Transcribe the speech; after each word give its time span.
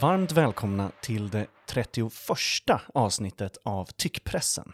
Varmt 0.00 0.32
välkomna 0.32 0.90
till 1.00 1.30
det 1.30 1.46
31 1.66 2.12
avsnittet 2.94 3.58
av 3.62 3.84
Tyckpressen. 3.84 4.72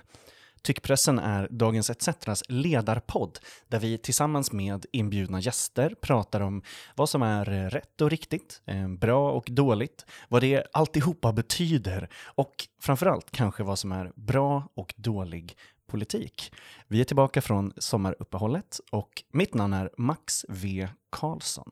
Tyckpressen 0.62 1.18
är 1.18 1.48
Dagens 1.50 1.90
ETCs 1.90 2.42
ledarpodd 2.48 3.38
där 3.68 3.78
vi 3.78 3.98
tillsammans 3.98 4.52
med 4.52 4.86
inbjudna 4.92 5.40
gäster 5.40 5.94
pratar 6.00 6.40
om 6.40 6.62
vad 6.94 7.08
som 7.08 7.22
är 7.22 7.52
eh, 7.52 7.70
rätt 7.70 8.00
och 8.00 8.10
riktigt, 8.10 8.62
eh, 8.66 8.88
bra 8.88 9.32
och 9.32 9.48
dåligt, 9.50 10.06
vad 10.28 10.42
det 10.42 10.66
alltihopa 10.72 11.32
betyder 11.32 12.08
och 12.24 12.54
framförallt 12.80 13.30
kanske 13.30 13.62
vad 13.62 13.78
som 13.78 13.92
är 13.92 14.12
bra 14.14 14.68
och 14.74 14.94
dålig 14.96 15.56
politik. 15.86 16.52
Vi 16.88 17.00
är 17.00 17.04
tillbaka 17.04 17.40
från 17.40 17.72
sommaruppehållet 17.76 18.80
och 18.90 19.22
mitt 19.30 19.54
namn 19.54 19.72
är 19.74 19.90
Max 19.98 20.44
V 20.48 20.88
Karlsson. 21.10 21.70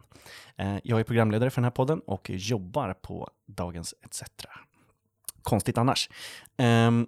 Eh, 0.57 0.77
jag 0.85 1.01
är 1.01 1.05
programledare 1.05 1.51
för 1.51 1.61
den 1.61 1.65
här 1.65 1.71
podden 1.71 2.01
och 2.01 2.31
jobbar 2.31 2.95
på 2.95 3.31
Dagens 3.47 3.95
ETC. 4.03 4.23
Konstigt 5.43 5.79
annars. 5.79 6.11
Ehm, 6.57 7.07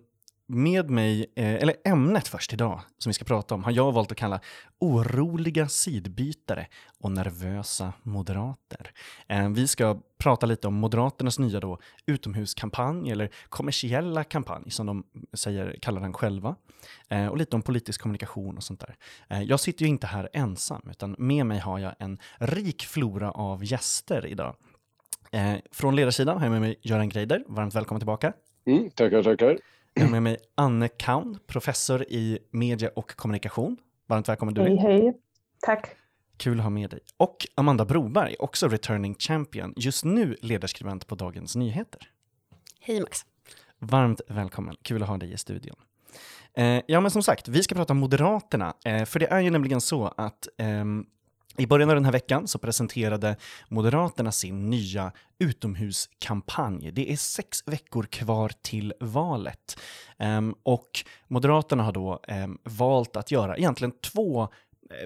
med 0.48 0.90
mig, 0.90 1.32
eh, 1.36 1.54
eller 1.54 1.74
ämnet 1.84 2.28
först 2.28 2.52
idag, 2.52 2.80
som 2.98 3.10
vi 3.10 3.14
ska 3.14 3.24
prata 3.24 3.54
om, 3.54 3.64
har 3.64 3.72
jag 3.72 3.92
valt 3.92 4.12
att 4.12 4.18
kalla 4.18 4.40
oroliga 4.78 5.68
sidbytare 5.68 6.66
och 7.00 7.12
nervösa 7.12 7.92
moderater. 8.02 8.92
Eh, 9.28 9.48
vi 9.48 9.68
ska 9.68 10.00
prata 10.18 10.46
lite 10.46 10.68
om 10.68 10.74
Moderaternas 10.74 11.38
nya 11.38 11.60
då 11.60 11.78
utomhuskampanj, 12.06 13.10
eller 13.10 13.30
kommersiella 13.48 14.24
kampanj, 14.24 14.70
som 14.70 14.86
de 14.86 15.04
säger, 15.32 15.78
kallar 15.82 16.00
den 16.00 16.12
själva, 16.12 16.56
eh, 17.08 17.26
och 17.26 17.36
lite 17.36 17.56
om 17.56 17.62
politisk 17.62 18.00
kommunikation 18.00 18.56
och 18.56 18.62
sånt 18.62 18.80
där. 18.80 18.96
Jag 19.42 19.60
sitter 19.60 19.82
ju 19.84 19.88
inte 19.88 20.06
här 20.06 20.28
ensam, 20.32 20.82
utan 20.90 21.16
med 21.18 21.46
mig 21.46 21.58
har 21.58 21.78
jag 21.78 21.94
en 21.98 22.18
rik 22.38 22.82
flora 22.82 23.30
av 23.30 23.64
gäster 23.64 24.26
idag. 24.26 24.56
Från 25.72 25.96
ledarsidan 25.96 26.36
har 26.36 26.44
jag 26.44 26.52
med 26.52 26.60
mig 26.60 26.78
Göran 26.82 27.08
Greider, 27.08 27.44
varmt 27.48 27.74
välkommen 27.74 28.00
tillbaka. 28.00 28.32
Mm, 28.66 28.90
tackar, 28.90 29.22
tackar. 29.22 29.58
Jag 29.98 30.04
har 30.04 30.10
med 30.10 30.22
mig 30.22 30.36
Anne 30.54 30.88
Kaun, 30.88 31.38
professor 31.46 32.02
i 32.02 32.38
media 32.50 32.90
och 32.96 33.16
kommunikation. 33.16 33.76
Varmt 34.06 34.28
välkommen 34.28 34.54
du 34.54 34.62
Hej, 34.62 34.76
hej. 34.76 35.16
Tack. 35.60 35.86
Kul 36.36 36.58
att 36.58 36.64
ha 36.64 36.70
med 36.70 36.90
dig. 36.90 37.00
Och 37.16 37.46
Amanda 37.54 37.84
Broberg, 37.84 38.36
också 38.38 38.68
returning 38.68 39.14
champion, 39.18 39.72
just 39.76 40.04
nu 40.04 40.36
ledarskribent 40.40 41.06
på 41.06 41.14
Dagens 41.14 41.56
Nyheter. 41.56 42.10
Hej 42.80 43.00
Max. 43.00 43.18
Varmt 43.78 44.20
välkommen, 44.28 44.76
kul 44.82 45.02
att 45.02 45.08
ha 45.08 45.16
dig 45.16 45.32
i 45.32 45.36
studion. 45.36 45.76
Eh, 46.54 46.80
ja, 46.86 47.00
men 47.00 47.10
som 47.10 47.22
sagt, 47.22 47.48
vi 47.48 47.62
ska 47.62 47.74
prata 47.74 47.92
om 47.92 47.98
Moderaterna, 47.98 48.74
eh, 48.84 49.04
för 49.04 49.18
det 49.18 49.26
är 49.26 49.40
ju 49.40 49.50
nämligen 49.50 49.80
så 49.80 50.06
att 50.16 50.48
eh, 50.58 50.84
i 51.58 51.66
början 51.66 51.90
av 51.90 51.96
den 51.96 52.04
här 52.04 52.12
veckan 52.12 52.48
så 52.48 52.58
presenterade 52.58 53.36
Moderaterna 53.68 54.32
sin 54.32 54.70
nya 54.70 55.12
utomhuskampanj. 55.38 56.90
Det 56.92 57.12
är 57.12 57.16
sex 57.16 57.62
veckor 57.66 58.02
kvar 58.02 58.52
till 58.62 58.92
valet. 59.00 59.78
Um, 60.18 60.54
och 60.62 60.90
Moderaterna 61.28 61.82
har 61.82 61.92
då 61.92 62.20
um, 62.28 62.58
valt 62.64 63.16
att 63.16 63.30
göra 63.30 63.56
egentligen 63.56 63.92
två 64.00 64.48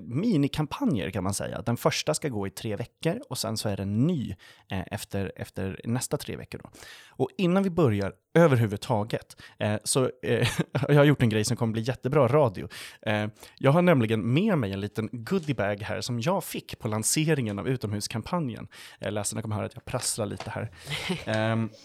minikampanjer 0.03 1.11
kan 1.11 1.25
man 1.25 1.35
säga. 1.35 1.63
Den 1.63 1.77
första 1.77 2.15
ska 2.15 2.29
gå 2.29 2.47
i 2.47 2.51
tre 2.51 2.77
veckor 2.77 3.21
och 3.29 3.39
sen 3.39 3.57
så 3.57 3.69
är 3.69 3.77
den 3.77 4.07
ny 4.07 4.35
eh, 4.71 4.83
efter, 4.87 5.33
efter 5.37 5.81
nästa 5.85 6.17
tre 6.17 6.37
veckor. 6.37 6.61
Då. 6.65 6.71
Och 7.09 7.29
innan 7.37 7.63
vi 7.63 7.71
börjar 7.71 8.13
överhuvudtaget 8.35 9.37
eh, 9.59 9.77
så 9.85 10.11
eh, 10.23 10.49
jag 10.89 10.95
har 10.95 11.05
gjort 11.05 11.23
en 11.23 11.29
grej 11.29 11.45
som 11.45 11.57
kommer 11.57 11.73
bli 11.73 11.83
jättebra 11.83 12.29
radio. 12.29 12.69
Eh, 13.03 13.27
jag 13.59 13.71
har 13.73 13.83
nämligen 13.83 14.33
med 14.33 14.59
mig 14.59 14.73
en 14.73 14.81
liten 14.81 15.09
goodiebag 15.13 15.83
här 15.83 16.01
som 16.01 16.21
jag 16.21 16.45
fick 16.45 16.79
på 16.79 16.89
lanseringen 16.89 17.59
av 17.59 17.69
utomhuskampanjen. 17.69 18.69
Eh, 18.99 19.13
läsarna 19.13 19.43
kommer 19.43 19.57
höra 19.57 19.67
att 19.67 19.75
jag 19.75 19.85
prasslar 19.85 20.27
lite 20.27 20.51
här. 20.51 20.71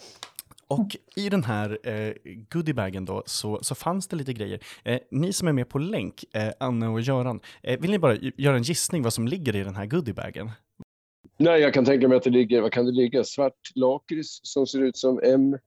Och 0.68 0.96
i 1.16 1.28
den 1.28 1.44
här 1.44 1.78
eh, 1.82 2.12
goodiebagen 2.50 3.04
då 3.04 3.22
så, 3.26 3.58
så 3.62 3.74
fanns 3.74 4.08
det 4.08 4.16
lite 4.16 4.32
grejer. 4.32 4.60
Eh, 4.84 4.98
ni 5.10 5.32
som 5.32 5.48
är 5.48 5.52
med 5.52 5.68
på 5.68 5.78
länk, 5.78 6.24
eh, 6.32 6.52
Anne 6.60 6.88
och 6.88 7.00
Göran, 7.00 7.40
eh, 7.62 7.80
vill 7.80 7.90
ni 7.90 7.98
bara 7.98 8.14
göra 8.14 8.56
en 8.56 8.62
gissning 8.62 9.02
vad 9.02 9.12
som 9.12 9.28
ligger 9.28 9.56
i 9.56 9.64
den 9.64 9.76
här 9.76 9.86
goodiebagen? 9.86 10.50
Nej, 11.38 11.60
jag 11.60 11.74
kan 11.74 11.84
tänka 11.84 12.08
mig 12.08 12.16
att 12.16 12.22
det 12.22 12.30
ligger, 12.30 12.60
vad 12.60 12.72
kan 12.72 12.86
det 12.86 12.92
ligga, 12.92 13.24
svart 13.24 13.72
lakrits 13.74 14.40
som 14.42 14.66
ser 14.66 14.82
ut 14.82 14.96
som 14.96 15.20
M? 15.24 15.58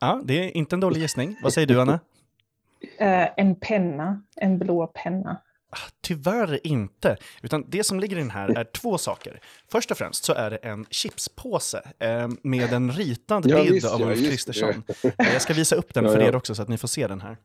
Ja, 0.00 0.22
det 0.24 0.44
är 0.44 0.56
inte 0.56 0.76
en 0.76 0.80
dålig 0.80 1.00
gissning. 1.00 1.36
Vad 1.42 1.52
säger 1.52 1.66
du, 1.66 1.80
Anna? 1.80 1.92
Uh, 1.92 3.28
en 3.36 3.54
penna, 3.54 4.22
en 4.36 4.58
blå 4.58 4.86
penna. 4.86 5.40
Tyvärr 6.00 6.66
inte, 6.66 7.16
utan 7.42 7.64
det 7.68 7.84
som 7.84 8.00
ligger 8.00 8.16
i 8.16 8.20
den 8.20 8.30
här 8.30 8.48
är 8.48 8.64
två 8.64 8.98
saker. 8.98 9.40
Först 9.70 9.90
och 9.90 9.98
främst 9.98 10.24
så 10.24 10.32
är 10.32 10.50
det 10.50 10.56
en 10.56 10.86
chipspåse 10.90 11.82
eh, 11.98 12.28
med 12.42 12.72
en 12.72 12.92
ritad 12.92 13.46
ja, 13.46 13.62
bild 13.62 13.74
visst, 13.74 13.86
av 13.86 14.02
Ulf 14.02 14.18
Kristersson. 14.18 14.82
Eh, 15.02 15.32
jag 15.32 15.42
ska 15.42 15.54
visa 15.54 15.76
upp 15.76 15.94
den 15.94 16.04
för 16.04 16.22
er 16.22 16.36
också 16.36 16.54
så 16.54 16.62
att 16.62 16.68
ni 16.68 16.78
får 16.78 16.88
se 16.88 17.06
den 17.06 17.20
här. 17.20 17.36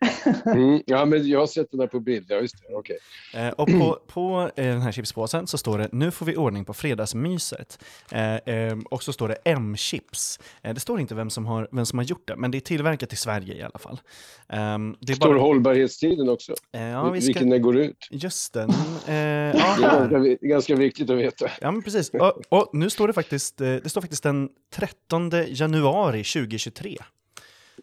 Mm, 0.46 0.82
ja, 0.86 1.04
men 1.04 1.28
jag 1.28 1.40
har 1.40 1.46
sett 1.46 1.70
den 1.70 1.80
där 1.80 1.86
på 1.86 2.00
bild. 2.00 2.26
Ja, 2.28 2.36
just 2.36 2.54
det. 2.68 2.74
Okay. 2.74 2.96
Eh, 3.34 3.48
och 3.48 3.68
på, 3.68 3.98
på 4.06 4.50
eh, 4.56 4.64
den 4.64 4.80
här 4.80 4.92
chipspåsen 4.92 5.46
så 5.46 5.58
står 5.58 5.78
det 5.78 5.88
“Nu 5.92 6.10
får 6.10 6.26
vi 6.26 6.36
ordning 6.36 6.64
på 6.64 6.74
fredagsmyset”. 6.74 7.84
Eh, 8.12 8.34
eh 8.34 8.78
och 8.90 9.02
så 9.02 9.12
står 9.12 9.28
det 9.28 9.36
M-chips. 9.44 10.38
Eh, 10.62 10.74
det 10.74 10.80
står 10.80 11.00
inte 11.00 11.14
vem 11.14 11.30
som, 11.30 11.46
har, 11.46 11.68
vem 11.72 11.86
som 11.86 11.98
har 11.98 12.06
gjort 12.06 12.28
det, 12.28 12.36
men 12.36 12.50
det 12.50 12.58
är 12.58 12.60
tillverkat 12.60 13.12
i 13.12 13.16
Sverige 13.16 13.54
i 13.54 13.62
alla 13.62 13.78
fall. 13.78 14.00
Ehm, 14.48 14.96
det 15.00 15.14
står 15.14 15.28
bara... 15.28 15.38
hållbarhetstiden 15.38 16.28
också? 16.28 16.54
Eh, 16.72 16.82
ja, 16.82 17.10
vi 17.10 17.20
ska... 17.20 17.26
Vilken 17.26 17.50
den 17.50 17.62
går 17.62 17.76
ut? 17.76 18.08
Just 18.10 18.52
den. 18.52 18.70
det 19.06 19.12
är 19.12 19.80
ganska, 19.80 20.46
ganska, 20.46 20.74
viktigt 20.74 21.10
att 21.10 21.18
veta. 21.18 21.50
Ja, 21.60 21.70
men 21.70 21.82
precis. 21.82 22.10
Och, 22.10 22.42
och 22.48 22.70
nu 22.72 22.90
står 22.90 23.06
det 23.06 23.12
faktiskt, 23.12 23.58
det 23.58 23.90
står 23.90 24.00
faktiskt 24.00 24.22
den 24.22 24.48
13 24.74 25.30
januari 25.48 26.24
2023. 26.24 26.98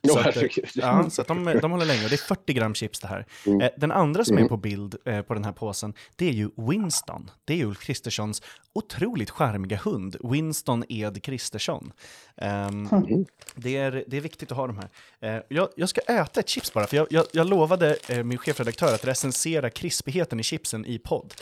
Så, 0.08 0.20
att, 0.20 0.36
ja, 0.76 1.10
så 1.10 1.24
de, 1.24 1.60
de 1.62 1.72
håller 1.72 1.86
länge 1.86 2.04
och 2.04 2.10
det 2.10 2.16
är 2.16 2.28
40 2.28 2.54
gram 2.54 2.76
chips 2.76 3.00
det 3.00 3.08
här. 3.08 3.26
Mm. 3.46 3.62
Eh, 3.62 3.70
den 3.78 3.92
andra 3.92 4.26
som 4.26 4.36
är 4.36 4.42
mm. 4.42 4.50
på 4.50 4.58
bild 4.58 4.96
eh, 5.06 5.22
på 5.22 5.34
den 5.34 5.44
här 5.44 5.52
påsen, 5.52 5.94
det 6.16 6.30
är 6.30 6.34
ju 6.34 6.50
Winston. 6.56 7.32
Det 7.46 7.62
är 7.62 7.66
Ulf 7.66 7.80
Kristerssons 7.80 8.42
otroligt 8.74 9.30
charmiga 9.30 9.78
hund, 9.78 10.16
Winston 10.24 10.84
Ed 10.90 11.24
Kristersson. 11.24 11.92
Um, 12.36 12.88
mm. 12.92 13.26
det, 13.56 13.78
är, 13.78 14.04
det 14.08 14.18
är 14.18 14.22
viktigt 14.22 14.52
att 14.52 14.58
ha 14.58 14.68
de 14.68 14.78
här. 14.78 15.44
Jag, 15.48 15.70
jag, 15.76 15.90
ska 15.90 16.02
äta 16.02 16.40
ett 16.40 16.50
chips 16.50 16.74
bara, 16.74 16.88
för 16.88 16.98
jag, 16.98 17.08
jag, 17.10 17.26
jag 17.32 17.48
lovade 17.48 17.98
min 18.24 18.38
chefredaktör 18.38 18.94
att 18.94 19.06
recensera 19.06 19.70
krispigheten 19.70 20.40
i 20.40 20.44
chipsen 20.44 20.86
i 20.86 21.00
podd. 21.00 21.34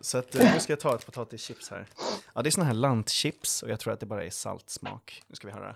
Så 0.00 0.18
att, 0.18 0.34
nu 0.34 0.60
ska 0.60 0.72
jag 0.72 0.80
ta 0.80 0.94
ett 0.94 1.06
potatischips 1.06 1.70
här. 1.70 1.86
Ja, 2.34 2.42
det 2.42 2.48
är 2.48 2.50
såna 2.50 2.66
här 2.66 2.74
lantchips 2.74 3.62
och 3.62 3.70
jag 3.70 3.80
tror 3.80 3.92
att 3.92 4.00
det 4.00 4.06
bara 4.06 4.24
är 4.24 4.30
saltsmak. 4.30 5.22
Nu 5.28 5.36
ska 5.36 5.46
vi 5.46 5.52
höra. 5.52 5.74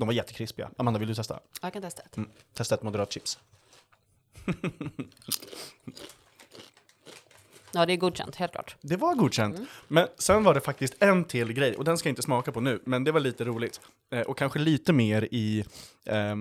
De 0.00 0.06
var 0.06 0.12
jättekrispiga. 0.12 0.70
Amanda, 0.76 1.00
vill 1.00 1.08
du 1.08 1.14
testa? 1.14 1.40
Jag 1.62 1.72
kan 1.72 1.82
testa 1.82 2.02
ett. 2.02 2.16
Mm. 2.16 2.30
Testa 2.54 2.74
ett 2.74 2.82
moderat 2.82 3.12
chips. 3.12 3.38
ja, 7.72 7.86
det 7.86 7.92
är 7.92 7.96
godkänt, 7.96 8.36
helt 8.36 8.52
klart. 8.52 8.76
Det 8.80 8.96
var 8.96 9.14
godkänt. 9.14 9.56
Mm. 9.56 9.68
Men 9.88 10.08
sen 10.18 10.44
var 10.44 10.54
det 10.54 10.60
faktiskt 10.60 10.94
en 11.00 11.24
till 11.24 11.52
grej, 11.52 11.76
och 11.76 11.84
den 11.84 11.98
ska 11.98 12.08
jag 12.08 12.12
inte 12.12 12.22
smaka 12.22 12.52
på 12.52 12.60
nu, 12.60 12.82
men 12.84 13.04
det 13.04 13.12
var 13.12 13.20
lite 13.20 13.44
roligt. 13.44 13.80
Eh, 14.10 14.20
och 14.20 14.38
kanske 14.38 14.58
lite 14.58 14.92
mer 14.92 15.28
i 15.30 15.64
eh, 16.04 16.36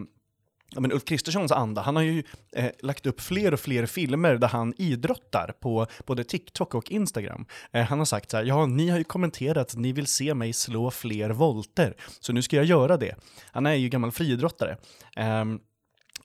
Ja, 0.72 0.82
men 0.82 0.92
Ulf 0.92 1.06
Kristerssons 1.06 1.52
anda, 1.52 1.82
han 1.82 1.96
har 1.96 2.04
ju 2.04 2.24
eh, 2.54 2.72
lagt 2.80 3.06
upp 3.06 3.22
fler 3.22 3.54
och 3.54 3.60
fler 3.60 3.86
filmer 3.86 4.36
där 4.36 4.48
han 4.48 4.74
idrottar 4.78 5.54
på 5.60 5.88
både 6.06 6.24
TikTok 6.24 6.76
och 6.76 6.92
Instagram. 6.92 7.46
Eh, 7.72 7.86
han 7.86 7.98
har 7.98 8.06
sagt 8.06 8.32
så 8.32 8.38
här, 8.38 8.44
ja, 8.44 8.66
ni 8.66 8.90
har 8.90 8.98
ju 8.98 9.04
kommenterat 9.04 9.76
ni 9.76 9.92
vill 9.92 10.08
se 10.08 10.34
mig 10.34 10.54
slå 10.54 10.92
fler 10.92 11.30
volter, 11.30 11.96
så 12.20 12.34
nu 12.34 12.42
ska 12.42 12.56
jag 12.56 12.66
göra 12.66 12.98
det. 12.98 13.16
Han 13.52 13.66
är 13.66 13.74
ju 13.74 13.90
gammal 13.90 14.12
friidrottare. 14.12 14.78
Eh, 15.16 15.46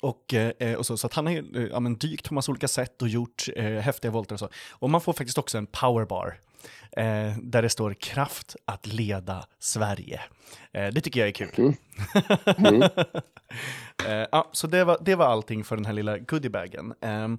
och, 0.00 0.34
eh, 0.34 0.74
och 0.74 0.86
så, 0.86 0.96
så 0.96 1.06
att 1.06 1.14
han 1.14 1.26
har 1.26 1.32
eh, 1.32 1.66
ja, 1.70 1.80
men 1.80 1.98
dykt 1.98 2.28
på 2.28 2.34
massa 2.34 2.52
olika 2.52 2.68
sätt 2.68 3.02
och 3.02 3.08
gjort 3.08 3.48
eh, 3.56 3.64
häftiga 3.64 4.10
volter 4.10 4.34
och 4.34 4.38
så. 4.38 4.48
Och 4.70 4.90
man 4.90 5.00
får 5.00 5.12
faktiskt 5.12 5.38
också 5.38 5.58
en 5.58 5.66
powerbar 5.66 6.38
eh, 6.92 7.36
där 7.42 7.62
det 7.62 7.68
står 7.68 7.94
kraft 7.94 8.56
att 8.64 8.86
leda 8.86 9.46
Sverige. 9.58 10.20
Eh, 10.72 10.86
det 10.86 11.00
tycker 11.00 11.20
jag 11.20 11.28
är 11.28 11.32
kul. 11.32 11.50
Mm. 11.56 11.74
Mm. 12.56 12.82
eh, 14.06 14.26
ja, 14.32 14.50
så 14.52 14.66
det 14.66 14.84
var, 14.84 14.98
det 15.00 15.14
var 15.14 15.26
allting 15.26 15.64
för 15.64 15.76
den 15.76 15.84
här 15.84 15.92
lilla 15.92 16.18
goodiebagen. 16.18 16.94
Ehm, 17.00 17.38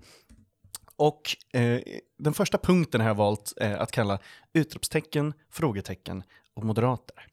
och 0.95 1.35
eh, 1.53 1.81
den 2.17 2.33
första 2.33 2.57
punkten 2.57 3.01
har 3.01 3.07
jag 3.07 3.15
valt 3.15 3.53
eh, 3.61 3.81
att 3.81 3.91
kalla 3.91 4.19
utropstecken, 4.53 5.33
frågetecken 5.49 6.23
och 6.53 6.63
moderater. 6.63 7.27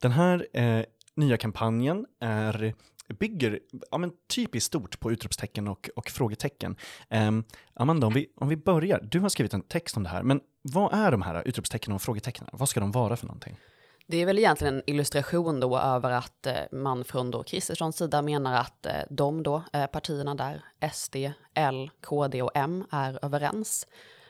Den 0.00 0.12
här 0.12 0.46
eh, 0.52 0.84
nya 1.14 1.36
kampanjen 1.36 2.06
är 2.20 2.74
bygger 3.18 3.60
ja, 3.90 3.98
men 3.98 4.12
typiskt 4.34 4.66
stort 4.66 5.00
på 5.00 5.12
utropstecken 5.12 5.68
och, 5.68 5.90
och 5.96 6.10
frågetecken. 6.10 6.76
Um, 7.10 7.44
Amanda, 7.74 8.06
om 8.06 8.12
vi, 8.12 8.26
om 8.36 8.48
vi 8.48 8.56
börjar. 8.56 9.00
Du 9.10 9.20
har 9.20 9.28
skrivit 9.28 9.54
en 9.54 9.62
text 9.62 9.96
om 9.96 10.02
det 10.02 10.08
här, 10.08 10.22
men 10.22 10.40
vad 10.62 10.94
är 10.94 11.10
de 11.10 11.22
här 11.22 11.48
utropstecknen 11.48 11.94
och 11.94 12.02
frågetecknen? 12.02 12.50
Vad 12.52 12.68
ska 12.68 12.80
de 12.80 12.92
vara 12.92 13.16
för 13.16 13.26
någonting? 13.26 13.56
Det 14.06 14.16
är 14.16 14.26
väl 14.26 14.38
egentligen 14.38 14.74
en 14.74 14.82
illustration 14.86 15.60
då 15.60 15.78
över 15.78 16.10
att 16.10 16.46
eh, 16.46 16.54
man 16.72 17.04
från 17.04 17.30
då 17.30 17.42
Kristerssons 17.42 17.96
sida 17.96 18.22
menar 18.22 18.60
att 18.60 18.86
eh, 18.86 18.92
de 19.10 19.42
då, 19.42 19.62
eh, 19.72 19.86
partierna 19.86 20.34
där, 20.34 20.64
SD, 20.92 21.16
L, 21.54 21.90
KD 22.00 22.42
och 22.42 22.50
M, 22.54 22.84
är 22.90 23.24
överens. 23.24 23.86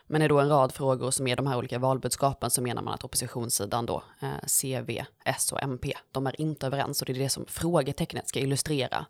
Men 0.07 0.23
i 0.23 0.29
då 0.29 0.41
en 0.41 0.49
rad 0.49 0.73
frågor 0.73 1.11
som 1.11 1.27
är 1.27 1.37
de 1.37 1.47
här 1.47 1.59
olika 1.59 1.79
valbudskapen 1.79 2.51
så 2.51 2.63
menar 2.63 2.83
man 2.83 2.95
att 2.95 3.05
oppositionssidan 3.05 3.87
då, 3.87 4.03
CV, 4.21 4.47
C, 4.47 4.81
V, 4.87 5.05
S 5.25 5.53
och 5.53 5.63
MP, 5.63 5.93
de 6.13 6.27
är 6.27 6.41
inte 6.41 6.67
överens 6.67 7.03
och 7.03 7.07
det 7.07 7.13
är 7.13 7.19
det 7.19 7.29
som 7.29 7.47
frågetecknet 7.49 8.29
ska 8.29 8.41
illustrera. 8.41 9.07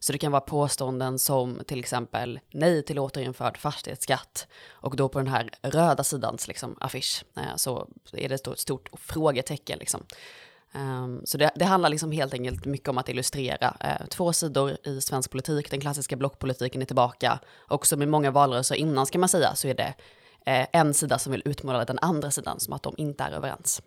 Så 0.00 0.12
det 0.12 0.18
kan 0.18 0.32
vara 0.32 0.40
påståenden 0.40 1.18
som 1.18 1.60
till 1.66 1.78
exempel 1.78 2.40
nej 2.50 2.82
till 2.82 2.98
återinförd 2.98 3.58
fastighetsskatt 3.58 4.46
och 4.68 4.96
då 4.96 5.08
på 5.08 5.18
den 5.18 5.28
här 5.28 5.50
röda 5.62 6.04
sidans 6.04 6.48
liksom, 6.48 6.76
affisch 6.80 7.24
eh, 7.36 7.56
så 7.56 7.88
är 8.12 8.28
det 8.28 8.34
ett 8.34 8.58
stort 8.58 8.88
frågetecken. 8.92 9.78
Liksom. 9.78 10.06
Um, 10.74 11.22
så 11.24 11.38
det, 11.38 11.50
det, 11.54 11.64
handlar 11.64 11.88
liksom 11.88 12.12
helt 12.12 12.34
enkelt 12.34 12.64
mycket 12.64 12.88
om 12.88 12.98
att 12.98 13.08
illustrera 13.08 13.76
uh, 13.84 14.06
två 14.06 14.32
sidor 14.32 14.76
i 14.82 15.00
svensk 15.00 15.30
politik, 15.30 15.70
den 15.70 15.80
klassiska 15.80 16.16
blockpolitiken 16.16 16.82
är 16.82 16.86
tillbaka 16.86 17.38
och 17.56 17.86
som 17.86 18.02
i 18.02 18.06
många 18.06 18.30
valrörelser 18.30 18.74
innan 18.74 19.06
ska 19.06 19.18
man 19.18 19.28
säga 19.28 19.54
så 19.54 19.68
är 19.68 19.74
det 19.74 19.94
uh, 20.48 20.66
en 20.72 20.94
sida 20.94 21.18
som 21.18 21.32
vill 21.32 21.42
utmåla 21.44 21.84
den 21.84 21.98
andra 21.98 22.30
sidan 22.30 22.60
som 22.60 22.72
att 22.72 22.82
de 22.82 22.94
inte 22.96 23.24
är 23.24 23.30
överens. 23.30 23.82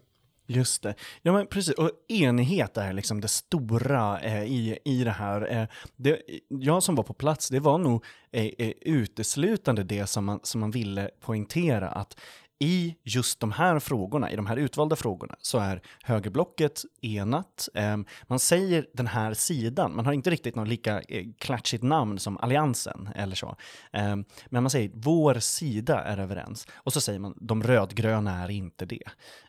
Just 0.51 0.83
det. 0.83 0.95
Ja, 1.21 1.33
men 1.33 1.47
precis. 1.47 1.73
Och 1.73 1.91
enighet 2.07 2.77
är 2.77 2.93
liksom 2.93 3.21
det 3.21 3.27
stora 3.27 4.19
eh, 4.19 4.43
i, 4.43 4.77
i 4.85 5.03
det 5.03 5.11
här. 5.11 5.57
Eh, 5.57 5.67
det, 5.95 6.21
jag 6.47 6.83
som 6.83 6.95
var 6.95 7.03
på 7.03 7.13
plats, 7.13 7.49
det 7.49 7.59
var 7.59 7.77
nog 7.77 8.05
eh, 8.31 8.45
eh 8.57 8.73
uteslutande 8.81 9.83
det 9.83 10.07
som 10.07 10.25
man, 10.25 10.39
som 10.43 10.61
man 10.61 10.71
ville 10.71 11.09
poängtera. 11.19 11.89
Att 11.89 12.19
i 12.61 12.95
just 13.03 13.39
de 13.39 13.51
här 13.51 13.79
frågorna, 13.79 14.31
i 14.31 14.35
de 14.35 14.45
här 14.45 14.57
utvalda 14.57 14.95
frågorna, 14.95 15.35
så 15.39 15.57
är 15.57 15.81
högerblocket 16.03 16.81
enat. 17.01 17.69
Ehm, 17.73 18.05
man 18.27 18.39
säger 18.39 18.85
den 18.93 19.07
här 19.07 19.33
sidan, 19.33 19.95
man 19.95 20.05
har 20.05 20.13
inte 20.13 20.29
riktigt 20.29 20.55
något 20.55 20.67
lika 20.67 21.01
eh, 21.01 21.25
klatschigt 21.39 21.83
namn 21.83 22.19
som 22.19 22.37
Alliansen 22.37 23.09
eller 23.15 23.35
så. 23.35 23.55
Ehm, 23.93 24.25
men 24.49 24.63
man 24.63 24.69
säger 24.69 24.91
vår 24.93 25.33
sida 25.33 26.03
är 26.03 26.17
överens. 26.17 26.67
Och 26.73 26.93
så 26.93 27.01
säger 27.01 27.19
man 27.19 27.33
de 27.41 27.63
rödgröna 27.63 28.43
är 28.43 28.51
inte 28.51 28.85
det. 28.85 29.03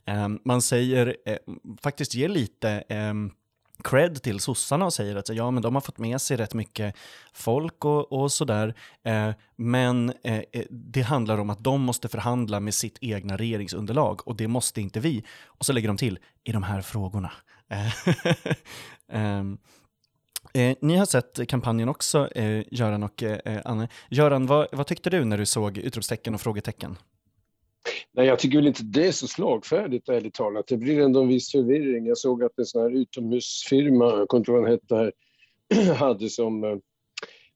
Ehm, 0.04 0.38
man 0.44 0.62
säger, 0.62 1.16
eh, 1.26 1.36
faktiskt 1.82 2.14
ger 2.14 2.28
lite 2.28 2.84
cred 3.82 4.22
till 4.22 4.40
sossarna 4.40 4.84
och 4.84 4.92
säger 4.92 5.16
att 5.16 5.28
ja, 5.28 5.50
men 5.50 5.62
de 5.62 5.74
har 5.74 5.80
fått 5.80 5.98
med 5.98 6.20
sig 6.20 6.36
rätt 6.36 6.54
mycket 6.54 6.96
folk 7.32 7.84
och, 7.84 8.12
och 8.12 8.32
sådär. 8.32 8.74
Eh, 9.04 9.30
men 9.56 10.12
eh, 10.24 10.42
eh, 10.52 10.64
det 10.70 11.02
handlar 11.02 11.38
om 11.38 11.50
att 11.50 11.64
de 11.64 11.80
måste 11.80 12.08
förhandla 12.08 12.60
med 12.60 12.74
sitt 12.74 12.98
egna 13.00 13.36
regeringsunderlag 13.36 14.28
och 14.28 14.36
det 14.36 14.48
måste 14.48 14.80
inte 14.80 15.00
vi. 15.00 15.24
Och 15.44 15.66
så 15.66 15.72
lägger 15.72 15.88
de 15.88 15.96
till 15.96 16.18
i 16.44 16.52
de 16.52 16.62
här 16.62 16.82
frågorna. 16.82 17.32
um, 19.12 19.58
Eh, 20.54 20.76
ni 20.80 20.96
har 20.96 21.06
sett 21.06 21.48
kampanjen 21.48 21.88
också, 21.88 22.28
eh, 22.34 22.64
Göran 22.70 23.02
och 23.02 23.22
eh, 23.22 23.60
Anne. 23.64 23.88
Göran, 24.08 24.46
vad, 24.46 24.66
vad, 24.72 24.86
tyckte 24.86 25.10
du 25.10 25.24
när 25.24 25.38
du 25.38 25.46
såg 25.46 25.78
utropstecken 25.78 26.34
och 26.34 26.40
frågetecken? 26.40 26.96
Nej, 28.12 28.26
jag 28.26 28.38
tycker 28.38 28.58
väl 28.58 28.66
inte 28.66 28.82
det 28.82 29.06
är 29.06 29.12
så 29.12 29.28
slagfärdigt 29.28 30.08
ärligt 30.08 30.34
talat. 30.34 30.66
Det 30.66 30.76
blir 30.76 31.00
ändå 31.00 31.22
en 31.22 31.28
viss 31.28 31.52
förvirring. 31.52 32.06
Jag 32.06 32.18
såg 32.18 32.44
att 32.44 32.58
en 32.58 32.66
sån 32.66 32.82
här 32.82 32.90
utomhusfirma, 32.90 34.04
jag 34.04 34.28
kommer 34.28 34.40
inte 34.40 34.50
ihåg 34.50 34.60
vad 34.60 34.70
den 34.70 34.80
hette 34.80 34.96
här, 34.96 35.94
hade 35.94 36.28
som 36.28 36.64
eh, 36.64 36.76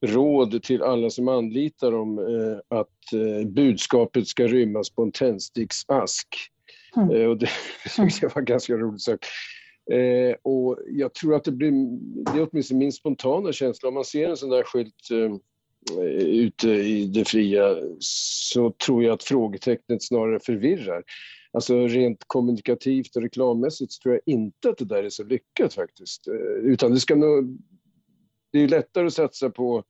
råd 0.07 0.63
till 0.63 0.83
alla 0.83 1.11
som 1.11 1.29
anlitar 1.29 1.93
dem 1.93 2.19
eh, 2.19 2.79
att 2.79 3.13
eh, 3.13 3.49
budskapet 3.49 4.29
ska 4.29 4.47
rymmas 4.47 4.91
på 4.91 5.03
en 5.03 5.13
tändsticksask. 5.13 6.29
Mm. 6.97 7.31
Och 7.31 7.39
det 7.39 7.49
tyckte 7.97 8.27
jag 8.27 8.35
var 8.35 8.43
ganska 8.43 8.75
roligt 8.75 9.03
sagt. 9.03 9.25
och 10.43 10.79
jag 10.87 11.15
tror 11.15 11.35
att 11.35 11.45
det 11.45 11.53
blir, 11.53 11.71
det 12.33 12.39
är 12.39 12.49
åtminstone 12.51 12.79
min 12.79 12.93
spontana 12.93 13.53
känsla, 13.53 13.89
om 13.89 13.95
man 13.95 14.05
ser 14.05 14.29
en 14.29 14.37
sån 14.37 14.51
där 14.51 14.63
skylt 14.63 15.09
Eh, 15.91 16.27
ute 16.27 16.69
i 16.69 17.07
det 17.07 17.25
fria 17.25 17.77
så 17.99 18.71
tror 18.71 19.05
jag 19.05 19.13
att 19.13 19.25
frågetecknet 19.25 20.03
snarare 20.03 20.41
förvirrar. 20.41 21.03
Alltså 21.53 21.87
rent 21.87 22.25
kommunikativt 22.27 23.17
och 23.17 23.23
reklammässigt 23.23 23.93
så 23.93 24.03
tror 24.03 24.15
jag 24.15 24.35
inte 24.35 24.69
att 24.69 24.79
det 24.79 24.85
där 24.85 25.05
är 25.05 25.11
så 25.11 25.25
lyckat 25.25 25.75
faktiskt. 25.75 26.29
Eh, 26.29 26.71
utan 26.73 26.93
det 26.93 27.01
ska 27.01 27.15
nog... 27.15 27.59
Det 28.53 28.59
är 28.63 28.69
lättare 28.69 29.07
att 29.07 29.13
satsa 29.13 29.51
på, 29.51 29.85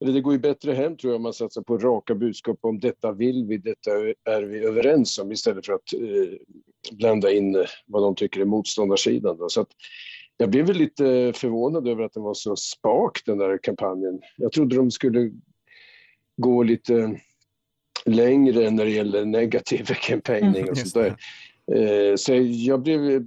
eller 0.00 0.12
det 0.12 0.20
går 0.20 0.32
ju 0.32 0.38
bättre 0.38 0.72
hem 0.72 0.96
tror 0.96 1.12
jag 1.12 1.16
om 1.16 1.22
man 1.22 1.32
satsar 1.32 1.62
på 1.62 1.78
raka 1.78 2.14
budskap 2.14 2.58
om 2.60 2.80
detta 2.80 3.12
vill 3.12 3.44
vi, 3.44 3.58
detta 3.58 3.90
är 4.24 4.42
vi 4.42 4.58
överens 4.58 5.18
om 5.18 5.32
istället 5.32 5.66
för 5.66 5.72
att 5.72 5.92
eh, 5.92 6.36
blanda 6.92 7.32
in 7.32 7.64
vad 7.86 8.02
de 8.02 8.14
tycker 8.14 8.40
är 8.40 8.44
motståndarsidan. 8.44 9.36
Då. 9.36 9.48
Så 9.48 9.60
att, 9.60 9.70
jag 10.40 10.50
blev 10.50 10.66
väl 10.66 10.76
lite 10.76 11.32
förvånad 11.36 11.88
över 11.88 12.02
att 12.04 12.12
den 12.12 12.22
var 12.22 12.34
så 12.34 12.56
spak 12.56 13.22
den 13.26 13.38
där 13.38 13.58
kampanjen. 13.62 14.20
Jag 14.36 14.52
trodde 14.52 14.76
de 14.76 14.90
skulle 14.90 15.30
gå 16.36 16.62
lite 16.62 17.20
längre 18.04 18.70
när 18.70 18.84
det 18.84 18.90
gäller 18.90 19.24
negativ 19.24 19.84
campaigning 20.02 20.70
och 20.70 20.78
sånt 20.78 20.94
där. 20.94 21.16
Eh, 21.76 22.16
så 22.16 22.34
jag 22.42 22.82
blev 22.82 23.24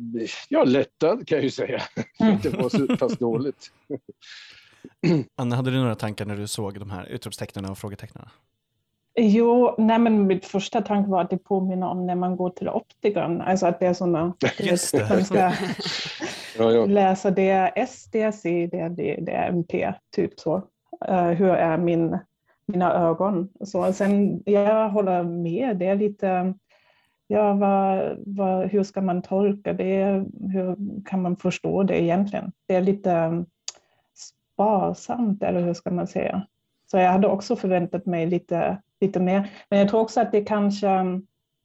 ja, 0.50 0.64
lättad 0.64 1.28
kan 1.28 1.36
jag 1.36 1.44
ju 1.44 1.52
säga. 1.52 1.82
Mm. 2.20 2.40
det 2.44 2.50
var 2.50 2.70
så 2.70 2.98
pass 2.98 3.18
dåligt. 3.18 3.72
Anna, 5.36 5.56
hade 5.56 5.72
du 5.72 5.78
några 5.78 5.96
tankar 5.96 6.26
när 6.26 6.36
du 6.36 6.48
såg 6.48 6.80
de 6.80 6.92
här 6.92 7.06
utropstecknen 7.06 7.66
och 7.66 7.78
frågetecknen? 7.78 8.30
Jo, 9.16 9.76
nej 9.78 10.00
men 10.00 10.28
mitt 10.28 10.46
första 10.46 10.82
tanke 10.82 11.10
var 11.10 11.22
att 11.22 11.30
det 11.30 11.38
påminner 11.38 11.88
om 11.88 12.06
när 12.06 12.16
man 12.16 12.36
går 12.36 12.50
till 12.50 12.70
optikern. 12.70 13.42
Alltså 13.42 13.66
att 13.66 13.80
det 13.80 13.86
är 13.86 13.94
sådana... 13.94 14.34
Just 14.60 14.92
det. 14.92 15.10
Man 15.10 15.26
ska 15.26 15.38
ja, 16.58 16.72
ja. 16.72 16.86
läsa 16.86 17.32
det 17.32 17.50
är 17.50 17.72
S, 17.76 18.10
det 18.12 18.22
är 18.22 18.32
C, 18.32 18.70
det 18.72 18.80
är 18.80 18.90
D, 18.90 19.20
det 19.22 19.32
är 19.32 19.50
MP, 19.50 19.94
typ 20.16 20.40
så. 20.40 20.56
Uh, 21.10 21.30
hur 21.30 21.50
är 21.50 21.78
min, 21.78 22.18
mina 22.66 22.94
ögon? 22.94 23.50
Så 23.66 23.94
sen, 23.94 24.44
jag 24.46 24.90
håller 24.90 25.24
med, 25.24 25.78
det 25.78 25.86
är 25.86 25.96
lite... 25.96 26.54
Ja, 27.28 27.54
vad, 27.54 28.18
vad, 28.26 28.68
hur 28.68 28.84
ska 28.84 29.02
man 29.02 29.22
tolka 29.22 29.74
det? 29.74 30.26
Hur 30.54 30.78
kan 31.06 31.22
man 31.22 31.38
förstå 31.38 31.84
det 31.84 32.02
egentligen? 32.02 32.52
Det 32.68 32.76
är 32.76 32.82
lite 32.82 33.46
sparsamt, 34.16 35.44
eller 35.44 35.62
hur 35.62 35.74
ska 35.74 35.92
man 35.92 36.08
säga? 36.08 36.48
Så 36.94 37.00
jag 37.00 37.12
hade 37.12 37.28
också 37.28 37.56
förväntat 37.56 38.06
mig 38.06 38.26
lite 38.26 38.78
lite 39.02 39.20
mer. 39.20 39.52
Men 39.70 39.80
jag 39.80 39.90
tror 39.90 40.00
också 40.00 40.22
att 40.22 40.32
det 40.32 40.42
kanske 40.42 40.88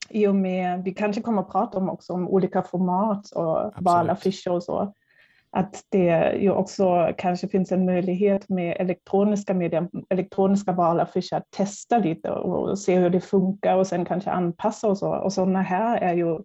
i 0.09 0.27
och 0.27 0.35
med, 0.35 0.83
vi 0.83 0.91
kanske 0.91 1.21
kommer 1.21 1.41
att 1.41 1.51
prata 1.51 1.77
om 1.77 1.89
också 1.89 2.13
om 2.13 2.27
olika 2.27 2.61
format 2.61 3.31
och 3.31 3.73
valaffischer 3.75 4.51
och 4.51 4.63
så, 4.63 4.93
att 5.51 5.83
det 5.89 6.35
ju 6.35 6.51
också 6.51 7.13
kanske 7.17 7.47
finns 7.47 7.71
en 7.71 7.85
möjlighet 7.85 8.49
med 8.49 8.77
elektroniska 8.79 9.53
medier, 9.53 9.89
elektroniska 10.09 10.71
valaffischer 10.71 11.37
att 11.37 11.51
testa 11.51 11.97
lite 11.97 12.31
och 12.31 12.79
se 12.79 12.95
hur 12.95 13.09
det 13.09 13.21
funkar 13.21 13.75
och 13.75 13.87
sen 13.87 14.05
kanske 14.05 14.31
anpassa 14.31 14.87
och 14.87 14.97
så. 14.97 15.15
Och 15.15 15.33
sådana 15.33 15.61
här 15.61 15.97
är 15.97 16.13
ju 16.13 16.39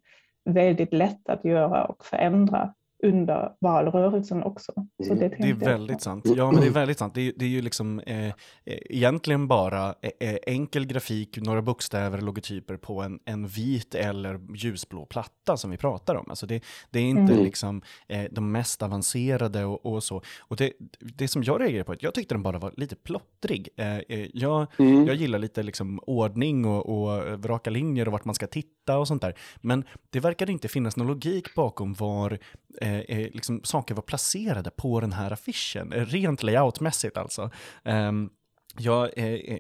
väldigt 0.45 0.93
lätt 0.93 1.29
att 1.29 1.45
göra 1.45 1.85
och 1.85 2.05
förändra 2.05 2.75
under 3.05 3.51
valrörelsen 3.61 4.43
också. 4.43 4.73
Så 5.07 5.13
mm. 5.13 5.19
det, 5.19 5.37
det 5.39 5.51
är 5.51 5.55
väldigt 5.55 6.03
sant. 6.03 6.25
Ja, 6.37 6.53
men 6.53 6.61
det 6.61 6.67
är 6.67 6.71
väldigt 6.71 6.99
sant. 6.99 7.15
Det 7.15 7.21
är, 7.21 7.33
det 7.37 7.45
är 7.45 7.49
ju 7.49 7.63
liksom 7.63 8.01
eh, 8.01 8.27
eh 8.27 8.33
egentligen 8.65 9.49
bara 9.49 9.95
eh, 10.03 10.31
eh, 10.31 10.37
enkel 10.47 10.87
grafik, 10.87 11.39
några 11.41 11.63
bokstäver, 11.63 12.21
logotyper 12.21 12.77
på 12.77 13.03
en, 13.03 13.19
en 13.25 13.47
vit 13.47 13.95
eller 13.95 14.41
ljusblå 14.57 15.07
platta 15.07 15.57
som 15.57 15.71
vi 15.71 15.77
pratar 15.77 16.15
om. 16.15 16.27
Alltså 16.29 16.47
det, 16.47 16.65
det 16.91 16.99
är 16.99 17.05
inte 17.05 17.33
mm. 17.33 17.45
liksom 17.45 17.83
eh, 18.09 18.25
de 18.31 18.53
mest 18.53 18.83
avancerade 18.83 19.65
och, 19.65 19.87
och, 19.87 20.03
så. 20.03 20.23
Och 20.41 20.57
det, 20.57 20.73
det 21.01 21.29
som 21.29 21.43
jag 21.43 21.61
reagerar 21.61 21.85
på, 21.85 21.95
jag 22.01 22.15
tyckte 22.15 22.35
den 22.35 22.43
bara 22.43 22.59
var 22.59 22.75
lite 22.77 22.97
plottrig. 22.97 23.69
Eh, 23.77 24.27
jag, 24.33 24.67
mm. 24.79 25.07
jag 25.07 25.17
gillar 25.17 25.39
lite 25.39 25.63
liksom 25.63 26.01
ordning 26.07 26.65
och, 26.65 26.87
och 26.87 27.45
raka 27.45 27.71
linjer 27.71 28.07
och 28.07 28.13
vart 28.13 28.25
man 28.25 28.35
ska 28.35 28.47
titta 28.47 28.74
och 28.93 29.09
sånt 29.09 29.23
där. 29.23 29.35
Men 29.61 29.85
det 30.11 30.21
verkade 30.21 30.53
inte 30.53 30.69
finnas 30.69 30.97
någon 30.97 31.07
logik 31.07 31.55
bakom 31.55 31.95
var 31.95 32.39
Eh, 32.81 32.99
eh, 32.99 33.31
liksom, 33.33 33.61
saker 33.65 33.95
var 33.95 34.03
placerade 34.03 34.71
på 34.71 35.01
den 35.01 35.13
här 35.13 35.31
affischen, 35.31 35.93
eh, 35.93 36.07
rent 36.07 36.43
layoutmässigt 36.43 37.17
alltså. 37.17 37.51
Um, 37.85 38.31
ja, 38.79 39.09
eh, 39.09 39.59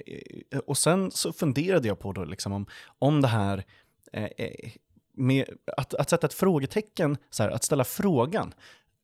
eh, 0.52 0.59
och 0.66 0.78
sen 0.78 1.11
så 1.11 1.33
funderade 1.33 1.88
jag 1.88 1.99
på 1.99 2.12
då, 2.12 2.25
liksom, 2.25 2.52
om, 2.52 2.66
om 2.99 3.21
det 3.21 3.28
här 3.28 3.64
med 5.16 5.47
att, 5.76 5.95
att 5.95 6.11
sätta 6.11 6.26
ett 6.26 6.35
frågetecken, 6.35 7.16
så 7.31 7.43
här, 7.43 7.50
att 7.50 7.64
ställa 7.64 7.85
frågan, 7.85 8.54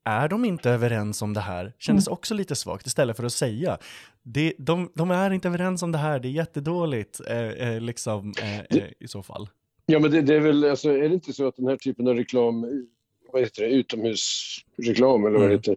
är 0.04 0.28
de 0.28 0.44
inte 0.44 0.70
överens 0.70 1.22
om 1.22 1.34
det 1.34 1.40
här? 1.40 1.72
Kändes 1.78 2.06
mm. 2.06 2.12
också 2.12 2.34
lite 2.34 2.56
svagt 2.56 2.86
istället 2.86 3.16
för 3.16 3.24
att 3.24 3.32
säga. 3.32 3.78
Det, 4.22 4.54
de, 4.58 4.92
de 4.94 5.10
är 5.10 5.30
inte 5.30 5.48
överens 5.48 5.82
om 5.82 5.92
det 5.92 5.98
här, 5.98 6.18
det 6.18 6.28
är 6.28 6.30
jättedåligt 6.30 7.20
eh, 7.26 7.38
eh, 7.38 7.80
liksom, 7.80 8.34
eh, 8.42 8.84
i 9.00 9.08
så 9.08 9.22
fall. 9.22 9.48
Ja, 9.90 9.98
men 9.98 10.10
det, 10.10 10.22
det, 10.22 10.34
är 10.34 10.40
väl, 10.40 10.64
alltså, 10.64 10.90
är 10.90 11.08
det 11.08 11.14
inte 11.14 11.32
så 11.32 11.46
att 11.46 11.56
den 11.56 11.66
här 11.66 11.76
typen 11.76 12.08
av 12.08 12.14
reklam 12.14 12.66
vad 13.32 13.42
heter 13.42 13.62
det, 13.62 13.68
utomhusreklam 13.68 15.26
eller 15.26 15.38
vad 15.38 15.48
det 15.48 15.54
mm. 15.54 15.58
heter. 15.58 15.76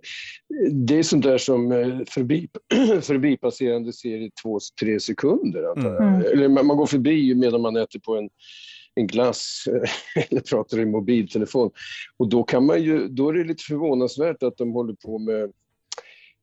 Det 0.72 1.00
är 1.00 1.03
sånt 1.03 1.24
där 1.24 1.38
som 1.38 1.72
eh, 1.72 2.00
förbi, 2.10 2.48
förbipasserande 3.01 3.93
ser 3.93 4.17
i 4.17 4.32
två, 4.43 4.60
tre 4.79 5.00
sekunder. 5.00 5.77
Mm. 5.77 6.22
Eller 6.22 6.48
man 6.63 6.77
går 6.77 6.86
förbi 6.86 7.36
medan 7.36 7.62
man 7.62 7.75
äter 7.75 8.00
på 8.00 8.17
en, 8.17 8.29
en 8.96 9.08
glass 9.08 9.63
eller 10.29 10.41
pratar 10.41 10.79
i 10.79 10.86
mobiltelefon. 10.86 11.72
Och 12.17 12.29
då, 12.29 12.43
kan 12.43 12.65
man 12.65 12.84
ju, 12.84 13.08
då 13.08 13.29
är 13.29 13.34
det 13.34 13.43
lite 13.43 13.63
förvånansvärt 13.63 14.43
att 14.43 14.58
de 14.58 14.72
håller 14.72 14.93
på 14.93 15.20
med 15.20 15.43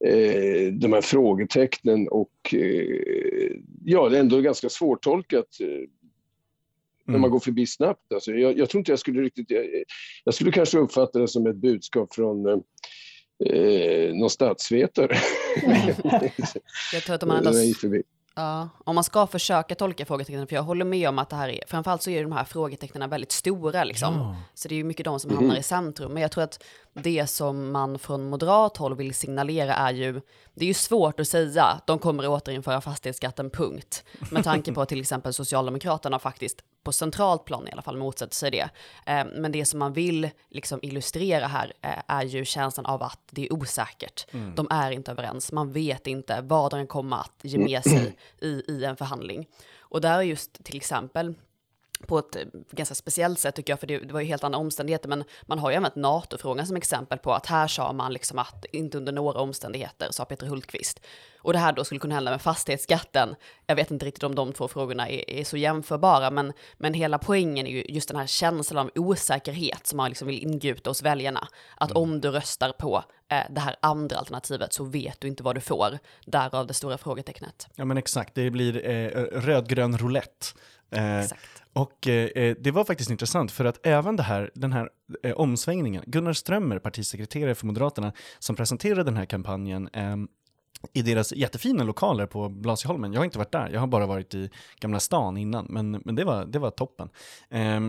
eh, 0.05 0.73
de 0.73 0.93
här 0.93 1.01
frågetecknen 1.01 2.09
och 2.09 2.55
eh, 2.55 3.57
ja, 3.85 4.09
det 4.09 4.17
är 4.17 4.21
ändå 4.21 4.41
ganska 4.41 4.69
svårtolkat. 4.69 5.47
När 7.11 7.19
man 7.19 7.31
går 7.31 7.41
förbi 7.41 7.67
snabbt. 7.67 8.13
Alltså, 8.15 8.33
jag, 8.33 8.59
jag 8.59 8.71
tror 8.71 8.79
inte 8.79 8.93
jag 8.93 8.99
skulle 8.99 9.23
riktigt... 9.23 9.51
Jag, 9.51 9.67
jag, 10.25 10.35
skulle 10.35 10.53
kanske 10.53 10.79
uppfatta 10.79 11.19
det 11.19 11.29
som 11.29 11.47
ett 11.47 11.57
budskap 11.57 12.15
från 12.15 12.47
eh, 13.45 14.15
någon 14.15 14.31
statsvetare. 14.31 15.17
jag 16.93 17.03
tror 17.03 17.15
att 17.15 17.21
de 17.21 17.31
andra... 17.31 17.53
Ja, 18.35 18.69
om 18.85 18.95
man 18.95 19.05
ska 19.05 19.27
försöka 19.27 19.75
tolka 19.75 20.07
frågetecknen, 20.07 20.47
för 20.47 20.57
jag 20.57 20.63
håller 20.63 20.85
med 20.85 21.09
om 21.09 21.19
att 21.19 21.31
det 21.31 21.37
här 21.37 21.49
är, 21.49 21.65
framförallt 21.67 22.03
så 22.03 22.11
är 22.11 22.23
de 22.23 22.33
här 22.33 22.45
frågetecknen 22.45 23.11
väldigt 23.11 23.33
stora 23.33 23.85
liksom. 23.85 24.15
Ja. 24.15 24.37
Så 24.55 24.69
det 24.69 24.75
är 24.75 24.77
ju 24.77 24.85
mycket 24.85 25.05
de 25.05 25.21
som 25.21 25.35
hamnar 25.35 25.57
i 25.57 25.63
centrum. 25.63 26.13
Men 26.13 26.23
jag 26.23 26.33
tror 26.33 26.45
att 26.45 26.65
det 26.93 27.27
som 27.27 27.73
man 27.73 27.99
från 27.99 28.31
moderat 28.31 28.77
håll 28.77 28.97
vill 28.97 29.15
signalera 29.15 29.75
är 29.75 29.93
ju, 29.93 30.21
det 30.55 30.65
är 30.65 30.69
ju 30.69 30.75
svårt 30.75 31.21
att 31.21 31.29
säga, 31.29 31.81
de 31.87 31.99
kommer 31.99 32.23
att 32.25 32.29
återinföra 32.29 32.81
fastighetsskatten, 32.81 33.51
punkt. 33.51 34.05
Med 34.31 34.45
tanke 34.45 34.73
på 34.73 34.83
att 34.83 34.89
till 34.89 35.01
exempel 35.01 35.33
Socialdemokraterna 35.33 36.19
faktiskt 36.19 36.63
på 36.83 36.93
centralt 36.93 37.45
plan 37.45 37.69
i 37.69 37.73
alla 37.73 37.83
fall 37.83 37.97
motsätter 37.97 38.35
sig 38.35 38.51
det. 38.51 38.69
Eh, 39.07 39.27
men 39.35 39.53
det 39.53 39.65
som 39.65 39.79
man 39.79 39.93
vill 39.93 40.31
liksom 40.49 40.79
illustrera 40.83 41.47
här 41.47 41.73
eh, 41.83 41.91
är 42.07 42.25
ju 42.25 42.45
känslan 42.45 42.87
av 42.87 43.03
att 43.03 43.21
det 43.31 43.47
är 43.47 43.53
osäkert. 43.53 44.27
Mm. 44.33 44.55
De 44.55 44.69
är 44.71 44.91
inte 44.91 45.11
överens, 45.11 45.53
man 45.53 45.73
vet 45.73 46.07
inte 46.07 46.41
vad 46.41 46.71
de 46.71 46.87
kommer 46.87 47.17
att 47.17 47.41
ge 47.43 47.59
med 47.59 47.85
sig 47.85 48.17
i, 48.41 48.63
i 48.69 48.85
en 48.85 48.97
förhandling. 48.97 49.47
Och 49.79 50.01
där 50.01 50.19
är 50.19 50.23
just 50.23 50.65
till 50.65 50.77
exempel 50.77 51.35
på 52.07 52.19
ett 52.19 52.37
eh, 52.37 52.43
ganska 52.71 52.95
speciellt 52.95 53.39
sätt 53.39 53.55
tycker 53.55 53.73
jag, 53.73 53.81
för 53.81 53.87
det, 53.87 53.99
det, 53.99 54.13
var 54.13 54.21
ju 54.21 54.27
helt 54.27 54.45
andra 54.45 54.59
omständigheter, 54.59 55.09
men 55.09 55.25
man 55.43 55.59
har 55.59 55.71
ju 55.71 55.77
använt 55.77 55.97
NATO-frågan 55.97 56.67
som 56.67 56.77
exempel 56.77 57.19
på 57.19 57.33
att 57.33 57.47
här 57.47 57.69
sa 57.69 57.93
man 57.93 58.13
liksom 58.13 58.39
att 58.39 58.65
inte 58.73 58.99
under 58.99 59.13
några 59.13 59.41
omständigheter, 59.41 60.09
sa 60.11 60.25
Peter 60.25 60.47
Hultqvist. 60.47 61.01
Och 61.43 61.53
det 61.53 61.59
här 61.59 61.73
då 61.73 61.85
skulle 61.85 62.01
kunna 62.01 62.15
hända 62.15 62.31
med 62.31 62.43
fastighetsskatten. 62.43 63.35
Jag 63.67 63.77
vet 63.77 63.91
inte 63.91 64.07
riktigt 64.07 64.23
om 64.23 64.35
de 64.35 64.53
två 64.53 64.69
frågorna 64.69 65.09
är, 65.09 65.31
är 65.31 65.45
så 65.45 65.57
jämförbara, 65.57 66.31
men, 66.31 66.53
men 66.79 66.95
hela 66.95 67.19
poängen 67.19 67.67
är 67.67 67.71
ju 67.71 67.85
just 67.89 68.09
den 68.09 68.19
här 68.19 68.27
känslan 68.27 68.87
av 68.87 68.91
osäkerhet 68.95 69.87
som 69.87 69.97
man 69.97 70.09
liksom 70.09 70.29
vill 70.29 70.43
ingjuta 70.43 70.91
hos 70.91 71.03
väljarna. 71.03 71.49
Att 71.77 71.91
mm. 71.91 72.03
om 72.03 72.21
du 72.21 72.31
röstar 72.31 72.73
på 72.73 73.05
eh, 73.29 73.43
det 73.51 73.61
här 73.61 73.77
andra 73.83 74.17
alternativet 74.17 74.73
så 74.73 74.85
vet 74.85 75.21
du 75.21 75.29
inte 75.29 75.43
vad 75.43 75.57
du 75.57 75.61
får. 75.61 75.99
Därav 76.27 76.67
det 76.67 76.75
stora 76.75 76.99
frågetecknet. 76.99 77.69
Ja 77.75 77.85
men 77.85 77.97
exakt, 77.97 78.35
det 78.35 78.51
blir 78.51 78.89
eh, 78.89 79.09
rödgrön 79.41 79.99
roulette. 79.99 80.47
Eh, 80.91 81.21
exakt. 81.21 81.60
Och 81.73 82.09
eh, 82.09 82.25
eh, 82.25 82.57
det 82.61 82.71
var 82.71 82.85
faktiskt 82.85 83.11
intressant 83.11 83.53
för 83.53 83.65
att 83.65 83.87
även 83.87 84.17
det 84.17 84.23
här, 84.23 84.51
den 84.55 84.73
här 84.73 84.91
eh, 85.23 85.33
omsvängningen, 85.33 86.03
Gunnar 86.07 86.33
Strömmer, 86.33 86.79
partisekreterare 86.79 87.55
för 87.55 87.67
Moderaterna, 87.67 88.13
som 88.39 88.57
presenterade 88.57 89.03
den 89.03 89.17
här 89.17 89.27
kampanjen 89.27 89.89
eh, 89.93 90.17
i 90.93 91.03
deras 91.03 91.33
jättefina 91.33 91.85
lokaler 91.85 92.27
på 92.27 92.49
Blasieholmen. 92.49 93.13
Jag 93.13 93.21
har 93.21 93.25
inte 93.25 93.39
varit 93.39 93.53
där, 93.53 93.71
jag 93.73 93.81
har 93.81 93.87
bara 93.87 94.07
varit 94.07 94.35
i 94.35 94.51
Gamla 94.81 95.01
stan 95.01 95.37
innan, 95.37 95.67
men, 95.69 95.91
men 96.05 96.15
det, 96.15 96.25
var, 96.25 96.45
det 96.45 96.59
var 96.59 96.71
toppen. 96.71 97.09
Eh, 97.51 97.81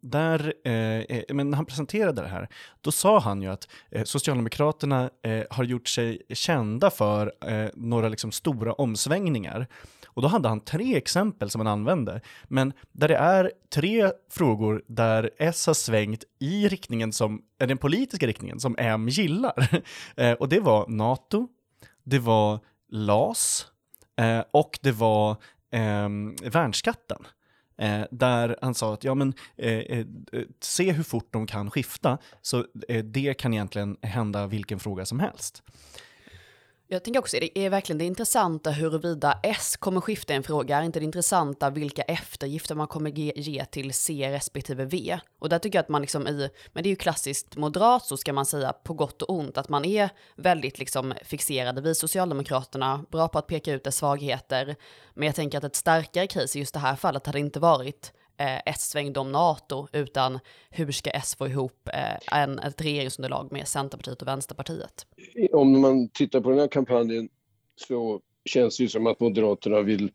där, 0.00 0.54
eh, 0.64 0.72
eh, 0.72 1.22
men 1.28 1.50
när 1.50 1.56
han 1.56 1.66
presenterade 1.66 2.22
det 2.22 2.28
här, 2.28 2.48
då 2.80 2.92
sa 2.92 3.18
han 3.20 3.42
ju 3.42 3.48
att 3.48 3.68
eh, 3.90 4.04
Socialdemokraterna 4.04 5.10
eh, 5.22 5.42
har 5.50 5.64
gjort 5.64 5.88
sig 5.88 6.22
kända 6.28 6.90
för 6.90 7.32
eh, 7.46 7.68
några 7.74 8.08
liksom 8.08 8.32
stora 8.32 8.72
omsvängningar. 8.72 9.66
Och 10.14 10.22
då 10.22 10.28
hade 10.28 10.48
han 10.48 10.60
tre 10.60 10.96
exempel 10.96 11.50
som 11.50 11.60
han 11.60 11.66
använde, 11.66 12.20
men 12.48 12.72
där 12.92 13.08
det 13.08 13.16
är 13.16 13.52
tre 13.74 14.10
frågor 14.30 14.82
där 14.86 15.30
S 15.38 15.66
har 15.66 15.74
svängt 15.74 16.24
i 16.38 16.68
riktningen 16.68 17.12
som, 17.12 17.42
den 17.58 17.78
politiska 17.78 18.26
riktningen 18.26 18.60
som 18.60 18.76
M 18.78 19.08
gillar. 19.08 19.82
Eh, 20.16 20.32
och 20.32 20.48
det 20.48 20.60
var 20.60 20.88
NATO, 20.88 21.48
det 22.04 22.18
var 22.18 22.60
LAS 22.88 23.66
eh, 24.16 24.42
och 24.50 24.78
det 24.82 24.92
var 24.92 25.30
eh, 25.72 26.08
värnskatten. 26.50 27.26
Eh, 27.78 28.02
där 28.10 28.56
han 28.62 28.74
sa 28.74 28.94
att 28.94 29.04
ja, 29.04 29.14
men, 29.14 29.34
eh, 29.56 29.78
eh, 29.78 30.06
se 30.60 30.92
hur 30.92 31.02
fort 31.02 31.28
de 31.32 31.46
kan 31.46 31.70
skifta, 31.70 32.18
så 32.42 32.64
eh, 32.88 33.04
det 33.04 33.34
kan 33.34 33.54
egentligen 33.54 33.96
hända 34.02 34.46
vilken 34.46 34.80
fråga 34.80 35.06
som 35.06 35.20
helst. 35.20 35.62
Jag 36.92 37.04
tänker 37.04 37.20
också, 37.20 37.36
det 37.40 37.58
är 37.58 37.70
verkligen 37.70 37.98
det 37.98 38.04
intressanta 38.04 38.70
huruvida 38.70 39.40
S 39.42 39.76
kommer 39.76 40.00
skifta 40.00 40.34
en 40.34 40.42
fråga, 40.42 40.78
är 40.78 40.82
inte 40.82 40.98
det 40.98 41.04
intressanta 41.04 41.70
vilka 41.70 42.02
eftergifter 42.02 42.74
man 42.74 42.86
kommer 42.86 43.10
ge, 43.10 43.32
ge, 43.36 43.64
till 43.64 43.94
C 43.94 44.30
respektive 44.30 44.84
V? 44.84 45.20
Och 45.38 45.48
där 45.48 45.58
tycker 45.58 45.78
jag 45.78 45.82
att 45.82 45.88
man 45.88 46.00
liksom 46.00 46.26
i, 46.26 46.50
men 46.72 46.82
det 46.82 46.88
är 46.88 46.90
ju 46.90 46.96
klassiskt 46.96 47.56
moderat 47.56 48.04
så 48.04 48.16
ska 48.16 48.32
man 48.32 48.46
säga 48.46 48.72
på 48.72 48.94
gott 48.94 49.22
och 49.22 49.30
ont, 49.30 49.58
att 49.58 49.68
man 49.68 49.84
är 49.84 50.10
väldigt 50.36 50.78
liksom 50.78 51.14
fixerade 51.24 51.80
vid 51.80 51.96
Socialdemokraterna, 51.96 53.04
bra 53.10 53.28
på 53.28 53.38
att 53.38 53.46
peka 53.46 53.72
ut 53.72 53.84
dess 53.84 53.96
svagheter. 53.96 54.76
Men 55.14 55.26
jag 55.26 55.34
tänker 55.34 55.58
att 55.58 55.64
ett 55.64 55.76
starkare 55.76 56.26
case 56.26 56.58
i 56.58 56.60
just 56.60 56.74
det 56.74 56.80
här 56.80 56.96
fallet 56.96 57.26
hade 57.26 57.38
inte 57.38 57.60
varit 57.60 58.12
eh, 58.40 58.60
S-svängd 58.66 59.18
om 59.18 59.32
NATO, 59.32 59.88
utan 59.92 60.38
hur 60.70 60.92
ska 60.92 61.10
S 61.10 61.34
få 61.38 61.48
ihop 61.48 61.88
eh, 61.92 62.40
en, 62.42 62.58
ett 62.58 62.80
regeringsunderlag 62.80 63.52
med 63.52 63.68
Centerpartiet 63.68 64.22
och 64.22 64.28
Vänsterpartiet? 64.28 65.06
Om 65.52 65.80
man 65.80 66.08
tittar 66.08 66.40
på 66.40 66.50
den 66.50 66.58
här 66.58 66.68
kampanjen 66.68 67.28
så 67.76 68.20
känns 68.44 68.76
det 68.76 68.82
ju 68.82 68.88
som 68.88 69.06
att 69.06 69.20
Moderaterna 69.20 69.80
vill 69.80 70.10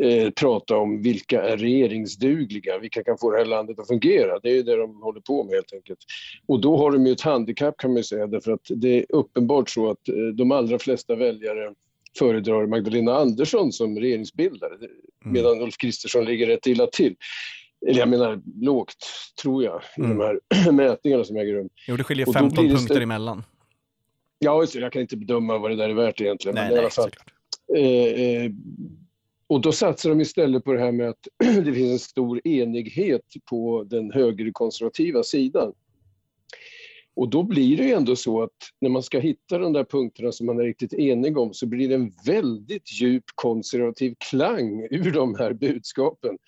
eh, 0.00 0.30
prata 0.30 0.76
om 0.76 1.02
vilka 1.02 1.42
är 1.42 1.56
regeringsdugliga, 1.56 2.78
vilka 2.78 3.04
kan 3.04 3.18
få 3.18 3.30
det 3.30 3.38
här 3.38 3.44
landet 3.44 3.78
att 3.78 3.88
fungera. 3.88 4.38
Det 4.38 4.48
är 4.48 4.54
ju 4.54 4.62
det 4.62 4.76
de 4.76 5.02
håller 5.02 5.20
på 5.20 5.44
med 5.44 5.54
helt 5.54 5.72
enkelt. 5.72 5.98
Och 6.46 6.60
då 6.60 6.76
har 6.76 6.90
de 6.90 7.06
ju 7.06 7.12
ett 7.12 7.20
handikapp 7.20 7.76
kan 7.76 7.94
man 7.94 8.04
säga, 8.04 8.26
därför 8.26 8.52
att 8.52 8.66
det 8.68 8.98
är 8.98 9.06
uppenbart 9.08 9.70
så 9.70 9.90
att 9.90 10.08
eh, 10.08 10.14
de 10.14 10.52
allra 10.52 10.78
flesta 10.78 11.14
väljare 11.14 11.74
föredrar 12.18 12.66
Magdalena 12.66 13.14
Andersson 13.14 13.72
som 13.72 13.98
regeringsbildare, 13.98 14.74
mm. 14.74 14.88
medan 15.20 15.62
Ulf 15.62 15.76
Kristersson 15.76 16.24
ligger 16.24 16.46
rätt 16.46 16.66
illa 16.66 16.86
till. 16.86 17.16
Eller 17.86 17.98
jag 17.98 18.08
menar 18.08 18.40
lågt, 18.60 18.96
tror 19.42 19.64
jag, 19.64 19.82
mm. 19.96 20.10
i 20.10 20.14
de 20.14 20.20
här 20.20 20.72
mätningarna 20.72 21.24
som 21.24 21.36
äger 21.36 21.52
rum. 21.52 21.68
Jo, 21.88 21.96
det 21.96 22.04
skiljer 22.04 22.32
15 22.32 22.68
punkter 22.68 22.94
det... 22.94 23.02
emellan. 23.02 23.44
Ja, 24.38 24.66
jag 24.74 24.92
kan 24.92 25.02
inte 25.02 25.16
bedöma 25.16 25.58
vad 25.58 25.70
det 25.70 25.76
där 25.76 25.88
är 25.88 25.94
värt 25.94 26.20
egentligen. 26.20 26.54
Nej, 26.54 26.64
men 26.64 26.70
nej, 26.70 26.76
i 26.76 26.80
alla 26.80 26.90
fall. 26.90 27.10
Eh, 27.76 28.44
eh, 28.44 28.50
och 29.46 29.60
då 29.60 29.72
satsar 29.72 30.10
de 30.10 30.20
istället 30.20 30.64
på 30.64 30.72
det 30.72 30.80
här 30.80 30.92
med 30.92 31.08
att 31.08 31.28
det 31.64 31.72
finns 31.72 31.92
en 31.92 31.98
stor 31.98 32.48
enighet 32.48 33.22
på 33.50 33.86
den 33.90 34.12
högerkonservativa 34.12 35.22
sidan. 35.22 35.72
Och 37.18 37.28
då 37.28 37.42
blir 37.42 37.76
det 37.76 37.84
ju 37.84 37.92
ändå 37.92 38.16
så 38.16 38.42
att 38.42 38.56
när 38.80 38.90
man 38.90 39.02
ska 39.02 39.18
hitta 39.18 39.58
de 39.58 39.72
där 39.72 39.84
punkterna 39.84 40.32
som 40.32 40.46
man 40.46 40.58
är 40.60 40.64
riktigt 40.64 40.92
enig 40.92 41.38
om 41.38 41.54
så 41.54 41.66
blir 41.66 41.88
det 41.88 41.94
en 41.94 42.12
väldigt 42.26 43.00
djup 43.00 43.24
konservativ 43.34 44.14
klang 44.30 44.86
ur 44.90 45.12
de 45.12 45.34
här 45.34 45.52
budskapen. 45.52 46.38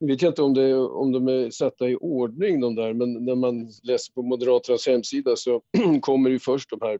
Nu 0.00 0.06
vet 0.06 0.22
jag 0.22 0.30
inte 0.30 0.42
om, 0.42 0.54
det, 0.54 0.76
om 0.76 1.12
de 1.12 1.28
är 1.28 1.50
satta 1.50 1.88
i 1.88 1.96
ordning 1.96 2.60
de 2.60 2.74
där, 2.74 2.92
men 2.92 3.24
när 3.24 3.34
man 3.34 3.70
läser 3.82 4.12
på 4.12 4.22
Moderaternas 4.22 4.86
hemsida 4.86 5.36
så 5.36 5.62
kommer 6.00 6.30
ju 6.30 6.38
först 6.38 6.70
de 6.70 6.78
här 6.82 6.98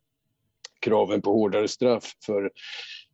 kraven 0.81 1.23
på 1.23 1.33
hårdare 1.33 1.69
straff 1.69 2.13
för 2.27 2.51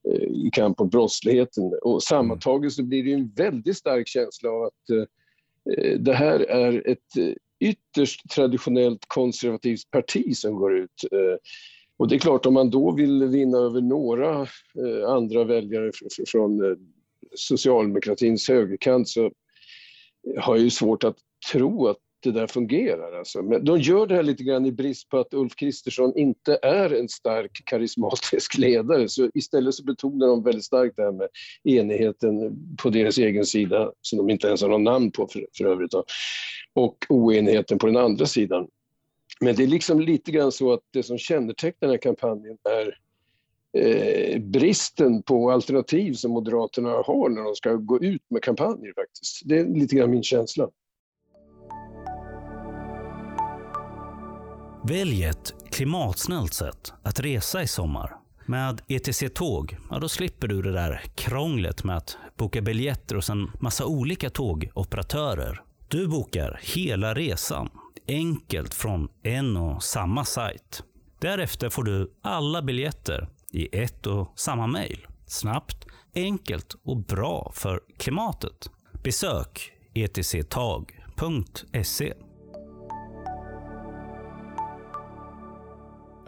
eh, 0.09 0.23
i 0.23 0.51
kamp 0.53 0.79
mot 0.79 0.91
brottsligheten. 0.91 1.73
Och 1.83 2.03
sammantaget 2.03 2.73
så 2.73 2.83
blir 2.83 3.05
det 3.05 3.13
en 3.13 3.33
väldigt 3.37 3.77
stark 3.77 4.09
känsla 4.09 4.51
av 4.51 4.63
att 4.63 4.91
eh, 4.91 5.99
det 5.99 6.15
här 6.15 6.41
är 6.41 6.89
ett 6.89 7.39
ytterst 7.61 8.31
traditionellt 8.31 9.05
konservativt 9.07 9.91
parti 9.91 10.37
som 10.37 10.55
går 10.55 10.79
ut. 10.79 11.05
Eh, 11.13 11.37
och 11.97 12.09
det 12.09 12.15
är 12.15 12.19
klart, 12.19 12.47
om 12.47 12.55
man 12.55 12.71
då 12.71 12.93
vill 12.93 13.25
vinna 13.25 13.59
över 13.59 13.81
några 13.81 14.41
eh, 14.43 15.09
andra 15.09 15.45
väljare 15.45 15.93
från 16.29 16.65
eh, 16.65 16.77
socialdemokratins 17.35 18.49
högerkant 18.49 19.09
så 19.09 19.31
har 20.39 20.57
jag 20.57 20.65
ju 20.65 20.71
svårt 20.71 21.05
att 21.05 21.17
tro 21.53 21.87
att 21.87 21.99
det 22.21 22.31
där 22.31 22.47
fungerar. 22.47 23.19
Alltså. 23.19 23.43
Men 23.43 23.65
de 23.65 23.81
gör 23.81 24.07
det 24.07 24.15
här 24.15 24.23
lite 24.23 24.45
grann 24.45 24.67
i 24.67 24.73
brist 24.73 25.09
på 25.09 25.19
att 25.19 25.35
Ulf 25.35 25.57
Kristersson 25.57 26.13
inte 26.17 26.59
är 26.63 26.95
en 26.95 27.09
stark 27.09 27.63
karismatisk 27.65 28.59
ledare. 28.59 29.09
Så 29.09 29.31
istället 29.35 29.75
så 29.75 29.85
betonar 29.85 30.27
de 30.27 30.43
väldigt 30.43 30.65
starkt 30.65 30.97
det 30.97 31.03
här 31.03 31.13
med 31.13 31.29
enigheten 31.65 32.57
på 32.83 32.91
deras 32.91 33.19
egen 33.19 33.47
sida, 33.47 33.93
som 34.01 34.19
de 34.19 34.31
inte 34.31 34.47
ens 34.47 34.63
har 34.63 34.69
någon 34.69 34.85
namn 34.85 35.11
på 35.11 35.27
för, 35.27 35.47
för 35.57 35.65
övrigt, 35.65 35.91
då, 35.91 36.05
och 36.75 37.07
oenigheten 37.09 37.79
på 37.79 37.87
den 37.87 37.97
andra 37.97 38.27
sidan. 38.27 38.69
Men 39.41 39.57
det 39.57 39.63
är 39.63 39.67
liksom 39.67 40.01
lite 40.01 40.31
grann 40.31 40.53
så 40.53 40.73
att 40.73 40.81
det 40.91 41.03
som 41.03 41.19
kännetecknar 41.19 41.89
den 41.89 41.91
här 41.91 41.99
kampanjen 41.99 42.57
är 42.65 42.99
eh, 43.83 44.41
bristen 44.41 45.23
på 45.23 45.51
alternativ 45.51 46.13
som 46.13 46.31
Moderaterna 46.31 46.89
har 46.89 47.29
när 47.29 47.43
de 47.43 47.55
ska 47.55 47.75
gå 47.75 48.01
ut 48.01 48.23
med 48.31 48.43
kampanjer 48.43 48.93
faktiskt. 48.97 49.43
Det 49.45 49.59
är 49.59 49.67
lite 49.67 49.97
grann 49.97 50.11
min 50.11 50.23
känsla. 50.23 50.69
Välj 54.89 55.25
ett 55.25 55.55
klimatsnällt 55.71 56.55
sätt 56.55 56.93
att 57.03 57.21
resa 57.21 57.63
i 57.63 57.67
sommar. 57.67 58.17
Med 58.47 58.83
ETC 58.89 59.23
Tåg, 59.35 59.77
ja 59.91 59.99
då 59.99 60.09
slipper 60.09 60.49
du 60.49 60.63
det 60.63 60.73
där 60.73 61.03
krånglet 61.15 61.85
med 61.85 61.97
att 61.97 62.17
boka 62.37 62.63
biljetter 62.63 63.15
hos 63.15 63.31
en 63.31 63.51
massa 63.61 63.87
olika 63.87 64.31
tågoperatörer. 64.31 65.63
Du 65.89 66.09
bokar 66.09 66.61
hela 66.63 67.15
resan 67.15 67.71
enkelt 68.09 68.75
från 68.75 69.09
en 69.23 69.57
och 69.57 69.83
samma 69.83 70.25
sajt. 70.25 70.83
Därefter 71.21 71.69
får 71.69 71.83
du 71.85 72.13
alla 72.23 72.63
biljetter 72.63 73.29
i 73.53 73.79
ett 73.83 74.07
och 74.07 74.33
samma 74.37 74.67
mejl. 74.67 75.07
Snabbt, 75.27 75.87
enkelt 76.15 76.77
och 76.85 76.97
bra 76.97 77.53
för 77.55 77.81
klimatet. 77.99 78.71
Besök 79.03 79.73
etctag.se. 79.95 80.95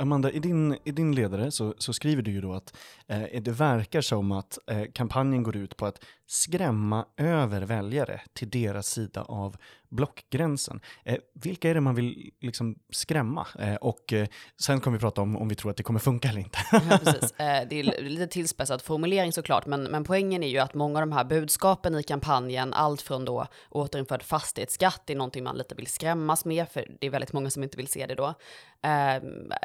Amanda, 0.01 0.31
i 0.31 0.39
din, 0.39 0.79
i 0.85 0.91
din 0.91 1.15
ledare 1.15 1.51
så, 1.51 1.75
så 1.79 1.93
skriver 1.93 2.23
du 2.23 2.31
ju 2.31 2.41
då 2.41 2.53
att 2.53 2.77
eh, 3.07 3.43
det 3.43 3.51
verkar 3.51 4.01
som 4.01 4.33
att 4.33 4.59
eh, 4.67 4.85
kampanjen 4.93 5.43
går 5.43 5.57
ut 5.57 5.77
på 5.77 5.87
att 5.87 6.05
skrämma 6.27 7.07
över 7.17 7.63
väljare 7.63 8.21
till 8.33 8.51
deras 8.51 8.87
sida 8.87 9.23
av 9.23 9.57
blockgränsen. 9.89 10.81
Eh, 11.05 11.19
vilka 11.35 11.71
är 11.71 11.75
det 11.75 11.81
man 11.81 11.95
vill 11.95 12.31
liksom 12.41 12.79
skrämma? 12.91 13.47
Eh, 13.59 13.75
och 13.75 14.13
eh, 14.13 14.29
sen 14.57 14.81
kommer 14.81 14.97
vi 14.97 15.01
prata 15.01 15.23
om 15.23 15.37
om 15.37 15.49
vi 15.49 15.55
tror 15.55 15.71
att 15.71 15.77
det 15.77 15.83
kommer 15.83 16.01
funka 16.01 16.29
eller 16.29 16.41
inte. 16.41 16.59
ja, 16.73 16.99
precis. 17.05 17.33
Eh, 17.33 17.69
det 17.71 17.81
är 17.81 18.03
lite 18.03 18.27
tillspetsad 18.27 18.83
formulering 18.83 19.33
såklart, 19.33 19.67
men, 19.67 19.83
men 19.83 20.05
poängen 20.05 20.43
är 20.43 20.49
ju 20.49 20.59
att 20.59 20.75
många 20.75 20.99
av 20.99 21.03
de 21.03 21.13
här 21.13 21.25
budskapen 21.25 21.95
i 21.95 22.03
kampanjen, 22.03 22.73
allt 22.73 23.03
från 23.03 23.25
då 23.25 23.47
återinförd 23.71 24.23
fastighetsskatt, 24.23 25.11
är 25.11 25.15
någonting 25.15 25.45
man 25.45 25.57
lite 25.57 25.75
vill 25.75 25.87
skrämmas 25.87 26.45
med, 26.45 26.69
för 26.69 26.87
det 27.01 27.07
är 27.07 27.11
väldigt 27.11 27.33
många 27.33 27.51
som 27.51 27.63
inte 27.63 27.77
vill 27.77 27.89
se 27.89 28.07
det 28.07 28.15
då. 28.15 28.35
Eh, 28.83 29.23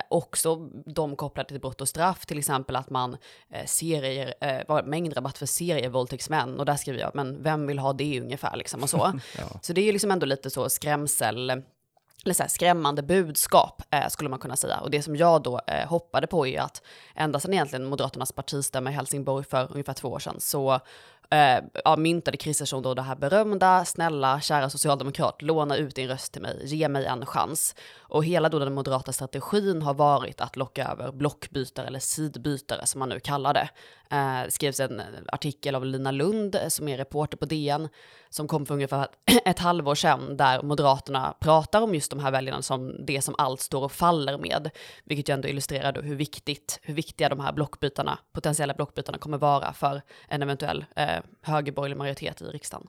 också 0.09 0.55
de 0.85 1.15
kopplade 1.15 1.49
till 1.49 1.59
brott 1.59 1.81
och 1.81 1.89
straff, 1.89 2.25
till 2.25 2.37
exempel 2.37 2.75
att 2.75 2.89
man 2.89 3.17
eh, 3.49 3.65
serier, 3.65 4.33
eh, 4.41 4.85
mängdrabatt 4.85 5.37
för 5.37 5.45
serievåldtäktsmän, 5.45 6.59
och 6.59 6.65
där 6.65 6.75
skriver 6.75 6.99
jag, 6.99 7.11
men 7.15 7.43
vem 7.43 7.67
vill 7.67 7.79
ha 7.79 7.93
det 7.93 8.21
ungefär 8.21 8.55
liksom 8.55 8.83
och 8.83 8.89
så. 8.89 8.97
ja. 9.37 9.59
Så 9.61 9.73
det 9.73 9.81
är 9.81 9.85
ju 9.85 9.91
liksom 9.91 10.11
ändå 10.11 10.25
lite 10.25 10.49
så 10.49 10.69
skrämsel, 10.69 11.49
eller 12.25 12.33
så 12.33 12.43
här, 12.43 12.49
skrämmande 12.49 13.03
budskap 13.03 13.81
eh, 13.91 14.07
skulle 14.07 14.29
man 14.29 14.39
kunna 14.39 14.55
säga. 14.55 14.79
Och 14.79 14.91
det 14.91 15.01
som 15.01 15.15
jag 15.15 15.43
då 15.43 15.61
eh, 15.67 15.87
hoppade 15.87 16.27
på 16.27 16.47
är 16.47 16.61
att 16.61 16.81
ända 17.15 17.39
sedan 17.39 17.53
egentligen 17.53 17.85
Moderaternas 17.85 18.31
partistämma 18.31 18.89
i 18.89 18.93
Helsingborg 18.93 19.45
för 19.45 19.71
ungefär 19.71 19.93
två 19.93 20.07
år 20.07 20.19
sedan 20.19 20.35
så 20.39 20.79
eh, 21.31 21.63
ja, 21.83 21.95
myntade 21.95 22.37
Kristersson 22.37 22.83
då 22.83 22.93
det 22.93 23.01
här 23.01 23.15
berömda, 23.15 23.85
snälla, 23.85 24.41
kära 24.41 24.69
socialdemokrat, 24.69 25.41
låna 25.41 25.77
ut 25.77 25.95
din 25.95 26.07
röst 26.07 26.33
till 26.33 26.41
mig, 26.41 26.59
ge 26.63 26.89
mig 26.89 27.05
en 27.05 27.25
chans. 27.25 27.75
Och 27.99 28.25
hela 28.25 28.49
då 28.49 28.59
den 28.59 28.73
moderata 28.73 29.13
strategin 29.13 29.81
har 29.81 29.93
varit 29.93 30.41
att 30.41 30.55
locka 30.55 30.87
över 30.87 31.11
blockbytare 31.11 31.87
eller 31.87 31.99
sidbytare 31.99 32.85
som 32.85 32.99
man 32.99 33.09
nu 33.09 33.19
kallar 33.19 33.53
det. 33.53 33.69
Eh, 34.09 34.49
skrevs 34.49 34.79
en 34.79 35.01
artikel 35.27 35.75
av 35.75 35.85
Lina 35.85 36.11
Lund 36.11 36.55
eh, 36.55 36.67
som 36.67 36.87
är 36.87 36.97
reporter 36.97 37.37
på 37.37 37.45
DN 37.45 37.89
som 38.29 38.47
kom 38.47 38.65
för 38.65 38.73
ungefär 38.73 39.07
ett 39.45 39.59
halvår 39.59 39.95
sedan 39.95 40.37
där 40.37 40.61
Moderaterna 40.61 41.35
pratar 41.39 41.81
om 41.81 41.93
just 41.93 42.11
de 42.11 42.19
här 42.19 42.31
väljarna 42.31 42.61
som 42.61 43.05
det 43.05 43.21
som 43.21 43.35
allt 43.37 43.61
står 43.61 43.83
och 43.83 43.91
faller 43.91 44.37
med, 44.37 44.69
vilket 45.03 45.29
ju 45.29 45.33
ändå 45.33 45.47
illustrerar 45.47 45.91
då 45.91 46.01
hur 46.01 46.15
viktigt, 46.15 46.79
hur 46.83 46.93
viktiga 46.93 47.29
de 47.29 47.39
här 47.39 47.53
blockbytarna, 47.53 48.19
potentiella 48.33 48.73
blockbytarna 48.73 49.17
kommer 49.17 49.37
vara 49.37 49.73
för 49.73 50.01
en 50.27 50.41
eventuell 50.41 50.85
eh, 50.95 51.14
högerborgerlig 51.41 51.97
majoritet 51.97 52.41
i 52.41 52.45
riksdagen. 52.45 52.87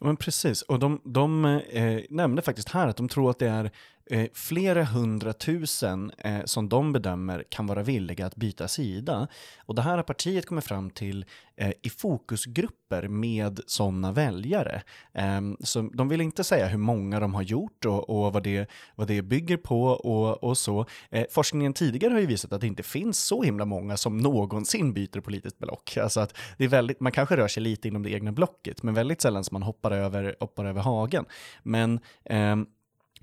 Men 0.00 0.16
precis, 0.16 0.62
och 0.62 0.78
de, 0.78 1.00
de 1.04 1.44
eh, 1.44 2.00
nämnde 2.10 2.42
faktiskt 2.42 2.68
här 2.68 2.88
att 2.88 2.96
de 2.96 3.08
tror 3.08 3.30
att 3.30 3.38
det 3.38 3.48
är 3.48 3.70
eh, 4.10 4.26
flera 4.34 4.84
hundratusen 4.84 6.12
eh, 6.18 6.44
som 6.44 6.68
de 6.68 6.92
bedömer 6.92 7.44
kan 7.48 7.66
vara 7.66 7.82
villiga 7.82 8.26
att 8.26 8.36
byta 8.36 8.68
sida. 8.68 9.28
Och 9.58 9.74
det 9.74 9.82
här 9.82 9.96
har 9.96 10.02
partiet 10.02 10.46
kommit 10.46 10.64
fram 10.64 10.90
till 10.90 11.24
eh, 11.56 11.72
i 11.82 11.90
fokusgrupper 11.90 13.08
med 13.08 13.60
sådana 13.66 14.12
väljare. 14.12 14.82
Ehm, 15.12 15.56
så 15.60 15.82
de 15.82 16.08
vill 16.08 16.20
inte 16.20 16.44
säga 16.44 16.66
hur 16.66 16.78
många 16.78 17.20
de 17.20 17.34
har 17.34 17.42
gjort 17.42 17.84
och, 17.84 18.10
och 18.10 18.32
vad, 18.32 18.42
det, 18.42 18.70
vad 18.94 19.08
det 19.08 19.22
bygger 19.22 19.56
på 19.56 19.82
och, 19.82 20.44
och 20.44 20.58
så. 20.58 20.86
Eh, 21.10 21.26
forskningen 21.30 21.72
tidigare 21.72 22.12
har 22.12 22.20
ju 22.20 22.26
visat 22.26 22.52
att 22.52 22.60
det 22.60 22.66
inte 22.66 22.82
finns 22.82 23.24
så 23.24 23.42
himla 23.42 23.64
många 23.64 23.96
som 23.96 24.18
någonsin 24.18 24.92
byter 24.92 25.20
politiskt 25.20 25.58
block. 25.58 25.96
Alltså 25.96 26.20
att 26.20 26.36
det 26.58 26.64
är 26.64 26.68
väldigt, 26.68 27.00
man 27.00 27.12
kanske 27.12 27.36
rör 27.36 27.48
sig 27.48 27.62
lite 27.62 27.88
inom 27.88 28.02
det 28.02 28.10
egna 28.10 28.32
blocket, 28.32 28.82
men 28.82 28.94
väldigt 28.94 29.20
sällan 29.20 29.44
som 29.44 29.54
man 29.54 29.62
hoppar 29.62 29.90
över, 29.90 30.36
hoppar 30.40 30.64
över 30.64 30.80
hagen. 30.80 31.24
Men 31.62 32.00
ehm, 32.24 32.66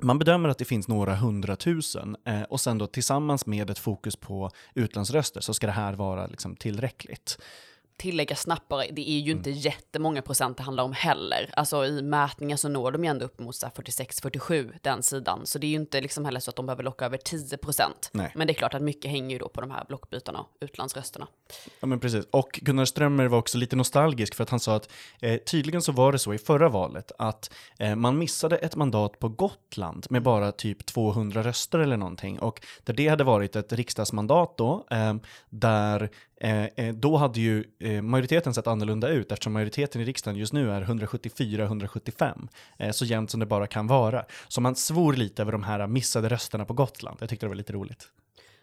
man 0.02 0.20
bedömer 0.20 0.50
att 0.50 0.58
det 0.58 0.66
finns 0.66 0.88
några 0.88 1.16
hundratusen 1.16 2.16
eh, 2.26 2.42
och 2.42 2.62
sen 2.62 2.78
då 2.78 2.88
tillsammans 2.88 3.46
med 3.46 3.70
ett 3.70 3.80
fokus 3.80 4.16
på 4.16 4.52
utlandsröster 4.74 5.42
så 5.42 5.54
ska 5.54 5.68
det 5.68 5.74
här 5.74 5.94
vara 5.94 6.28
liksom 6.28 6.56
tillräckligt 6.56 7.38
tillägga 7.98 8.36
snabbt 8.36 8.68
bara, 8.68 8.84
det 8.92 9.10
är 9.10 9.20
ju 9.20 9.32
inte 9.32 9.50
mm. 9.50 9.62
jättemånga 9.62 10.22
procent 10.22 10.58
det 10.58 10.64
handlar 10.64 10.84
om 10.84 10.94
heller. 10.94 11.50
Alltså 11.54 11.86
i 11.86 12.02
mätningar 12.02 12.58
så 12.58 12.70
når 12.70 12.92
de 12.92 13.04
ju 13.04 13.10
ändå 13.10 13.26
upp 13.26 13.40
mot 13.40 13.56
46-47 13.56 14.74
den 14.82 15.04
sidan. 15.04 15.46
Så 15.46 15.60
det 15.60 15.68
är 15.68 15.70
ju 15.70 15.76
inte 15.76 16.02
liksom 16.02 16.26
heller 16.26 16.40
så 16.40 16.50
att 16.50 16.56
de 16.56 16.66
behöver 16.66 16.84
locka 16.84 17.06
över 17.06 17.18
10 17.18 17.58
procent. 17.58 18.10
Men 18.12 18.48
det 18.48 18.54
är 18.54 18.56
klart 18.56 18.74
att 18.74 18.82
mycket 18.82 19.12
hänger 19.12 19.32
ju 19.32 19.40
då 19.40 19.50
på 19.50 19.62
de 19.62 19.72
här 19.72 19.86
blockbytarna 19.88 20.40
och 20.40 20.48
utlandsrösterna. 20.60 21.28
Ja 21.80 21.88
men 21.88 22.00
precis. 22.00 22.26
Och 22.32 22.60
Gunnar 22.62 22.86
Strömmer 22.86 23.28
var 23.28 23.38
också 23.38 23.58
lite 23.58 23.76
nostalgisk 23.76 24.36
för 24.36 24.44
att 24.44 24.50
han 24.50 24.60
sa 24.60 24.76
att 24.76 24.90
eh, 25.22 25.38
tydligen 25.38 25.82
så 25.82 25.92
var 25.92 26.12
det 26.12 26.20
så 26.20 26.34
i 26.34 26.38
förra 26.38 26.70
valet 26.70 27.12
att 27.18 27.54
eh, 27.80 27.96
man 27.96 28.18
missade 28.18 28.58
ett 28.58 28.76
mandat 28.76 29.20
på 29.20 29.30
Gotland 29.30 30.08
med 30.10 30.24
bara 30.24 30.52
typ 30.52 30.86
200 30.86 31.44
röster 31.44 31.80
eller 31.80 31.98
någonting. 31.98 32.40
Och 32.40 32.62
där 32.84 32.94
det 32.94 33.08
hade 33.08 33.24
varit 33.24 33.56
ett 33.56 33.74
riksdagsmandat 33.74 34.58
då, 34.58 34.88
eh, 34.92 35.16
där 35.50 36.10
Eh, 36.40 36.66
eh, 36.66 36.96
då 36.96 37.18
hade 37.18 37.42
ju 37.42 37.64
eh, 37.80 38.02
majoriteten 38.02 38.54
sett 38.54 38.68
annorlunda 38.68 39.10
ut 39.10 39.32
eftersom 39.32 39.54
majoriteten 39.54 40.02
i 40.02 40.06
riksdagen 40.06 40.40
just 40.40 40.54
nu 40.54 40.72
är 40.72 40.82
174-175. 40.82 42.48
Eh, 42.78 42.92
så 42.92 43.06
jämnt 43.06 43.32
som 43.32 43.40
det 43.40 43.46
bara 43.46 43.68
kan 43.68 43.88
vara. 43.88 44.26
Så 44.48 44.62
man 44.62 44.76
svor 44.76 45.14
lite 45.14 45.42
över 45.42 45.52
de 45.52 45.64
här 45.64 45.88
missade 45.88 46.30
rösterna 46.30 46.66
på 46.66 46.74
Gotland. 46.74 47.18
Jag 47.20 47.30
tyckte 47.30 47.46
det 47.46 47.50
var 47.50 47.56
lite 47.56 47.74
roligt. 47.74 48.08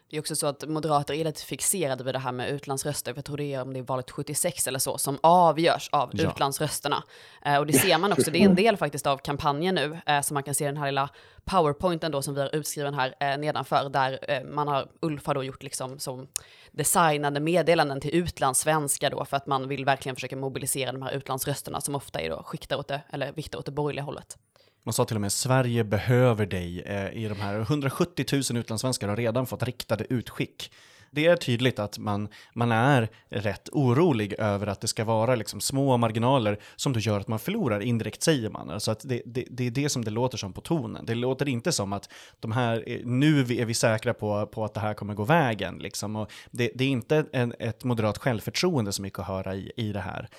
Det 0.09 0.17
är 0.17 0.21
också 0.21 0.35
så 0.35 0.47
att 0.47 0.67
moderater 0.67 1.13
är 1.13 1.23
lite 1.23 1.41
fixerade 1.41 2.03
vid 2.03 2.15
det 2.15 2.19
här 2.19 2.31
med 2.31 2.49
utlandsröster. 2.49 3.13
För 3.13 3.17
jag 3.17 3.25
tror 3.25 3.37
det 3.37 3.53
är 3.53 3.61
om 3.61 3.73
det 3.73 3.79
är 3.79 3.83
valet 3.83 4.11
76 4.11 4.67
eller 4.67 4.79
så 4.79 4.97
som 4.97 5.19
avgörs 5.23 5.89
av 5.91 6.09
ja. 6.13 6.29
utlandsrösterna. 6.29 7.03
Eh, 7.45 7.57
och 7.57 7.65
det 7.65 7.73
ser 7.73 7.97
man 7.97 8.11
också. 8.11 8.31
Det 8.31 8.37
är 8.37 8.45
en 8.45 8.55
del 8.55 8.77
faktiskt 8.77 9.07
av 9.07 9.17
kampanjen 9.17 9.75
nu 9.75 9.99
eh, 10.05 10.21
som 10.21 10.33
man 10.33 10.43
kan 10.43 10.55
se 10.55 10.65
den 10.65 10.77
här 10.77 10.85
lilla 10.85 11.09
powerpointen 11.45 12.11
då 12.11 12.21
som 12.21 12.33
vi 12.33 12.41
har 12.41 12.55
utskriven 12.55 12.93
här 12.93 13.15
eh, 13.19 13.37
nedanför 13.37 13.89
där 13.89 14.19
eh, 14.27 14.43
man 14.43 14.67
har 14.67 14.87
Ulf 15.01 15.25
har 15.25 15.33
då 15.33 15.43
gjort 15.43 15.63
liksom 15.63 15.99
som 15.99 16.27
designade 16.71 17.39
meddelanden 17.39 18.01
till 18.01 18.15
utlandssvenskar 18.15 19.11
då 19.11 19.25
för 19.25 19.37
att 19.37 19.47
man 19.47 19.67
vill 19.67 19.85
verkligen 19.85 20.15
försöka 20.15 20.35
mobilisera 20.35 20.91
de 20.91 21.01
här 21.01 21.11
utlandsrösterna 21.11 21.81
som 21.81 21.95
ofta 21.95 22.21
är 22.21 22.29
då 22.29 22.43
skiktar 22.43 22.77
åt 22.77 22.87
det 22.87 23.01
eller 23.09 23.31
viktar 23.31 23.59
åt 23.59 23.65
det 23.65 23.71
borgerliga 23.71 24.03
hållet. 24.03 24.37
Man 24.85 24.93
sa 24.93 25.05
till 25.05 25.17
och 25.17 25.21
med 25.21 25.31
Sverige 25.31 25.83
behöver 25.83 26.45
dig 26.45 26.81
eh, 26.81 27.23
i 27.23 27.27
de 27.27 27.35
här 27.35 27.59
170 27.59 28.25
000 28.51 28.57
utlandssvenskar 28.57 29.07
har 29.07 29.15
redan 29.15 29.45
fått 29.45 29.63
riktade 29.63 30.05
utskick. 30.09 30.71
Det 31.11 31.25
är 31.25 31.35
tydligt 31.35 31.79
att 31.79 31.97
man, 31.97 32.29
man 32.53 32.71
är 32.71 33.09
rätt 33.29 33.69
orolig 33.71 34.33
över 34.33 34.67
att 34.67 34.81
det 34.81 34.87
ska 34.87 35.03
vara 35.03 35.35
liksom 35.35 35.61
små 35.61 35.97
marginaler 35.97 36.59
som 36.75 36.93
då 36.93 36.99
gör 36.99 37.19
att 37.19 37.27
man 37.27 37.39
förlorar, 37.39 37.79
indirekt 37.79 38.23
säger 38.23 38.49
man. 38.49 38.69
Alltså 38.69 38.91
att 38.91 38.99
det, 39.03 39.21
det, 39.25 39.45
det 39.49 39.67
är 39.67 39.71
det 39.71 39.89
som 39.89 40.05
det 40.05 40.11
låter 40.11 40.37
som 40.37 40.53
på 40.53 40.61
tonen. 40.61 41.05
Det 41.05 41.15
låter 41.15 41.49
inte 41.49 41.71
som 41.71 41.93
att 41.93 42.09
de 42.39 42.51
här, 42.51 42.83
eh, 42.87 42.99
nu 43.05 43.39
är 43.39 43.65
vi 43.65 43.73
säkra 43.73 44.13
på, 44.13 44.47
på 44.47 44.65
att 44.65 44.73
det 44.73 44.79
här 44.79 44.93
kommer 44.93 45.13
gå 45.13 45.23
vägen. 45.23 45.77
Liksom. 45.77 46.15
Och 46.15 46.31
det, 46.51 46.71
det 46.75 46.83
är 46.83 46.89
inte 46.89 47.25
en, 47.33 47.53
ett 47.59 47.83
moderat 47.83 48.17
självförtroende 48.17 48.91
så 48.91 49.01
mycket 49.01 49.19
att 49.19 49.27
höra 49.27 49.55
i, 49.55 49.71
i 49.77 49.91
det 49.91 50.01
här. 50.01 50.29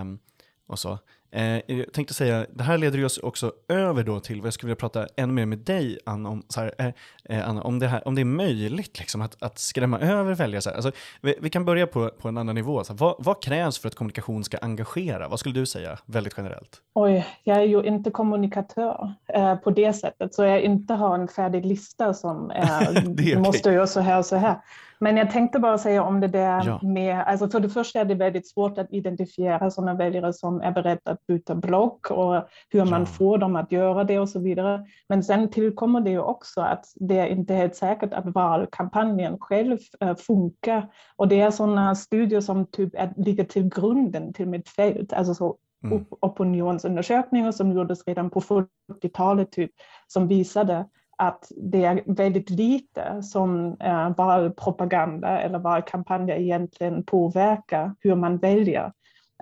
Um, 0.00 0.18
och 0.66 0.78
så. 0.78 0.98
Eh, 1.30 1.60
jag 1.66 1.92
tänkte 1.92 2.14
säga, 2.14 2.46
det 2.50 2.62
här 2.62 2.78
leder 2.78 3.04
oss 3.04 3.18
också 3.18 3.52
över 3.68 4.02
då 4.02 4.20
till 4.20 4.40
vad 4.40 4.46
jag 4.46 4.54
skulle 4.54 4.68
vilja 4.68 4.80
prata 4.80 5.06
ännu 5.16 5.32
mer 5.32 5.46
med 5.46 5.58
dig, 5.58 5.98
Anna, 6.06 6.28
om, 6.28 6.42
så 6.48 6.60
här, 6.60 6.74
eh, 6.78 6.92
eh, 7.24 7.48
Anna, 7.48 7.62
om, 7.62 7.78
det, 7.78 7.86
här, 7.86 8.08
om 8.08 8.14
det 8.14 8.20
är 8.20 8.24
möjligt 8.24 8.98
liksom, 8.98 9.20
att, 9.20 9.42
att 9.42 9.58
skrämma 9.58 9.98
över 9.98 10.34
väljare. 10.34 10.62
Så. 10.62 10.70
Alltså, 10.70 10.90
vi, 11.20 11.34
vi, 11.40 11.50
kan 11.50 11.64
börja 11.64 11.86
på, 11.86 12.08
på 12.08 12.28
en 12.28 12.38
annan 12.38 12.54
nivå. 12.54 12.84
Så 12.84 12.92
här, 12.92 12.98
vad, 12.98 13.14
vad, 13.18 13.42
krävs 13.42 13.78
för 13.78 13.88
att 13.88 13.94
kommunikation 13.94 14.44
ska 14.44 14.58
engagera? 14.58 15.28
Vad 15.28 15.40
skulle 15.40 15.54
du 15.54 15.66
säga, 15.66 15.98
väldigt 16.06 16.34
generellt? 16.36 16.80
Oj, 16.94 17.26
jag 17.44 17.56
är 17.56 17.62
ju 17.62 17.82
inte 17.82 18.10
kommunikatör 18.10 19.12
eh, 19.34 19.54
på 19.54 19.70
det 19.70 19.92
sättet, 19.92 20.34
så 20.34 20.44
jag 20.44 20.60
inte 20.60 20.94
har 20.94 21.14
en 21.14 21.28
färdig 21.28 21.66
lista 21.66 22.14
som 22.14 22.50
eh, 22.50 22.80
okay. 23.10 23.36
måste 23.36 23.70
göra 23.70 23.86
så 23.86 24.00
här 24.00 24.18
och 24.18 24.26
så 24.26 24.36
här. 24.36 24.60
Men 25.00 25.16
jag 25.16 25.30
tänkte 25.30 25.58
bara 25.58 25.78
säga 25.78 26.02
om 26.02 26.20
det 26.20 26.28
där 26.28 26.62
ja. 26.66 26.80
med, 26.82 27.24
alltså 27.26 27.48
för 27.48 27.60
det 27.60 27.68
första 27.68 28.00
är 28.00 28.04
det 28.04 28.14
väldigt 28.14 28.48
svårt 28.48 28.78
att 28.78 28.92
identifiera 28.92 29.70
sådana 29.70 29.94
väljare 29.94 30.32
som 30.32 30.60
är 30.60 30.72
beredda 30.72 31.10
att 31.10 31.26
byta 31.26 31.54
block 31.54 32.10
och 32.10 32.48
hur 32.68 32.84
man 32.84 33.00
ja. 33.00 33.06
får 33.06 33.38
dem 33.38 33.56
att 33.56 33.72
göra 33.72 34.04
det 34.04 34.18
och 34.18 34.28
så 34.28 34.40
vidare. 34.40 34.84
Men 35.08 35.22
sen 35.22 35.50
tillkommer 35.50 36.00
det 36.00 36.10
ju 36.10 36.20
också 36.20 36.60
att 36.60 36.84
det 36.94 37.18
är 37.18 37.26
inte 37.26 37.54
helt 37.54 37.76
säkert 37.76 38.12
att 38.12 38.34
valkampanjen 38.34 39.38
själv 39.38 39.78
äh, 40.00 40.16
funkar. 40.16 40.88
Och 41.16 41.28
det 41.28 41.40
är 41.40 41.50
sådana 41.50 41.94
studier 41.94 42.40
som 42.40 42.66
typ 42.66 42.94
är, 42.94 43.12
ligger 43.16 43.44
till 43.44 43.68
grunden 43.68 44.32
till 44.32 44.48
mitt 44.48 44.68
fält, 44.68 45.12
alltså 45.12 45.34
så 45.34 45.56
mm. 45.84 46.04
opinionsundersökningar 46.20 47.52
som 47.52 47.72
gjordes 47.72 48.06
redan 48.06 48.30
på 48.30 48.40
40-talet 48.40 49.52
typ, 49.52 49.70
som 50.06 50.28
visade 50.28 50.86
att 51.18 51.52
det 51.56 51.84
är 51.84 52.02
väldigt 52.06 52.50
lite 52.50 53.22
som 53.22 53.76
eh, 53.80 54.16
valpropaganda 54.16 55.40
eller 55.40 55.58
valkampanjer 55.58 56.36
egentligen 56.36 57.04
påverkar 57.04 57.94
hur 58.00 58.14
man 58.14 58.38
väljer. 58.38 58.92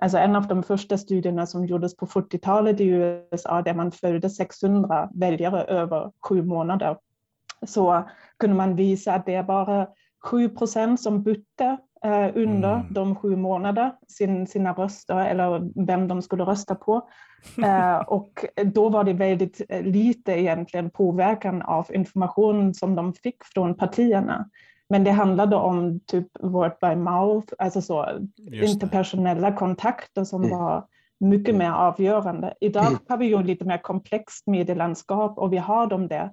Alltså 0.01 0.17
en 0.17 0.35
av 0.35 0.47
de 0.47 0.63
första 0.63 0.97
studierna 0.97 1.45
som 1.45 1.65
gjordes 1.65 1.97
på 1.97 2.05
40-talet 2.05 2.81
i 2.81 2.85
USA 2.87 3.61
där 3.61 3.73
man 3.73 3.91
följde 3.91 4.29
600 4.29 5.09
väljare 5.13 5.63
över 5.63 6.11
sju 6.19 6.43
månader 6.43 6.97
så 7.67 8.09
kunde 8.37 8.55
man 8.55 8.75
visa 8.75 9.13
att 9.13 9.25
det 9.25 9.35
är 9.35 9.43
bara 9.43 9.87
7 10.23 10.49
procent 10.49 11.01
som 11.01 11.23
bytte 11.23 11.77
under 12.35 12.73
mm. 12.73 12.85
de 12.89 13.15
sju 13.15 13.35
månaderna, 13.35 13.95
sin, 14.07 14.47
sina 14.47 14.73
röster 14.73 15.25
eller 15.25 15.85
vem 15.85 16.07
de 16.07 16.21
skulle 16.21 16.43
rösta 16.43 16.75
på. 16.75 17.01
Eh, 17.63 17.97
och 17.97 18.45
då 18.65 18.89
var 18.89 19.03
det 19.03 19.13
väldigt 19.13 19.61
lite 19.81 20.31
egentligen 20.31 20.89
påverkan 20.89 21.61
av 21.61 21.87
information 21.93 22.73
som 22.73 22.95
de 22.95 23.13
fick 23.13 23.43
från 23.43 23.75
partierna. 23.75 24.49
Men 24.89 25.03
det 25.03 25.11
handlade 25.11 25.55
om 25.55 25.99
typ 25.99 26.27
word 26.39 26.71
by 26.81 26.95
mouth, 26.95 27.53
alltså 27.57 27.81
så 27.81 28.19
interpersonella 28.51 29.51
kontakter 29.51 30.23
som 30.23 30.43
mm. 30.43 30.57
var 30.57 30.85
mycket 31.19 31.55
mer 31.55 31.71
avgörande. 31.71 32.53
Idag 32.61 32.87
mm. 32.87 32.99
har 33.07 33.17
vi 33.17 33.25
ju 33.25 33.43
lite 33.43 33.65
mer 33.65 33.77
komplext 33.77 34.47
medielandskap 34.47 35.37
och 35.37 35.53
vi 35.53 35.57
har 35.57 35.87
de 35.87 36.07
där 36.07 36.23
eh, 36.23 36.29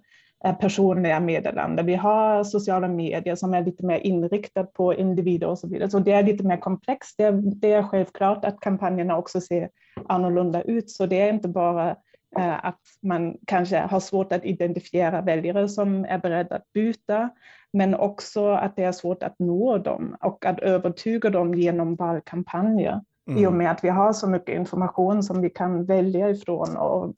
personliga 0.53 1.21
meddelanden. 1.21 1.87
Vi 1.87 1.95
har 1.95 2.45
sociala 2.45 2.89
medier 2.89 3.35
som 3.35 3.55
är 3.55 3.65
lite 3.65 3.87
mer 3.87 3.99
inriktat 3.99 4.73
på 4.73 4.95
individer 4.95 5.47
och 5.47 5.59
så 5.59 5.69
vidare. 5.69 5.91
Så 5.91 5.99
det 5.99 6.13
är 6.13 6.23
lite 6.23 6.45
mer 6.45 6.57
komplext. 6.57 7.15
Det 7.19 7.25
är, 7.25 7.33
det 7.33 7.73
är 7.73 7.83
självklart 7.83 8.45
att 8.45 8.61
kampanjerna 8.61 9.19
också 9.19 9.41
ser 9.41 9.69
annorlunda 10.09 10.63
ut. 10.63 10.91
Så 10.91 11.07
det 11.07 11.21
är 11.21 11.33
inte 11.33 11.49
bara 11.49 11.91
eh, 12.39 12.65
att 12.65 12.81
man 13.03 13.37
kanske 13.47 13.79
har 13.79 14.01
svårt 14.01 14.33
att 14.33 14.45
identifiera 14.45 15.21
väljare 15.21 15.69
som 15.69 16.05
är 16.05 16.19
beredda 16.19 16.57
att 16.57 16.73
byta, 16.73 17.31
men 17.73 17.95
också 17.95 18.49
att 18.49 18.77
det 18.77 18.85
är 18.85 18.93
svårt 18.93 19.23
att 19.23 19.39
nå 19.39 19.79
dem 19.79 20.17
och 20.21 20.45
att 20.45 20.61
övertyga 20.61 21.31
dem 21.31 21.55
genom 21.55 21.95
valkampanjer. 21.95 23.01
Mm. 23.27 23.43
I 23.43 23.47
och 23.47 23.53
mm. 23.53 23.59
med 23.59 23.71
att 23.71 23.85
vi 23.85 23.89
har 23.89 24.13
så 24.13 24.29
mycket 24.29 24.55
information 24.55 25.23
som 25.23 25.41
vi 25.41 25.51
kan 25.51 25.85
välja 25.85 26.31
ifrån 26.31 26.77
och 26.77 27.15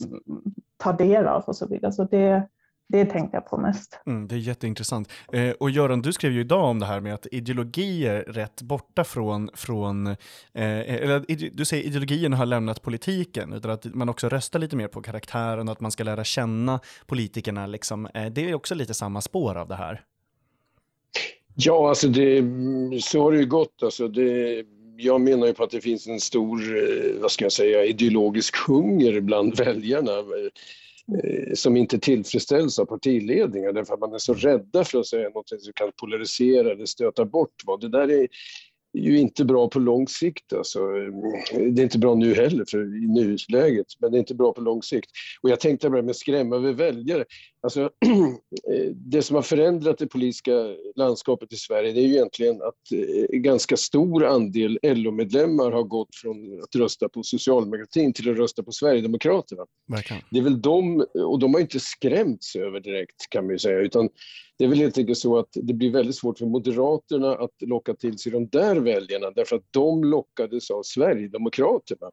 ta 0.76 0.92
del 0.92 1.26
av 1.26 1.42
och 1.42 1.56
så 1.56 1.66
vidare. 1.66 1.92
Så 1.92 2.04
det, 2.04 2.42
det 2.88 3.04
tänkte 3.04 3.36
jag 3.36 3.46
på 3.46 3.56
mest. 3.56 4.00
Mm, 4.06 4.28
det 4.28 4.34
är 4.34 4.38
jätteintressant. 4.38 5.08
Eh, 5.32 5.50
och 5.50 5.70
Göran, 5.70 6.02
du 6.02 6.12
skrev 6.12 6.32
ju 6.32 6.40
idag 6.40 6.64
om 6.64 6.78
det 6.78 6.86
här 6.86 7.00
med 7.00 7.14
att 7.14 7.26
ideologier 7.32 8.24
rätt 8.28 8.62
borta 8.62 9.04
från, 9.04 9.50
från 9.54 10.06
eh, 10.06 10.14
eller 10.52 11.50
du 11.56 11.64
säger 11.64 11.84
ideologierna 11.84 12.36
har 12.36 12.46
lämnat 12.46 12.82
politiken, 12.82 13.52
utan 13.52 13.70
att 13.70 13.84
man 13.84 14.08
också 14.08 14.28
röstar 14.28 14.58
lite 14.58 14.76
mer 14.76 14.88
på 14.88 15.02
karaktären 15.02 15.68
och 15.68 15.72
att 15.72 15.80
man 15.80 15.90
ska 15.90 16.04
lära 16.04 16.24
känna 16.24 16.80
politikerna. 17.06 17.66
Liksom. 17.66 18.06
Eh, 18.14 18.26
det 18.26 18.50
är 18.50 18.54
också 18.54 18.74
lite 18.74 18.94
samma 18.94 19.20
spår 19.20 19.54
av 19.54 19.68
det 19.68 19.76
här. 19.76 20.02
Ja, 21.54 21.88
alltså 21.88 22.08
det, 22.08 22.42
så 23.02 23.22
har 23.22 23.32
det 23.32 23.38
ju 23.38 23.46
gått. 23.46 23.82
Alltså 23.82 24.08
det, 24.08 24.64
jag 24.96 25.20
menar 25.20 25.46
ju 25.46 25.52
på 25.52 25.64
att 25.64 25.70
det 25.70 25.80
finns 25.80 26.06
en 26.06 26.20
stor, 26.20 26.76
eh, 26.76 27.20
vad 27.20 27.30
ska 27.30 27.44
jag 27.44 27.52
säga, 27.52 27.84
ideologisk 27.84 28.56
hunger 28.56 29.20
bland 29.20 29.56
väljarna 29.56 30.12
eh, 30.12 30.50
Eh, 31.14 31.54
som 31.54 31.76
inte 31.76 31.98
tillfredsställs 31.98 32.78
av 32.78 32.84
partiledningar 32.84 33.72
därför 33.72 33.94
att 33.94 34.00
man 34.00 34.14
är 34.14 34.18
så 34.18 34.34
rädda 34.34 34.84
för 34.84 34.98
att 34.98 35.06
säga 35.06 35.28
något 35.28 35.48
som 35.48 35.72
kan 35.74 35.92
polarisera 36.00 36.72
eller 36.72 36.86
stöta 36.86 37.24
bort 37.24 37.54
vad. 37.66 37.80
Det 37.80 37.88
där 37.88 38.10
är 38.10 38.28
ju 38.96 39.18
inte 39.18 39.44
bra 39.44 39.68
på 39.68 39.78
lång 39.78 40.08
sikt. 40.08 40.52
Alltså. 40.52 40.80
Det 41.52 41.80
är 41.80 41.84
inte 41.84 41.98
bra 41.98 42.14
nu 42.14 42.34
heller 42.34 42.64
för 42.70 43.04
i 43.04 43.06
nuläget, 43.06 43.86
men 44.00 44.10
det 44.10 44.16
är 44.16 44.20
inte 44.20 44.34
bra 44.34 44.52
på 44.52 44.60
lång 44.60 44.82
sikt. 44.82 45.10
Och 45.42 45.50
jag 45.50 45.60
tänkte 45.60 45.90
bara 45.90 46.02
med 46.02 46.16
skrämma 46.16 46.56
över 46.56 46.72
väljare. 46.72 47.24
Alltså, 47.60 47.90
det 48.94 49.22
som 49.22 49.36
har 49.36 49.42
förändrat 49.42 49.98
det 49.98 50.06
politiska 50.06 50.52
landskapet 50.96 51.52
i 51.52 51.56
Sverige 51.56 51.92
det 51.92 52.00
är 52.00 52.06
ju 52.06 52.14
egentligen 52.14 52.62
att 52.62 52.92
en 53.32 53.42
ganska 53.42 53.76
stor 53.76 54.24
andel 54.24 54.78
LO-medlemmar 54.82 55.70
har 55.70 55.82
gått 55.82 56.14
från 56.22 56.62
att 56.62 56.76
rösta 56.76 57.08
på 57.08 57.22
socialdemokratin 57.22 58.12
till 58.12 58.30
att 58.30 58.36
rösta 58.36 58.62
på 58.62 58.72
Sverigedemokraterna. 58.72 59.62
Verkligen. 59.88 60.22
Det 60.30 60.38
är 60.38 60.42
väl 60.42 60.60
de, 60.60 61.06
och 61.14 61.38
de 61.38 61.54
har 61.54 61.60
inte 61.60 61.80
skrämts 61.80 62.56
över 62.56 62.80
direkt 62.80 63.30
kan 63.30 63.44
man 63.44 63.52
ju 63.52 63.58
säga, 63.58 63.78
utan 63.78 64.08
det 64.58 64.64
är 64.64 64.68
väl 64.68 64.78
helt 64.78 64.98
enkelt 64.98 65.18
så 65.18 65.38
att 65.38 65.48
det 65.52 65.72
blir 65.72 65.90
väldigt 65.90 66.16
svårt 66.16 66.38
för 66.38 66.46
Moderaterna 66.46 67.34
att 67.34 67.54
locka 67.60 67.94
till 67.94 68.18
sig 68.18 68.32
de 68.32 68.48
där 68.48 68.76
väljarna 68.76 69.30
därför 69.30 69.56
att 69.56 69.72
de 69.72 70.04
lockades 70.04 70.70
av 70.70 70.82
Sverigedemokraterna. 70.82 72.10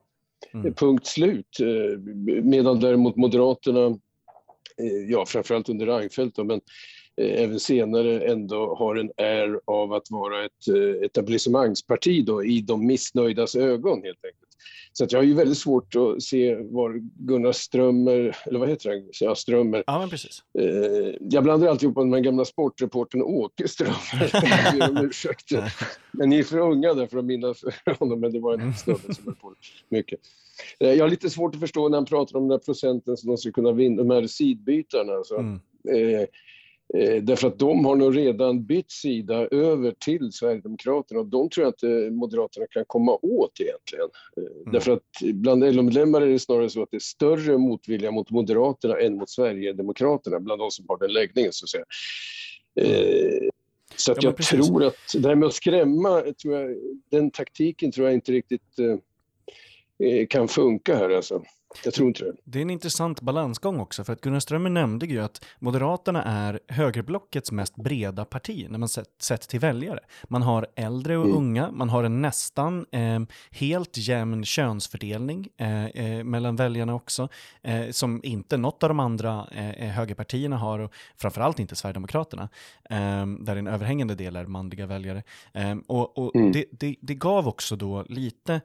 Mm. 0.53 0.73
Punkt 0.73 1.08
slut. 1.08 1.60
Eh, 1.60 1.99
medan 2.43 2.79
däremot 2.79 3.15
Moderaterna, 3.15 3.86
eh, 4.77 5.10
ja 5.10 5.25
framförallt 5.25 5.69
under 5.69 5.86
Reinfeldt 5.86 6.38
men 6.38 6.62
eh, 7.17 7.43
även 7.43 7.60
senare 7.60 8.32
ändå 8.32 8.75
har 8.75 8.95
en 8.95 9.12
är 9.17 9.60
av 9.65 9.93
att 9.93 10.12
vara 10.12 10.45
ett 10.45 10.67
etablissemangsparti 11.03 12.25
då, 12.25 12.43
i 12.43 12.62
de 12.62 12.88
missnöjdas 12.88 13.56
ögon 13.56 14.03
helt 14.03 14.25
enkelt. 14.25 14.42
Så 14.93 15.04
att 15.04 15.12
jag 15.12 15.19
har 15.19 15.23
ju 15.23 15.34
väldigt 15.34 15.58
svårt 15.58 15.95
att 15.95 16.23
se 16.23 16.56
var 16.56 17.02
Gunnar 17.17 17.52
Strömmer, 17.52 18.38
eller 18.45 18.60
vad 18.60 18.69
heter 18.69 18.89
han? 18.89 19.10
Ja, 19.19 19.36
Strömmer. 19.36 19.84
Ja, 19.88 19.99
men 19.99 20.10
precis. 20.10 20.43
Eh, 20.60 21.15
jag 21.19 21.43
blandar 21.43 21.67
alltid 21.67 21.84
ihop 21.84 21.97
med 21.97 22.12
den 22.12 22.23
gamla 22.23 22.45
sportreportern 22.45 23.21
Åke 23.21 23.67
Strömmer. 23.67 24.34
Men 26.17 26.30
ni 26.30 26.39
är 26.39 26.43
för 26.43 26.58
unga 26.58 26.93
där 26.93 27.08
för 27.08 27.17
att 27.17 27.26
minnas 27.26 27.63
honom, 27.99 28.19
men 28.19 28.32
det 28.32 28.39
var 28.39 28.54
en 28.54 28.62
mm. 28.62 28.73
snubbe 28.73 29.15
som 29.15 29.26
höll 29.26 29.36
på 29.36 29.54
mycket. 29.89 30.19
Eh, 30.80 30.93
jag 30.93 31.04
har 31.04 31.10
lite 31.10 31.30
svårt 31.30 31.56
att 31.56 31.62
förstå 31.62 31.89
när 31.89 31.97
han 31.97 32.06
pratar 32.06 32.39
om 32.39 32.47
den 32.47 32.52
här 32.52 32.65
procenten 32.65 33.17
som 33.17 33.28
de 33.28 33.38
ska 33.38 33.52
kunna 33.52 33.71
vinna, 33.71 34.04
de 34.04 34.10
här 34.10 34.28
sidbytarna. 34.28 35.13
Alltså. 35.13 35.36
Mm. 35.36 35.60
Eh, 35.89 36.28
Eh, 36.97 37.23
därför 37.23 37.47
att 37.47 37.60
de 37.60 37.86
har 37.86 37.95
nog 37.95 38.17
redan 38.17 38.65
bytt 38.65 38.91
sida 38.91 39.47
över 39.47 39.93
till 39.99 40.32
Sverigedemokraterna 40.32 41.19
och 41.19 41.25
de 41.25 41.49
tror 41.49 41.65
jag 41.65 41.73
inte 41.73 42.12
Moderaterna 42.15 42.65
kan 42.69 42.86
komma 42.88 43.17
åt 43.21 43.60
egentligen. 43.60 44.08
Eh, 44.38 44.62
mm. 44.62 44.71
Därför 44.73 44.91
att 44.91 45.34
bland 45.34 45.75
LO-medlemmar 45.75 46.21
är 46.21 46.27
det 46.27 46.39
snarare 46.39 46.69
så 46.69 46.84
att 46.84 46.91
det 46.91 46.97
är 46.97 46.99
större 46.99 47.58
motvilja 47.58 48.12
mot 48.12 48.29
Moderaterna 48.29 48.99
än 48.99 49.17
mot 49.17 49.29
Sverigedemokraterna, 49.29 50.39
bland 50.39 50.62
de 50.62 50.71
som 50.71 50.86
har 50.88 50.97
den 50.97 51.13
läggningen 51.13 51.53
så 51.53 51.65
att 51.65 51.69
säga. 51.69 51.86
Eh, 52.79 53.49
så 53.95 54.12
att 54.12 54.23
ja, 54.23 54.29
jag 54.29 54.38
precis. 54.38 54.67
tror 54.67 54.84
att 54.84 54.95
det 55.15 55.27
här 55.27 55.36
med 55.36 55.47
att 55.47 55.53
skrämma, 55.53 56.21
tror 56.21 56.60
jag, 56.60 56.77
den 57.12 57.32
taktiken 57.32 57.91
tror 57.91 58.08
jag 58.08 58.13
inte 58.13 58.32
riktigt 58.32 58.79
eh, 58.79 58.97
kan 60.30 60.48
funka 60.48 60.98
här 60.98 61.10
alltså. 61.10 61.44
Jag 61.84 61.94
tror 61.94 62.08
inte 62.08 62.24
det. 62.24 62.34
Det 62.44 62.60
är 62.60 62.62
en 62.62 62.70
intressant 62.70 63.22
balansgång 63.22 63.80
också, 63.80 64.04
för 64.04 64.13
att 64.13 64.22
Gunnar 64.22 64.39
Strömmer 64.39 64.70
nämnde 64.70 65.06
ju 65.06 65.20
att 65.20 65.46
Moderaterna 65.60 66.24
är 66.24 66.60
högerblockets 66.68 67.52
mest 67.52 67.76
breda 67.76 68.26
parti 68.26 68.68
när 68.70 68.80
man 68.80 68.89
sett, 68.89 69.08
sett 69.22 69.42
till 69.50 69.60
väljare. 69.60 70.00
Man 70.24 70.42
har 70.42 70.68
äldre 70.76 71.18
och 71.18 71.26
mm. 71.26 71.38
unga, 71.38 71.72
man 71.72 71.89
har 71.89 72.04
en 72.04 72.22
nästan 72.22 72.86
eh, 72.92 73.20
helt 73.52 73.98
jämn 73.98 74.46
könsfördelning 74.46 75.48
eh, 75.58 75.86
eh, 75.86 76.24
mellan 76.24 76.56
väljarna 76.56 76.96
också, 76.96 77.30
eh, 77.62 77.89
som 77.89 78.22
inte 78.24 78.58
något 78.58 78.84
av 78.84 78.89
de 78.89 79.00
andra 79.00 79.48
eh, 79.52 79.88
högerpartierna 79.88 80.58
har, 80.58 80.80
och 80.80 80.94
framförallt 81.18 81.60
inte 81.60 81.76
Sverigedemokraterna, 81.76 82.50
eh, 82.89 83.26
där 83.39 83.56
en 83.56 83.68
överhängande 83.68 84.16
del 84.16 84.36
är 84.36 84.46
manliga 84.46 84.86
väljare. 84.86 85.24
och, 85.88 86.18
och 86.18 86.36
mm. 86.36 86.52
det, 86.52 86.66
det, 86.72 86.96
det 87.02 87.16
gav 87.16 87.48
också 87.48 87.76
då 87.76 88.06
lite 88.10 88.62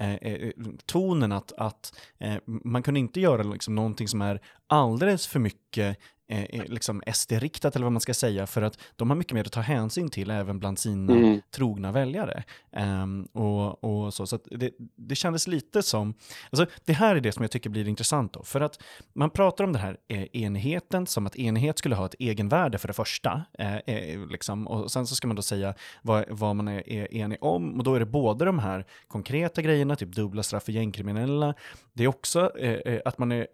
Eh, 0.00 0.14
eh, 0.14 0.52
tonen 0.86 1.32
att, 1.32 1.52
att 1.52 1.94
eh, 2.18 2.36
man 2.46 2.82
kunde 2.82 3.00
inte 3.00 3.20
göra 3.20 3.42
liksom 3.42 3.74
någonting 3.74 4.08
som 4.08 4.22
är 4.22 4.40
alldeles 4.66 5.26
för 5.26 5.38
mycket 5.38 5.98
Eh, 6.28 6.42
eh, 6.42 6.64
liksom 6.66 7.02
SD-riktat 7.06 7.76
eller 7.76 7.84
vad 7.84 7.92
man 7.92 8.00
ska 8.00 8.14
säga, 8.14 8.46
för 8.46 8.62
att 8.62 8.78
de 8.96 9.10
har 9.10 9.16
mycket 9.16 9.32
mer 9.32 9.44
att 9.44 9.52
ta 9.52 9.60
hänsyn 9.60 10.10
till 10.10 10.30
även 10.30 10.58
bland 10.58 10.78
sina 10.78 11.12
mm. 11.12 11.40
trogna 11.50 11.92
väljare. 11.92 12.44
Um, 12.76 13.24
och, 13.24 13.84
och, 13.84 14.14
så 14.14 14.26
så 14.26 14.38
det, 14.44 14.70
det 14.96 15.14
kändes 15.14 15.46
lite 15.46 15.82
som, 15.82 16.14
alltså 16.50 16.74
det 16.84 16.92
här 16.92 17.16
är 17.16 17.20
det 17.20 17.32
som 17.32 17.42
jag 17.42 17.50
tycker 17.50 17.70
blir 17.70 17.88
intressant 17.88 18.32
då, 18.32 18.42
för 18.42 18.60
att 18.60 18.82
man 19.12 19.30
pratar 19.30 19.64
om 19.64 19.72
den 19.72 19.82
här 19.82 19.96
eh, 20.08 20.26
enigheten 20.32 21.06
som 21.06 21.26
att 21.26 21.36
enighet 21.36 21.78
skulle 21.78 21.94
ha 21.94 22.06
ett 22.06 22.14
egenvärde 22.18 22.78
för 22.78 22.88
det 22.88 22.94
första, 22.94 23.42
eh, 23.58 23.76
eh, 23.76 24.26
liksom, 24.26 24.68
och 24.68 24.92
sen 24.92 25.06
så 25.06 25.14
ska 25.14 25.26
man 25.26 25.36
då 25.36 25.42
säga 25.42 25.74
vad, 26.02 26.24
vad 26.28 26.56
man 26.56 26.68
är, 26.68 26.88
är 26.88 27.14
enig 27.14 27.38
om, 27.40 27.78
och 27.78 27.84
då 27.84 27.94
är 27.94 28.00
det 28.00 28.06
både 28.06 28.44
de 28.44 28.58
här 28.58 28.86
konkreta 29.06 29.62
grejerna, 29.62 29.96
typ 29.96 30.12
dubbla 30.12 30.42
straff 30.42 30.64
för 30.64 30.72
gängkriminella, 30.72 31.54
det 31.92 32.04
är 32.04 32.08
också 32.08 32.58
eh, 32.58 33.00
att 33.04 33.18
man 33.18 33.32
är 33.32 33.46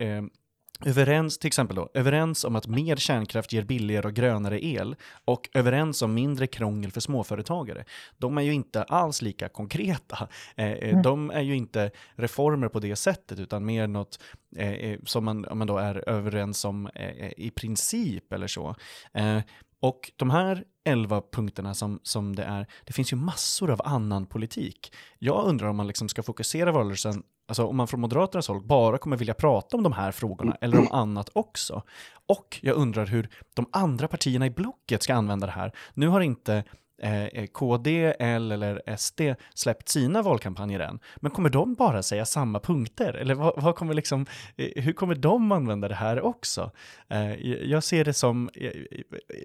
överens, 0.84 1.38
till 1.38 1.46
exempel 1.46 1.76
då, 1.76 1.88
överens 1.94 2.44
om 2.44 2.56
att 2.56 2.66
mer 2.66 2.96
kärnkraft 2.96 3.52
ger 3.52 3.62
billigare 3.62 4.06
och 4.06 4.14
grönare 4.14 4.64
el 4.64 4.96
och 5.24 5.48
överens 5.54 6.02
om 6.02 6.14
mindre 6.14 6.46
krångel 6.46 6.92
för 6.92 7.00
småföretagare. 7.00 7.84
De 8.18 8.38
är 8.38 8.42
ju 8.42 8.52
inte 8.52 8.82
alls 8.82 9.22
lika 9.22 9.48
konkreta. 9.48 10.28
Eh, 10.56 10.66
eh 10.66 10.90
mm. 10.90 11.02
De 11.02 11.30
är 11.30 11.40
ju 11.40 11.56
inte 11.56 11.90
reformer 12.14 12.68
på 12.68 12.80
det 12.80 12.96
sättet 12.96 13.38
utan 13.38 13.64
mer 13.64 13.86
något 13.86 14.18
eh, 14.56 14.72
eh 14.72 14.98
som 15.04 15.24
man, 15.24 15.46
man 15.52 15.66
då 15.66 15.78
är 15.78 16.08
överens 16.08 16.64
om 16.64 16.90
eh, 16.94 17.32
i 17.36 17.52
princip 17.54 18.32
eller 18.32 18.46
så. 18.46 18.74
Eh, 19.14 19.40
och 19.80 20.12
de 20.16 20.30
här 20.30 20.64
elva 20.84 21.22
punkterna 21.32 21.74
som, 21.74 22.00
som 22.02 22.36
det 22.36 22.42
är, 22.42 22.66
det 22.84 22.92
finns 22.92 23.12
ju 23.12 23.16
massor 23.16 23.70
av 23.70 23.80
annan 23.84 24.26
politik. 24.26 24.92
Jag 25.18 25.44
undrar 25.44 25.68
om 25.68 25.76
man 25.76 25.86
liksom 25.86 26.08
ska 26.08 26.22
fokusera 26.22 26.72
valrörelsen 26.72 27.22
Alltså 27.48 27.66
om 27.66 27.76
man 27.76 27.88
från 27.88 28.00
Moderaternas 28.00 28.48
håll 28.48 28.62
bara 28.62 28.98
kommer 28.98 29.16
vilja 29.16 29.34
prata 29.34 29.76
om 29.76 29.82
de 29.82 29.92
här 29.92 30.12
frågorna 30.12 30.56
eller 30.60 30.78
om 30.78 30.88
annat 30.92 31.30
också. 31.32 31.82
Och 32.26 32.58
jag 32.62 32.76
undrar 32.76 33.06
hur 33.06 33.28
de 33.54 33.66
andra 33.72 34.08
partierna 34.08 34.46
i 34.46 34.50
blocket 34.50 35.02
ska 35.02 35.14
använda 35.14 35.46
det 35.46 35.52
här. 35.52 35.72
Nu 35.94 36.08
har 36.08 36.20
inte 36.20 36.64
eh, 37.02 37.46
KD, 37.46 38.14
L 38.18 38.52
eller 38.52 38.96
SD 38.96 39.20
släppt 39.54 39.88
sina 39.88 40.22
valkampanjer 40.22 40.80
än. 40.80 41.00
Men 41.16 41.30
kommer 41.30 41.50
de 41.50 41.74
bara 41.74 42.02
säga 42.02 42.26
samma 42.26 42.60
punkter? 42.60 43.14
Eller 43.14 43.34
vad, 43.34 43.62
vad 43.62 43.76
kommer 43.76 43.94
liksom, 43.94 44.26
eh, 44.56 44.82
hur 44.82 44.92
kommer 44.92 45.14
de 45.14 45.52
använda 45.52 45.88
det 45.88 45.94
här 45.94 46.20
också? 46.20 46.70
Eh, 47.08 47.32
jag 47.46 47.84
ser 47.84 48.04
det 48.04 48.14
som 48.14 48.50
eh, 48.54 48.66
eh 48.66 48.74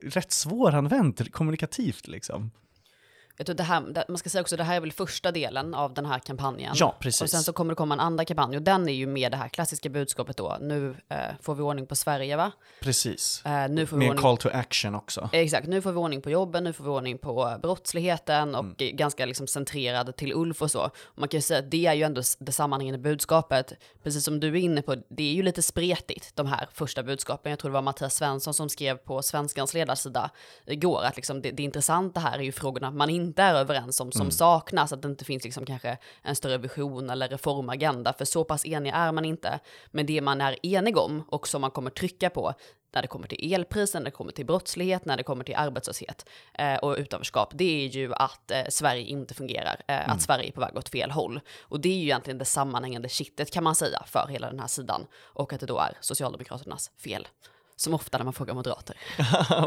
rätt 0.04 0.32
svåranvänt 0.32 1.32
kommunikativt 1.32 2.08
liksom. 2.08 2.52
Jag 3.38 3.46
tror 3.46 3.56
det 3.56 3.64
här, 3.64 4.06
man 4.08 4.18
ska 4.18 4.30
säga 4.30 4.42
också, 4.42 4.58
det 4.58 4.64
här 4.64 4.76
är 4.76 4.80
väl 4.80 4.92
första 4.92 5.32
delen 5.32 5.74
av 5.74 5.94
den 5.94 6.06
här 6.06 6.20
kampanjen. 6.20 6.74
Ja, 6.76 6.96
precis. 7.00 7.22
Och 7.22 7.30
sen 7.30 7.44
så 7.44 7.54
kommer 7.54 7.72
det 7.72 7.76
komma 7.76 7.94
en 7.94 8.00
andra 8.00 8.26
kampanj 8.26 8.56
och 8.56 8.62
den 8.62 8.90
är 8.90 8.94
ju 8.94 9.08
med 9.08 9.32
det 9.32 9.38
här 9.38 9.48
klassiska 9.48 9.90
budskapet 9.90 10.38
då. 10.38 10.58
Nu 10.62 10.96
eh, 11.10 11.18
får 11.42 11.56
vi 11.56 11.62
ordning 11.62 11.88
på 11.88 11.96
Sverige 11.96 12.36
va? 12.36 12.52
Precis. 12.82 13.46
Eh, 13.46 13.70
nu 13.70 13.86
får 13.86 13.98
vi 13.98 14.00
med 14.00 14.10
ordning... 14.10 14.22
call 14.22 14.38
to 14.38 14.50
action 14.54 14.96
också. 14.96 15.30
Exakt, 15.32 15.68
nu 15.68 15.82
får 15.82 15.92
vi 15.92 15.98
ordning 15.98 16.22
på 16.22 16.30
jobben, 16.30 16.64
nu 16.64 16.74
får 16.74 16.84
vi 16.84 16.90
ordning 16.90 17.18
på 17.18 17.58
brottsligheten 17.62 18.56
och 18.56 18.82
mm. 18.82 18.96
ganska 18.96 19.26
liksom 19.26 19.48
centrerad 19.48 20.16
till 20.16 20.34
Ulf 20.34 20.62
och 20.62 20.72
så. 20.72 20.82
Och 20.86 21.20
man 21.20 21.30
kan 21.30 21.38
ju 21.38 21.42
säga 21.42 21.60
att 21.60 21.72
det 21.72 21.86
är 21.86 21.94
ju 21.94 22.04
ändå 22.04 22.22
det 22.40 22.52
sammanhängande 22.52 23.00
budskapet. 23.00 23.74
Precis 24.04 24.24
som 24.26 24.40
du 24.40 24.48
är 24.48 24.56
inne 24.56 24.82
på, 24.82 24.96
det 24.96 25.24
är 25.24 25.34
ju 25.34 25.44
lite 25.44 25.62
spretigt 25.62 26.36
de 26.36 26.48
här 26.48 26.68
första 26.74 27.04
budskapen. 27.04 27.50
Jag 27.50 27.60
tror 27.60 27.72
det 27.72 27.74
var 27.74 27.82
Mattias 27.82 28.16
Svensson 28.16 28.54
som 28.54 28.70
skrev 28.70 28.98
på 28.98 29.22
Svenskans 29.22 29.74
ledarsida 29.74 30.30
igår 30.66 31.04
att 31.04 31.16
liksom 31.16 31.42
det, 31.42 31.52
det 31.52 31.64
intressanta 31.64 32.20
här 32.20 32.40
är 32.40 32.44
ju 32.44 32.52
frågorna 32.52 32.92
man 32.92 33.10
inte 33.10 33.23
är 33.38 33.56
överens 33.56 34.00
om 34.00 34.12
som 34.12 34.22
mm. 34.22 34.32
saknas, 34.32 34.94
att 34.94 35.02
det 35.02 35.08
inte 35.08 35.26
finns 35.26 35.44
liksom 35.44 35.66
kanske 35.66 35.98
en 36.22 36.36
större 36.36 36.58
vision 36.58 37.10
eller 37.10 37.28
reformagenda, 37.28 38.14
för 38.14 38.26
så 38.26 38.44
pass 38.44 38.66
eniga 38.66 38.96
är 38.96 39.12
man 39.12 39.26
inte. 39.26 39.60
Men 39.92 40.06
det 40.06 40.22
man 40.22 40.42
är 40.42 40.66
enig 40.66 40.98
om 40.98 41.24
och 41.28 41.48
som 41.48 41.62
man 41.62 41.72
kommer 41.72 41.90
trycka 41.90 42.30
på, 42.30 42.54
när 42.94 43.02
det 43.02 43.08
kommer 43.08 43.28
till 43.28 43.54
elpriser, 43.54 44.00
när 44.00 44.06
det 44.06 44.12
kommer 44.12 44.32
till 44.32 44.46
brottslighet, 44.46 45.06
när 45.06 45.18
det 45.18 45.24
kommer 45.24 45.44
till 45.44 45.56
arbetslöshet 45.56 46.26
eh, 46.54 46.76
och 46.76 46.96
utanförskap, 46.98 47.52
det 47.54 47.86
är 47.86 47.88
ju 47.88 48.14
att 48.14 48.52
eh, 48.52 48.64
Sverige 48.70 49.04
inte 49.04 49.34
fungerar, 49.34 49.82
eh, 49.88 49.96
mm. 49.96 50.12
att 50.12 50.22
Sverige 50.22 50.48
är 50.48 50.52
på 50.52 50.62
väg 50.62 50.78
åt 50.78 50.90
fel 50.90 51.12
håll. 51.12 51.40
Och 51.62 51.80
det 51.80 51.90
är 51.90 51.98
ju 51.98 52.04
egentligen 52.04 52.38
det 52.38 52.46
sammanhängande 52.46 53.10
kittet 53.10 53.52
kan 53.52 53.64
man 53.64 53.76
säga 53.76 54.04
för 54.06 54.28
hela 54.28 54.50
den 54.50 54.60
här 54.60 54.68
sidan 54.68 55.06
och 55.22 55.54
att 55.54 55.60
det 55.60 55.66
då 55.66 55.80
är 55.80 55.98
Socialdemokraternas 56.02 56.92
fel. 57.04 57.28
Som 57.76 57.94
ofta 57.94 58.18
när 58.18 58.26
man 58.26 58.34
frågar 58.34 58.54
moderater. 58.54 58.98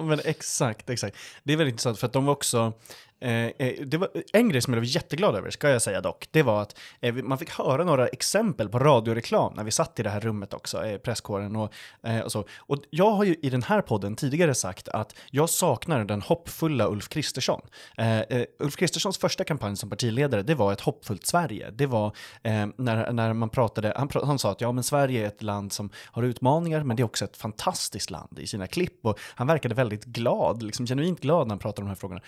Men 0.02 0.20
exakt, 0.24 0.90
exakt. 0.90 1.16
Det 1.42 1.52
är 1.52 1.56
väldigt 1.56 1.72
intressant 1.72 1.98
för 1.98 2.06
att 2.06 2.12
de 2.12 2.24
var 2.24 2.32
också, 2.32 2.72
Eh, 3.20 3.32
eh, 3.32 3.86
det 3.86 3.96
var 3.96 4.08
en 4.32 4.48
grej 4.48 4.62
som 4.62 4.74
jag 4.74 4.80
var 4.80 4.86
jätteglad 4.86 5.36
över, 5.36 5.50
ska 5.50 5.70
jag 5.70 5.82
säga 5.82 6.00
dock, 6.00 6.28
det 6.30 6.42
var 6.42 6.62
att 6.62 6.78
eh, 7.00 7.14
man 7.14 7.38
fick 7.38 7.50
höra 7.50 7.84
några 7.84 8.06
exempel 8.06 8.68
på 8.68 8.78
radioreklam 8.78 9.52
när 9.56 9.64
vi 9.64 9.70
satt 9.70 10.00
i 10.00 10.02
det 10.02 10.10
här 10.10 10.20
rummet 10.20 10.54
också, 10.54 10.84
eh, 10.84 10.98
presskåren 10.98 11.56
och, 11.56 11.72
eh, 12.02 12.20
och 12.20 12.32
så. 12.32 12.44
Och 12.58 12.78
jag 12.90 13.10
har 13.10 13.24
ju 13.24 13.36
i 13.42 13.50
den 13.50 13.62
här 13.62 13.82
podden 13.82 14.16
tidigare 14.16 14.54
sagt 14.54 14.88
att 14.88 15.14
jag 15.30 15.50
saknar 15.50 16.04
den 16.04 16.22
hoppfulla 16.22 16.88
Ulf 16.88 17.08
Kristersson. 17.08 17.60
Eh, 17.96 18.20
eh 18.20 18.44
Ulf 18.58 18.76
Kristerssons 18.76 19.18
första 19.18 19.44
kampanj 19.44 19.76
som 19.76 19.90
partiledare, 19.90 20.42
det 20.42 20.54
var 20.54 20.72
ett 20.72 20.80
hoppfullt 20.80 21.26
Sverige. 21.26 21.70
Det 21.70 21.86
var 21.86 22.12
när, 22.76 23.12
när 23.12 23.32
man 23.32 23.50
pratade, 23.50 23.92
han, 23.96 24.10
han 24.24 24.38
sa 24.38 24.50
att 24.50 24.60
ja 24.60 24.72
men 24.72 24.84
Sverige 24.84 25.22
är 25.22 25.26
ett 25.26 25.42
land 25.42 25.72
som 25.72 25.90
har 26.04 26.22
utmaningar, 26.22 26.84
men 26.84 26.96
det 26.96 27.02
är 27.02 27.04
också 27.04 27.24
ett 27.24 27.36
fantastiskt 27.36 28.10
land 28.10 28.38
i 28.38 28.46
sina 28.46 28.66
klipp 28.66 29.06
och 29.06 29.18
han 29.34 29.46
verkade 29.46 29.74
väldigt 29.74 30.04
glad, 30.04 30.62
liksom 30.62 30.86
genuint 30.86 31.20
glad 31.20 31.46
när 31.46 31.52
han 31.52 31.58
pratade 31.58 31.82
om 31.82 31.86
de 31.86 31.90
här 31.90 31.96
frågorna. 31.96 32.20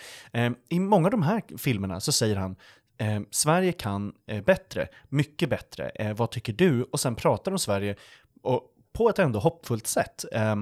I 0.69 0.78
många 0.79 1.07
av 1.07 1.11
de 1.11 1.21
här 1.21 1.43
filmerna 1.57 1.99
så 1.99 2.11
säger 2.11 2.35
han 2.35 2.55
eh, 2.97 3.21
Sverige 3.31 3.71
kan 3.71 4.13
eh, 4.27 4.43
bättre, 4.43 4.87
mycket 5.09 5.49
bättre. 5.49 5.89
Eh, 5.89 6.15
vad 6.15 6.31
tycker 6.31 6.53
du? 6.53 6.83
Och 6.83 6.99
sen 6.99 7.15
pratar 7.15 7.51
om 7.51 7.59
Sverige 7.59 7.95
och 8.41 8.75
på 8.93 9.09
ett 9.09 9.19
ändå 9.19 9.39
hoppfullt 9.39 9.87
sätt. 9.87 10.25
Eh, 10.31 10.55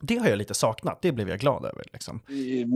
det 0.00 0.16
har 0.16 0.28
jag 0.28 0.38
lite 0.38 0.54
saknat, 0.54 1.02
det 1.02 1.12
blev 1.12 1.28
jag 1.28 1.38
glad 1.38 1.64
över. 1.64 1.84
Liksom. 1.92 2.20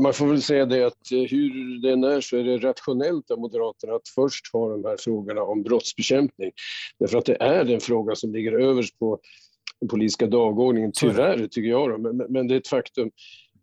Man 0.03 0.13
får 0.13 0.27
väl 0.27 0.43
säga 0.43 0.67
det 0.67 0.87
att 0.87 1.13
eh, 1.13 1.19
hur 1.19 1.83
den 1.83 2.05
är 2.05 2.21
så 2.21 2.37
är 2.37 2.45
det 2.45 2.59
rationellt 2.59 3.31
av 3.31 3.39
Moderaterna 3.39 3.95
att 3.95 4.09
först 4.15 4.53
ha 4.53 4.69
de 4.69 4.85
här 4.85 4.97
frågorna 4.99 5.43
om 5.43 5.63
brottsbekämpning. 5.63 6.51
Därför 6.99 7.19
att 7.19 7.25
det 7.25 7.43
är 7.43 7.65
den 7.65 7.81
fråga 7.81 8.15
som 8.15 8.33
ligger 8.33 8.53
överst 8.53 8.99
på 8.99 9.19
den 9.81 9.89
politiska 9.89 10.27
dagordningen, 10.27 10.93
tyvärr 10.95 11.47
tycker 11.47 11.71
jag. 11.71 11.91
Då. 11.91 11.99
Men, 11.99 12.17
men 12.17 12.49
det 12.49 12.55
är 12.55 12.59
ett 12.59 12.69
faktum. 12.69 13.11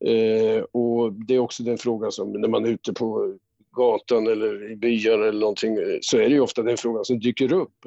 Eh, 0.06 0.64
och 0.72 1.14
det 1.14 1.36
är 1.36 1.40
också 1.40 1.64
den 1.64 1.78
frågan 1.78 2.12
som 2.12 2.32
när 2.32 2.48
man 2.48 2.66
är 2.66 2.70
ute 2.70 2.94
på 2.94 3.38
gatan 3.72 4.28
eller 4.28 4.72
i 4.72 4.76
byar 4.76 5.20
eller 5.20 5.40
någonting 5.40 5.78
eh, 5.78 5.98
så 6.02 6.18
är 6.18 6.30
det 6.30 6.36
ju 6.36 6.40
ofta 6.40 6.64
den 6.64 6.78
frågan 6.78 7.06
som 7.06 7.20
dyker 7.20 7.54
upp 7.54 7.86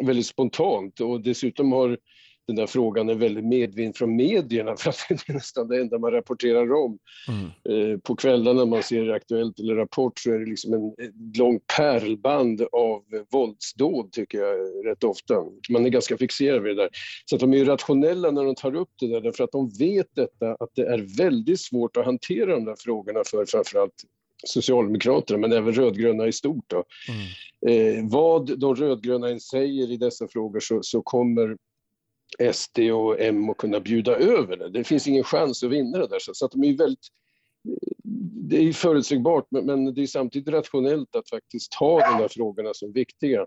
väldigt 0.00 0.26
spontant. 0.26 1.00
Och 1.00 1.20
dessutom 1.20 1.72
har 1.72 1.98
den 2.50 2.56
där 2.56 2.66
frågan 2.66 3.08
är 3.08 3.14
väldigt 3.14 3.44
medvind 3.44 3.96
från 3.96 4.16
medierna 4.16 4.76
för 4.78 4.90
att 4.90 4.96
det 5.08 5.28
är 5.28 5.32
nästan 5.32 5.68
det 5.68 5.80
enda 5.80 5.98
man 5.98 6.10
rapporterar 6.10 6.72
om. 6.72 6.98
Mm. 7.28 7.92
Eh, 7.92 7.98
på 7.98 8.16
kvällarna 8.16 8.58
när 8.58 8.66
man 8.66 8.82
ser 8.82 9.08
Aktuellt 9.08 9.58
eller 9.58 9.74
Rapport 9.74 10.18
så 10.18 10.32
är 10.32 10.38
det 10.38 10.46
liksom 10.46 10.74
en, 10.74 11.06
ett 11.06 11.36
långt 11.36 11.66
pärlband 11.76 12.62
av 12.72 13.02
våldsdåd 13.30 14.12
tycker 14.12 14.38
jag 14.38 14.86
rätt 14.86 15.04
ofta. 15.04 15.34
Man 15.70 15.86
är 15.86 15.90
ganska 15.90 16.16
fixerad 16.16 16.62
vid 16.62 16.76
det 16.76 16.82
där. 16.82 16.90
Så 17.24 17.36
att 17.36 17.40
de 17.40 17.54
är 17.54 17.64
rationella 17.64 18.30
när 18.30 18.44
de 18.44 18.54
tar 18.54 18.74
upp 18.74 18.90
det 19.00 19.06
där 19.06 19.20
därför 19.20 19.44
att 19.44 19.52
de 19.52 19.70
vet 19.78 20.08
detta 20.14 20.56
att 20.60 20.70
det 20.74 20.86
är 20.86 21.16
väldigt 21.18 21.60
svårt 21.60 21.96
att 21.96 22.04
hantera 22.04 22.54
de 22.54 22.64
där 22.64 22.76
frågorna 22.78 23.20
för 23.26 23.44
framförallt 23.44 24.04
Socialdemokraterna, 24.44 25.38
men 25.38 25.52
även 25.52 25.74
rödgröna 25.74 26.26
i 26.26 26.32
stort. 26.32 26.64
Då. 26.66 26.84
Mm. 27.08 27.26
Eh, 27.66 28.10
vad 28.10 28.58
de 28.58 28.76
rödgröna 28.76 29.28
än 29.28 29.40
säger 29.40 29.92
i 29.92 29.96
dessa 29.96 30.28
frågor 30.28 30.60
så, 30.60 30.82
så 30.82 31.02
kommer 31.02 31.56
SD 32.52 32.78
och 32.78 33.20
M 33.20 33.50
att 33.50 33.56
kunna 33.56 33.80
bjuda 33.80 34.16
över 34.16 34.56
det. 34.56 34.70
Det 34.70 34.84
finns 34.84 35.06
ingen 35.06 35.24
chans 35.24 35.62
att 35.62 35.70
vinna 35.70 35.98
det 35.98 36.06
där. 36.06 36.18
Så 36.32 36.44
att 36.44 36.52
de 36.52 36.64
är 36.64 36.76
väldigt, 36.76 37.08
det 38.50 38.56
är 38.56 38.72
förutsägbart 38.72 39.46
men 39.50 39.94
det 39.94 40.02
är 40.02 40.06
samtidigt 40.06 40.48
rationellt 40.48 41.16
att 41.16 41.28
faktiskt 41.28 41.72
ta 41.72 42.00
de 42.00 42.22
där 42.22 42.28
frågorna 42.28 42.70
som 42.74 42.92
viktiga. 42.92 43.40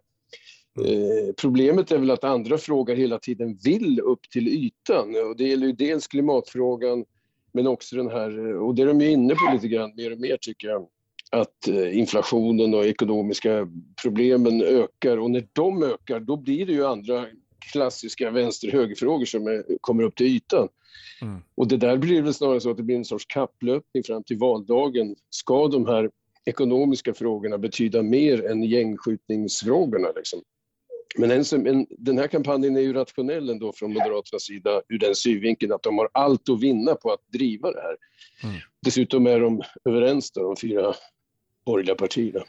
Eh, 0.79 1.33
problemet 1.41 1.91
är 1.91 1.97
väl 1.97 2.11
att 2.11 2.23
andra 2.23 2.57
frågor 2.57 2.95
hela 2.95 3.19
tiden 3.19 3.57
vill 3.63 3.99
upp 3.99 4.29
till 4.29 4.47
ytan 4.47 5.15
och 5.29 5.37
det 5.37 5.47
gäller 5.47 5.67
ju 5.67 5.73
dels 5.73 6.07
klimatfrågan 6.07 7.05
men 7.53 7.67
också 7.67 7.95
den 7.95 8.09
här, 8.09 8.55
och 8.55 8.75
det 8.75 8.81
är 8.81 8.85
de 8.85 9.01
ju 9.01 9.11
inne 9.11 9.35
på 9.35 9.53
lite 9.53 9.67
grann 9.67 9.95
mer 9.95 10.11
och 10.11 10.19
mer 10.19 10.37
tycker 10.41 10.67
jag, 10.67 10.87
att 11.31 11.67
eh, 11.67 11.97
inflationen 11.97 12.73
och 12.73 12.85
ekonomiska 12.85 13.67
problemen 14.03 14.61
ökar 14.61 15.17
och 15.17 15.31
när 15.31 15.47
de 15.53 15.83
ökar 15.83 16.19
då 16.19 16.37
blir 16.37 16.65
det 16.65 16.73
ju 16.73 16.85
andra 16.85 17.25
klassiska 17.71 18.31
vänster-högerfrågor 18.31 19.25
som 19.25 19.47
är, 19.47 19.77
kommer 19.81 20.03
upp 20.03 20.15
till 20.15 20.27
ytan. 20.27 20.69
Mm. 21.21 21.41
Och 21.55 21.67
det 21.67 21.77
där 21.77 21.97
blir 21.97 22.21
väl 22.21 22.33
snarare 22.33 22.59
så 22.59 22.71
att 22.71 22.77
det 22.77 22.83
blir 22.83 22.95
en 22.95 23.05
sorts 23.05 23.25
kapplöpning 23.25 24.03
fram 24.03 24.23
till 24.23 24.37
valdagen. 24.37 25.15
Ska 25.29 25.67
de 25.67 25.85
här 25.87 26.09
ekonomiska 26.45 27.13
frågorna 27.13 27.57
betyda 27.57 28.03
mer 28.03 28.45
än 28.45 28.63
gängskjutningsfrågorna? 28.63 30.07
Liksom? 30.15 30.41
Men, 31.17 31.31
en, 31.31 31.67
en, 31.67 31.87
den 31.89 32.17
här 32.17 32.27
kampanjen 32.27 32.77
är 32.77 32.81
ju 32.81 32.93
rationell 32.93 33.49
ändå 33.49 33.73
från 33.73 33.93
Moderaternas 33.93 34.43
sida 34.43 34.81
ur 34.89 34.99
den 34.99 35.15
synvinkeln 35.15 35.73
att 35.73 35.83
de 35.83 35.97
har 35.97 36.09
allt 36.11 36.49
att 36.49 36.61
vinna 36.61 36.95
på 36.95 37.11
att 37.11 37.31
driva 37.33 37.71
det 37.71 37.81
här. 37.81 37.97
Mm. 38.43 38.61
Dessutom 38.81 39.27
är 39.27 39.39
de 39.39 39.61
överens 39.85 40.31
då, 40.31 40.43
de 40.43 40.55
fyra 40.55 40.93
borgerliga 41.65 41.95
partierna. 41.95 42.43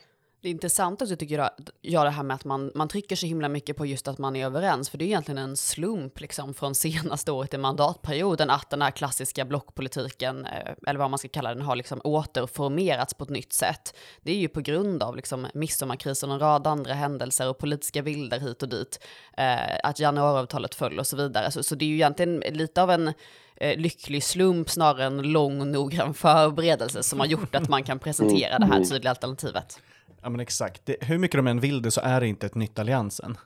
Det 0.45 0.49
är 0.49 0.53
intressant 0.53 1.03
också 1.03 1.17
tycker 1.17 1.39
jag, 1.39 1.51
jag 1.81 2.07
det 2.07 2.11
här 2.11 2.23
med 2.23 2.35
att 2.35 2.45
man, 2.45 2.73
man 2.75 2.89
trycker 2.89 3.17
så 3.17 3.27
himla 3.27 3.49
mycket 3.49 3.77
på 3.77 3.87
just 3.87 4.09
att 4.09 4.19
man 4.19 4.37
är 4.37 4.47
överens, 4.47 4.91
för 4.91 4.99
det 4.99 5.05
är 5.05 5.07
egentligen 5.07 5.39
en 5.39 5.57
slump 5.57 6.21
liksom 6.21 6.55
från 6.55 6.75
senaste 6.85 7.33
året 7.33 7.55
i 7.55 7.59
mandatperioden 7.59 8.51
att 8.51 8.71
den 8.71 8.83
här 8.83 8.91
klassiska 8.91 9.45
blockpolitiken, 9.45 10.47
eh, 10.47 10.73
eller 10.87 10.99
vad 10.99 11.11
man 11.11 11.19
ska 11.19 11.29
kalla 11.29 11.55
den, 11.55 11.63
har 11.63 11.77
liksom 11.77 12.01
återformerats 12.05 13.15
på 13.15 13.25
ett 13.25 13.31
nytt 13.31 13.53
sätt. 13.53 13.97
Det 14.23 14.33
är 14.33 14.37
ju 14.37 14.49
på 14.49 14.61
grund 14.61 15.03
av 15.03 15.17
liksom 15.17 15.47
midsommarkrisen 15.55 16.31
och 16.31 16.35
en 16.35 16.41
rad 16.41 16.67
andra 16.67 16.95
händelser 16.95 17.49
och 17.49 17.59
politiska 17.59 18.03
bilder 18.03 18.41
hit 18.41 18.63
och 18.63 18.69
dit, 18.69 19.05
eh, 19.37 19.77
att 19.83 20.01
januariavtalet 20.01 20.75
föll 20.75 20.99
och 20.99 21.07
så 21.07 21.17
vidare. 21.17 21.51
Så, 21.51 21.63
så 21.63 21.75
det 21.75 21.85
är 21.85 21.89
ju 21.89 21.95
egentligen 21.95 22.41
lite 22.41 22.83
av 22.83 22.91
en 22.91 23.13
eh, 23.57 23.79
lycklig 23.79 24.25
slump 24.25 24.71
snarare 24.71 25.05
än 25.05 25.23
lång 25.23 25.73
noggrann 25.73 26.15
förberedelse 26.15 27.03
som 27.03 27.21
har 27.21 27.27
gjort 27.27 27.55
att 27.55 27.69
man 27.69 27.85
kan 27.85 27.99
presentera 27.99 28.59
det 28.59 28.67
här 28.67 28.85
tydliga 28.85 29.11
alternativet. 29.11 29.81
Ja 30.25 30.31
men 30.31 30.41
exakt. 30.41 30.87
Det, 30.87 30.97
hur 31.01 31.19
mycket 31.19 31.39
de 31.39 31.47
än 31.47 31.61
vill 31.61 31.83
det 31.83 31.91
så 31.91 32.01
är 32.01 32.21
det 32.21 32.27
inte 32.27 32.47
ett 32.47 32.55
nytt 32.55 32.79
alliansen. 32.79 33.37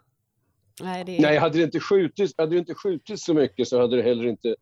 Nej, 0.82 1.04
det 1.04 1.16
är... 1.16 1.22
Nej 1.22 1.38
hade, 1.38 1.58
det 1.58 1.64
inte 1.64 1.80
skjutits, 1.80 2.34
hade 2.38 2.54
det 2.54 2.58
inte 2.58 2.74
skjutits 2.74 3.24
så 3.24 3.34
mycket 3.34 3.68
så 3.68 3.80
hade 3.80 3.96
det 3.96 4.02
heller 4.02 4.26
inte 4.26 4.56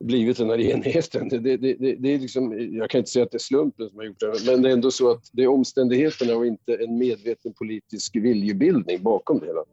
blivit 0.00 0.36
den 0.36 0.50
här 0.50 0.60
enheten. 0.60 1.28
Det, 1.28 1.38
det, 1.38 1.56
det, 1.56 1.96
det, 1.98 2.14
är 2.14 2.18
liksom, 2.18 2.68
jag 2.72 2.90
kan 2.90 2.98
inte 2.98 3.10
säga 3.10 3.24
att 3.24 3.30
det 3.30 3.36
är 3.36 3.38
slumpen 3.38 3.88
som 3.88 3.98
har 3.98 4.04
gjort 4.04 4.20
det, 4.20 4.32
men 4.46 4.62
det 4.62 4.68
är 4.68 4.72
ändå 4.72 4.90
så 4.90 5.10
att 5.10 5.30
det 5.32 5.42
är 5.42 5.48
omständigheterna 5.48 6.34
och 6.34 6.46
inte 6.46 6.74
en 6.74 6.98
medveten 6.98 7.52
politisk 7.52 8.16
viljebildning 8.16 9.02
bakom 9.02 9.38
det 9.38 9.46
hela. 9.46 9.64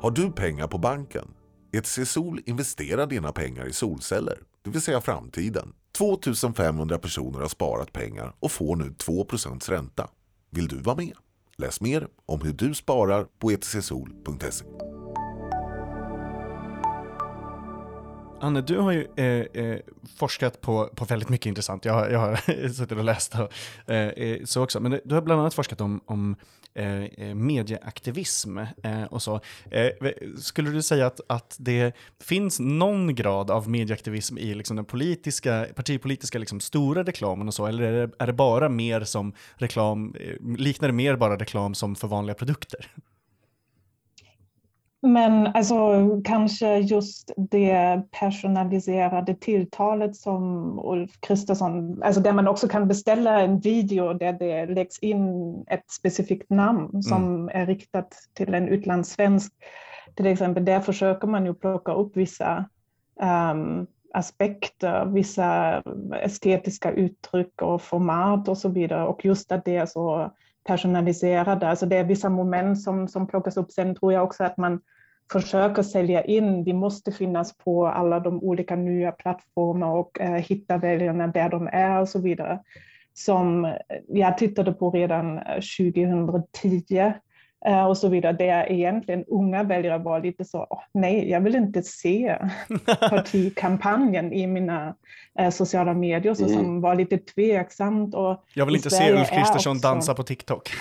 Har 0.00 0.10
du 0.10 0.32
pengar 0.32 0.66
på 0.66 0.78
banken? 0.78 1.28
ETC 1.72 2.10
Sol 2.10 2.40
investerar 2.46 3.06
dina 3.06 3.32
pengar 3.32 3.68
i 3.68 3.72
solceller, 3.72 4.38
det 4.62 4.70
vill 4.70 4.80
säga 4.80 5.00
framtiden. 5.00 5.72
2500 5.98 6.98
personer 6.98 7.40
har 7.40 7.48
sparat 7.48 7.92
pengar 7.92 8.32
och 8.40 8.52
får 8.52 8.76
nu 8.76 8.84
2% 8.84 9.70
ränta. 9.70 10.08
Vill 10.50 10.68
du 10.68 10.76
vara 10.76 10.96
med? 10.96 11.12
Läs 11.56 11.80
mer 11.80 12.08
om 12.26 12.40
hur 12.40 12.52
du 12.52 12.74
sparar 12.74 13.26
på 13.38 13.50
etcsol.se. 13.50 14.64
Anne, 18.40 18.60
du 18.60 18.78
har 18.78 18.92
ju 18.92 19.06
eh, 19.16 19.64
eh, 19.64 19.78
forskat 20.16 20.60
på, 20.60 20.90
på 20.94 21.04
väldigt 21.04 21.28
mycket 21.28 21.46
intressant. 21.46 21.84
Jag, 21.84 22.12
jag 22.12 22.18
har 22.18 22.36
suttit 22.68 22.98
och 22.98 23.04
läst 23.04 23.34
och, 23.34 23.92
eh, 23.92 24.08
eh, 24.08 24.44
så 24.44 24.62
också. 24.62 24.80
Men 24.80 25.00
du 25.04 25.14
har 25.14 25.22
bland 25.22 25.40
annat 25.40 25.54
forskat 25.54 25.80
om, 25.80 26.00
om 26.06 26.36
Eh, 26.78 27.04
eh, 27.04 27.34
medieaktivism 27.34 28.58
eh, 28.58 29.02
och 29.10 29.22
så. 29.22 29.40
Eh, 29.70 29.90
skulle 30.36 30.70
du 30.70 30.82
säga 30.82 31.06
att, 31.06 31.20
att 31.26 31.56
det 31.58 31.92
finns 32.20 32.60
någon 32.60 33.14
grad 33.14 33.50
av 33.50 33.68
medieaktivism 33.70 34.38
i 34.38 34.54
liksom 34.54 34.76
den 34.76 34.84
politiska, 34.84 35.66
partipolitiska 35.74 36.38
liksom 36.38 36.60
stora 36.60 37.02
reklamen 37.02 37.48
och 37.48 37.54
så, 37.54 37.66
eller 37.66 37.82
är 37.82 38.06
det, 38.06 38.14
är 38.18 38.26
det 38.26 38.32
bara 38.32 38.68
mer 38.68 39.04
som 39.04 39.32
reklam, 39.56 40.14
liknar 40.58 40.88
det 40.88 40.94
mer 40.94 41.16
bara 41.16 41.36
reklam 41.36 41.74
som 41.74 41.96
för 41.96 42.08
vanliga 42.08 42.34
produkter? 42.34 42.90
Men 45.02 45.46
alltså, 45.46 45.76
kanske 46.24 46.78
just 46.78 47.32
det 47.36 48.02
personaliserade 48.10 49.34
tilltalet 49.34 50.16
som 50.16 50.72
Ulf 50.84 51.20
Kristersson, 51.20 52.02
alltså 52.02 52.20
där 52.20 52.32
man 52.32 52.48
också 52.48 52.68
kan 52.68 52.88
beställa 52.88 53.40
en 53.40 53.60
video 53.60 54.12
där 54.12 54.32
det 54.32 54.66
läggs 54.66 54.98
in 54.98 55.54
ett 55.66 55.90
specifikt 55.90 56.50
namn 56.50 57.02
som 57.02 57.24
mm. 57.24 57.48
är 57.62 57.66
riktat 57.66 58.14
till 58.34 58.54
en 58.54 58.68
utlandssvensk. 58.68 59.52
Till 60.14 60.26
exempel, 60.26 60.64
där 60.64 60.80
försöker 60.80 61.28
man 61.28 61.46
ju 61.46 61.54
plocka 61.54 61.92
upp 61.92 62.16
vissa 62.16 62.64
um, 63.52 63.86
aspekter, 64.14 65.04
vissa 65.04 65.82
estetiska 66.22 66.90
uttryck 66.92 67.62
och 67.62 67.82
format 67.82 68.48
och 68.48 68.58
så 68.58 68.68
vidare. 68.68 69.06
Och 69.06 69.24
just 69.24 69.52
att 69.52 69.64
det 69.64 69.76
är 69.76 69.86
så 69.86 70.32
personaliserade. 70.68 71.68
Alltså 71.68 71.86
det 71.86 71.96
är 71.96 72.04
vissa 72.04 72.28
moment 72.28 72.82
som, 72.82 73.08
som 73.08 73.26
plockas 73.26 73.56
upp. 73.56 73.72
Sen 73.72 73.94
tror 73.94 74.12
jag 74.12 74.24
också 74.24 74.44
att 74.44 74.56
man 74.56 74.80
försöker 75.32 75.82
sälja 75.82 76.24
in, 76.24 76.64
vi 76.64 76.72
måste 76.72 77.12
finnas 77.12 77.56
på 77.56 77.86
alla 77.86 78.20
de 78.20 78.42
olika 78.42 78.76
nya 78.76 79.12
plattformar 79.12 79.88
och 79.88 80.20
eh, 80.20 80.34
hitta 80.34 80.76
väljarna 80.76 81.26
där 81.26 81.48
de 81.48 81.68
är 81.72 82.00
och 82.00 82.08
så 82.08 82.20
vidare. 82.20 82.58
Som 83.14 83.64
eh, 83.64 83.72
jag 84.08 84.38
tittade 84.38 84.72
på 84.72 84.90
redan 84.90 85.38
eh, 85.38 85.60
2010 85.84 87.12
och 87.88 87.98
så 87.98 88.08
vidare, 88.08 88.32
där 88.32 88.72
egentligen 88.72 89.24
unga 89.24 89.62
väljare 89.62 89.98
var 89.98 90.20
lite 90.20 90.44
så, 90.44 90.58
oh, 90.58 90.80
nej, 90.94 91.30
jag 91.30 91.40
vill 91.40 91.54
inte 91.54 91.82
se 91.82 92.36
partikampanjen 93.10 94.32
i 94.32 94.46
mina 94.46 94.94
eh, 95.38 95.50
sociala 95.50 95.94
medier, 95.94 96.34
så, 96.34 96.44
mm. 96.44 96.56
som 96.56 96.80
var 96.80 96.94
lite 96.94 97.18
tveksamt. 97.18 98.14
Och 98.14 98.44
jag 98.54 98.66
vill 98.66 98.76
inte 98.76 98.90
se 98.90 99.12
Ulf 99.12 99.30
Kristersson 99.30 99.78
dansa 99.78 100.14
på 100.14 100.22
TikTok. 100.22 100.70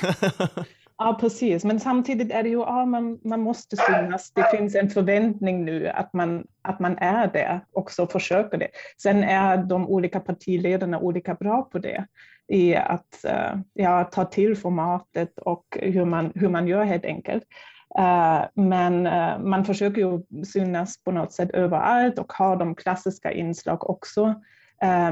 Ja, 0.99 1.17
precis. 1.19 1.63
Men 1.63 1.79
samtidigt 1.79 2.31
är 2.31 2.43
det 2.43 2.49
ju, 2.49 2.59
ja, 2.59 2.85
man, 2.85 3.19
man 3.23 3.41
måste 3.41 3.77
synas. 3.77 4.31
Det 4.31 4.57
finns 4.57 4.75
en 4.75 4.89
förväntning 4.89 5.65
nu 5.65 5.87
att 5.87 6.13
man, 6.13 6.47
att 6.61 6.79
man 6.79 6.97
är 6.97 7.27
det 7.27 7.59
också 7.73 8.07
försöker 8.07 8.57
det. 8.57 8.67
Sen 9.01 9.23
är 9.23 9.57
de 9.57 9.87
olika 9.87 10.19
partiledarna 10.19 10.99
olika 10.99 11.33
bra 11.33 11.61
på 11.61 11.79
det 11.79 12.05
i 12.47 12.75
att 12.75 13.25
eh, 13.25 13.59
ja, 13.73 14.03
ta 14.03 14.25
till 14.25 14.57
formatet 14.57 15.39
och 15.39 15.77
hur 15.81 16.05
man, 16.05 16.31
hur 16.35 16.49
man 16.49 16.67
gör 16.67 16.83
helt 16.83 17.05
enkelt. 17.05 17.43
Eh, 17.99 18.41
men 18.53 19.07
eh, 19.07 19.39
man 19.39 19.65
försöker 19.65 20.01
ju 20.01 20.43
synas 20.45 21.03
på 21.03 21.11
något 21.11 21.33
sätt 21.33 21.51
överallt 21.51 22.19
och 22.19 22.33
ha 22.33 22.55
de 22.55 22.75
klassiska 22.75 23.31
inslag 23.31 23.89
också. 23.89 24.35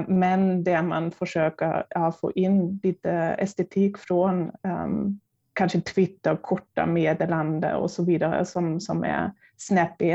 Men 0.08 0.64
där 0.64 0.82
man 0.82 1.12
försöker 1.12 1.86
ja, 1.90 2.12
få 2.12 2.32
in 2.32 2.80
lite 2.84 3.12
estetik 3.12 3.98
från 3.98 4.52
um, 4.64 5.20
kanske 5.54 5.82
Twitter, 5.82 6.36
korta 6.36 6.86
meddelanden 6.86 7.76
och 7.76 7.92
så 7.92 8.04
vidare 8.06 8.46
som, 8.46 8.80
som 8.80 9.04
är 9.04 9.32
snappy. 9.58 10.14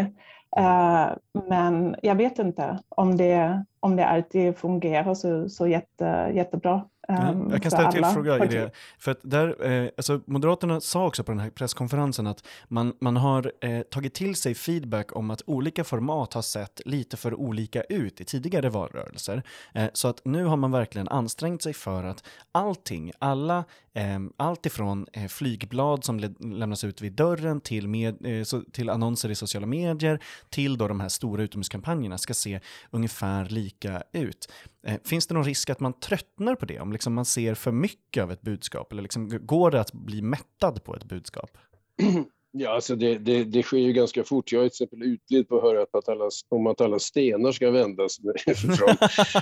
Uh, 0.59 1.13
men 1.49 1.97
jag 2.03 2.15
vet 2.15 2.39
inte 2.39 2.79
om 2.89 3.17
det, 3.17 3.65
om 3.81 3.97
det 3.97 4.07
alltid 4.07 4.57
fungerar 4.57 5.15
så, 5.15 5.49
så 5.49 5.67
jätte, 5.67 6.31
jättebra. 6.35 6.85
Um, 7.11 7.51
jag 7.51 7.63
kan 7.63 7.71
ställa 7.71 7.93
till 7.93 8.05
fråga 8.05 8.45
i 8.45 8.49
det. 8.49 8.71
För 8.99 9.11
att 9.11 9.19
där, 9.23 9.67
eh, 9.71 9.91
alltså 9.97 10.21
Moderaterna 10.27 10.81
sa 10.81 11.07
också 11.07 11.25
på 11.25 11.33
den 11.33 11.41
här 11.41 11.51
presskonferensen 11.51 12.27
att 12.27 12.45
man, 12.69 12.93
man 13.01 13.17
har 13.17 13.53
eh, 13.61 13.81
tagit 13.81 14.15
till 14.15 14.35
sig 14.35 14.55
feedback 14.55 15.17
om 15.17 15.31
att 15.31 15.43
olika 15.47 15.85
format 15.85 16.35
har 16.35 16.43
sett 16.43 16.81
lite 16.85 17.17
för 17.17 17.35
olika 17.35 17.83
ut 17.83 18.21
i 18.21 18.25
tidigare 18.25 18.69
valrörelser. 18.69 19.43
Eh, 19.75 19.89
så 19.93 20.09
att 20.09 20.25
nu 20.25 20.45
har 20.45 20.57
man 20.57 20.73
verkligen 20.73 21.09
ansträngt 21.09 21.63
sig 21.63 21.75
för 21.75 22.05
att 22.05 22.25
allting, 22.53 23.13
alla, 23.19 23.65
eh, 23.93 24.19
allt 24.37 24.67
ifrån 24.67 25.07
eh, 25.13 25.27
flygblad 25.27 26.05
som 26.05 26.19
lämnas 26.41 26.85
ut 26.85 27.01
vid 27.01 27.13
dörren 27.13 27.61
till, 27.61 27.89
med, 27.89 28.27
eh, 28.27 28.45
så, 28.45 28.63
till 28.73 28.91
annonser 28.91 29.31
i 29.31 29.35
sociala 29.35 29.67
medier 29.67 30.21
till 30.49 30.79
då 30.79 30.89
de 30.89 31.01
här 31.01 31.09
stora 31.09 31.43
utomhuskampanjerna 31.43 32.19
ska 32.19 32.35
se 32.35 32.61
ungefär 32.91 33.45
lika 33.45 34.03
ut. 34.13 34.53
Eh, 34.87 35.01
finns 35.05 35.27
det 35.27 35.35
någon 35.35 35.45
risk 35.45 35.71
att 35.71 35.81
man 35.81 35.93
tröttnar 35.93 36.55
på 36.55 36.67
det? 36.67 36.81
Om 36.81 36.93
liksom 36.93 37.15
man 37.15 37.25
ser 37.25 37.55
för 37.55 37.73
mycket 37.73 38.23
av 38.23 38.33
ett 38.33 38.43
budskap? 38.43 38.93
Eller 38.93 39.03
liksom, 39.03 39.47
går 39.47 39.71
det 39.71 39.81
att 39.81 39.93
bli 39.93 40.23
mättad 40.23 40.85
på 40.85 40.97
ett 40.97 41.05
budskap? 41.05 41.59
Ja, 42.53 42.71
alltså 42.71 42.97
det, 42.97 43.19
det, 43.19 43.45
det, 43.45 43.63
sker 43.63 43.79
ju 43.79 43.93
ganska 43.93 44.25
fort. 44.25 44.53
Jag 44.53 44.65
är 44.65 44.69
till 44.69 44.85
exempel 44.85 45.03
utled 45.03 45.49
på 45.49 45.57
att 45.57 45.63
höra 45.63 45.83
att 45.83 46.09
alla, 46.09 46.31
om 46.49 46.67
att 46.67 46.81
alla 46.81 46.99
stenar 46.99 47.53
ska 47.53 47.71
vändas 47.71 48.19
från 48.77 48.97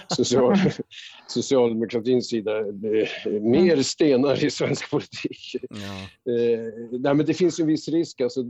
social, 0.17 0.57
socialdemokratins 1.27 2.29
sida. 2.29 2.53
Mer 3.41 3.83
stenar 3.83 4.45
i 4.45 4.51
svensk 4.51 4.91
politik. 4.91 5.57
Ja. 5.71 6.33
Eh, 6.33 6.61
nej, 6.91 7.15
men 7.15 7.27
det 7.27 7.35
finns 7.35 7.61
en 7.61 7.67
viss 7.67 7.89
risk. 7.89 8.21
Alltså, 8.21 8.41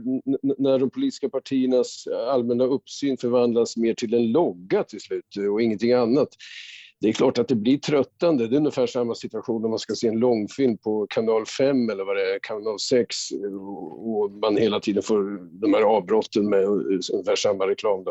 när 0.57 0.79
de 0.79 0.89
politiska 0.89 1.29
partiernas 1.29 2.07
allmänna 2.07 2.63
uppsyn 2.63 3.17
förvandlas 3.17 3.77
mer 3.77 3.93
till 3.93 4.13
en 4.13 4.31
logga 4.31 4.83
till 4.83 5.01
slut 5.01 5.37
och 5.51 5.61
ingenting 5.61 5.93
annat 5.93 6.29
det 7.01 7.09
är 7.09 7.13
klart 7.13 7.37
att 7.37 7.47
det 7.47 7.55
blir 7.55 7.77
tröttande. 7.77 8.47
Det 8.47 8.55
är 8.55 8.57
ungefär 8.57 8.87
samma 8.87 9.15
situation 9.15 9.63
om 9.63 9.69
man 9.69 9.79
ska 9.79 9.95
se 9.95 10.07
en 10.07 10.19
långfilm 10.19 10.77
på 10.77 11.07
kanal 11.09 11.45
5 11.45 11.89
eller 11.89 12.03
vad 12.03 12.15
det 12.15 12.35
är, 12.35 12.39
kanal 12.41 12.79
6 12.79 13.17
och 13.91 14.31
man 14.31 14.57
hela 14.57 14.79
tiden 14.79 15.03
får 15.03 15.39
de 15.61 15.73
här 15.73 15.81
avbrotten 15.81 16.49
med 16.49 16.63
ungefär 16.65 17.35
samma 17.35 17.67
reklam. 17.67 18.05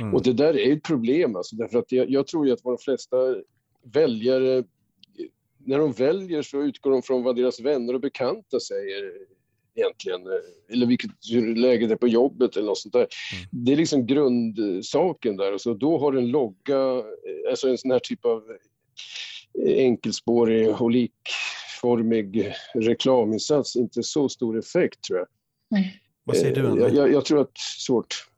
Mm. 0.00 0.14
Och 0.14 0.22
det 0.22 0.32
där 0.32 0.58
är 0.58 0.72
ett 0.72 0.82
problem 0.82 1.36
alltså, 1.36 1.56
därför 1.56 1.78
att 1.78 1.92
jag, 1.92 2.10
jag 2.10 2.26
tror 2.26 2.46
ju 2.46 2.52
att 2.52 2.62
de 2.62 2.78
flesta 2.78 3.16
väljare 3.92 4.64
när 5.64 5.78
de 5.78 5.92
väljer 5.92 6.42
så 6.42 6.62
utgår 6.62 6.90
de 6.90 7.02
från 7.02 7.22
vad 7.22 7.36
deras 7.36 7.60
vänner 7.60 7.94
och 7.94 8.00
bekanta 8.00 8.60
säger 8.60 9.12
egentligen, 9.76 10.26
eh, 10.26 10.72
eller 10.72 10.86
vilket 10.86 11.10
läge 11.56 11.86
det 11.86 11.94
är 11.94 11.96
på 11.96 12.08
jobbet 12.08 12.56
eller 12.56 12.66
något 12.66 12.78
sånt 12.78 12.92
där. 12.92 12.98
Mm. 12.98 13.64
Det 13.64 13.72
är 13.72 13.76
liksom 13.76 14.06
grundsaken 14.06 15.36
där 15.36 15.52
och 15.52 15.60
så 15.60 15.74
då 15.74 15.98
har 15.98 16.12
en 16.12 16.28
logga, 16.28 16.76
eh, 16.76 17.50
alltså 17.50 17.68
en 17.68 17.78
sån 17.78 17.90
här 17.90 17.98
typ 17.98 18.24
av 18.24 18.42
eh, 19.64 19.84
enkelspårig 19.84 20.68
och 20.80 20.90
likformig 20.90 22.52
reklaminsats 22.74 23.76
inte 23.76 24.02
så 24.02 24.28
stor 24.28 24.58
effekt 24.58 25.04
tror 25.04 25.18
jag. 25.18 25.28
Mm. 25.78 25.90
Vad 26.24 26.36
säger 26.36 26.54
du 26.54 26.66
Anna? 26.66 26.88
Jag, 26.88 27.12
jag, 27.12 27.24
tror 27.24 27.40
att 27.40 27.58
svårt. 27.58 28.28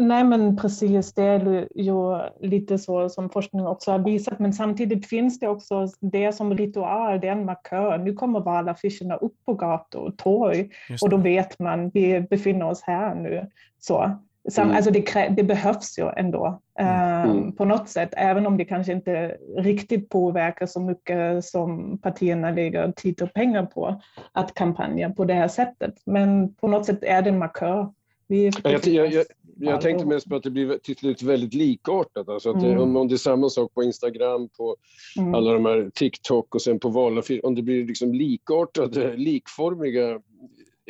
Nej, 0.00 0.24
men 0.24 0.56
precis. 0.56 1.14
Det 1.14 1.22
är 1.22 1.68
ju 1.74 2.18
lite 2.40 2.78
så 2.78 3.08
som 3.08 3.30
forskning 3.30 3.66
också 3.66 3.90
har 3.90 3.98
visat. 3.98 4.38
Men 4.38 4.52
samtidigt 4.52 5.06
finns 5.06 5.40
det 5.40 5.48
också 5.48 5.88
det 6.00 6.32
som 6.32 6.56
ritual, 6.56 7.20
det 7.20 7.28
är 7.28 7.32
en 7.32 7.44
markör. 7.44 7.98
Nu 7.98 8.12
kommer 8.12 8.40
valaffischerna 8.40 9.16
upp 9.16 9.34
på 9.46 9.54
gator 9.54 10.00
och 10.00 10.18
torg 10.18 10.70
och 11.02 11.10
då 11.10 11.16
vet 11.16 11.58
man, 11.58 11.90
vi 11.90 12.20
befinner 12.20 12.66
oss 12.66 12.82
här 12.82 13.14
nu. 13.14 13.46
Så. 13.78 14.18
mm. 14.58 14.76
Alltså 14.76 14.90
det, 14.90 15.28
det, 15.36 15.42
behövs 15.42 15.98
ju 15.98 16.10
ändå 16.16 16.60
mm. 16.78 17.30
um, 17.30 17.56
på 17.56 17.64
något 17.64 17.88
sätt, 17.88 18.10
även 18.16 18.46
om 18.46 18.56
det 18.56 18.64
kanske 18.64 18.92
inte 18.92 19.36
riktigt 19.56 20.08
påverkar 20.08 20.66
så 20.66 20.80
mycket 20.80 21.44
som 21.44 21.98
partierna 21.98 22.50
lägger 22.50 22.92
tid 22.92 23.22
och 23.22 23.32
pengar 23.32 23.66
på 23.66 24.00
att 24.32 24.54
kampanja 24.54 25.10
på 25.10 25.24
det 25.24 25.34
här 25.34 25.48
sättet. 25.48 25.94
Men 26.06 26.54
på 26.54 26.68
något 26.68 26.86
sätt 26.86 27.04
är 27.04 27.22
det 27.22 27.30
en 27.30 27.38
markör. 27.38 27.92
Vi 28.30 28.50
jag, 28.64 28.86
jag, 28.86 29.12
jag, 29.12 29.24
jag 29.60 29.80
tänkte 29.80 30.06
mest 30.06 30.28
på 30.28 30.36
att 30.36 30.42
det 30.42 30.50
blir 30.50 30.78
till 30.78 30.96
slut 30.96 31.22
väldigt 31.22 31.54
likartat. 31.54 32.28
Alltså 32.28 32.50
att 32.50 32.60
det, 32.60 32.72
mm. 32.72 32.96
om 32.96 33.08
det 33.08 33.14
är 33.14 33.16
samma 33.16 33.48
sak 33.48 33.74
på 33.74 33.82
Instagram, 33.82 34.48
på 34.48 34.76
mm. 35.18 35.34
alla 35.34 35.52
de 35.52 35.64
här 35.64 35.90
TikTok 35.94 36.54
och 36.54 36.62
sen 36.62 36.80
på 36.80 36.88
valaffischer, 36.88 37.46
om 37.46 37.54
det 37.54 37.62
blir 37.62 37.86
liksom 37.86 38.14
likartade, 38.14 39.16
likformiga, 39.16 40.20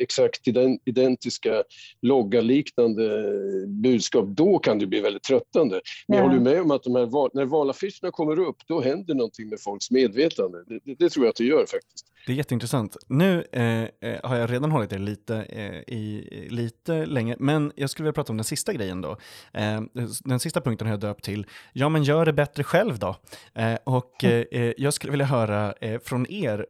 exakt 0.01 0.47
identiska 0.85 1.63
loggaliknande 2.01 3.33
budskap, 3.67 4.25
då 4.27 4.59
kan 4.59 4.79
det 4.79 4.87
bli 4.87 5.01
väldigt 5.01 5.23
tröttande. 5.23 5.81
Men 6.07 6.17
jag 6.17 6.25
håller 6.25 6.39
med 6.39 6.61
om 6.61 6.71
att 6.71 6.83
de 6.83 6.95
här, 6.95 7.35
när 7.35 7.45
valaffischerna 7.45 8.11
kommer 8.11 8.39
upp, 8.39 8.57
då 8.67 8.81
händer 8.81 9.13
någonting 9.13 9.49
med 9.49 9.59
folks 9.61 9.91
medvetande. 9.91 10.63
Det, 10.67 10.79
det, 10.85 10.95
det 10.99 11.09
tror 11.09 11.25
jag 11.25 11.29
att 11.29 11.35
det 11.35 11.45
gör 11.45 11.65
faktiskt. 11.65 12.11
Det 12.25 12.31
är 12.31 12.35
jätteintressant. 12.35 12.97
Nu 13.07 13.45
eh, 13.51 13.81
eh, 13.81 14.19
har 14.23 14.35
jag 14.35 14.51
redan 14.51 14.71
hållit 14.71 14.93
er 14.93 14.99
lite, 14.99 15.35
eh, 15.35 15.95
i, 15.95 16.47
lite 16.51 17.05
länge, 17.05 17.35
men 17.39 17.71
jag 17.75 17.89
skulle 17.89 18.03
vilja 18.03 18.13
prata 18.13 18.33
om 18.33 18.37
den 18.37 18.43
sista 18.43 18.73
grejen 18.73 19.01
då. 19.01 19.17
Eh, 19.53 19.81
den 20.23 20.39
sista 20.39 20.61
punkten 20.61 20.87
har 20.87 20.93
jag 20.93 20.99
döpt 20.99 21.23
till, 21.23 21.45
ja 21.73 21.89
men 21.89 22.03
gör 22.03 22.25
det 22.25 22.33
bättre 22.33 22.63
själv 22.63 22.99
då. 22.99 23.15
Eh, 23.55 23.77
och 23.83 24.23
mm. 24.23 24.45
eh, 24.51 24.73
jag 24.77 24.93
skulle 24.93 25.11
vilja 25.11 25.25
höra 25.25 25.73
från 26.03 26.31
er, 26.31 26.65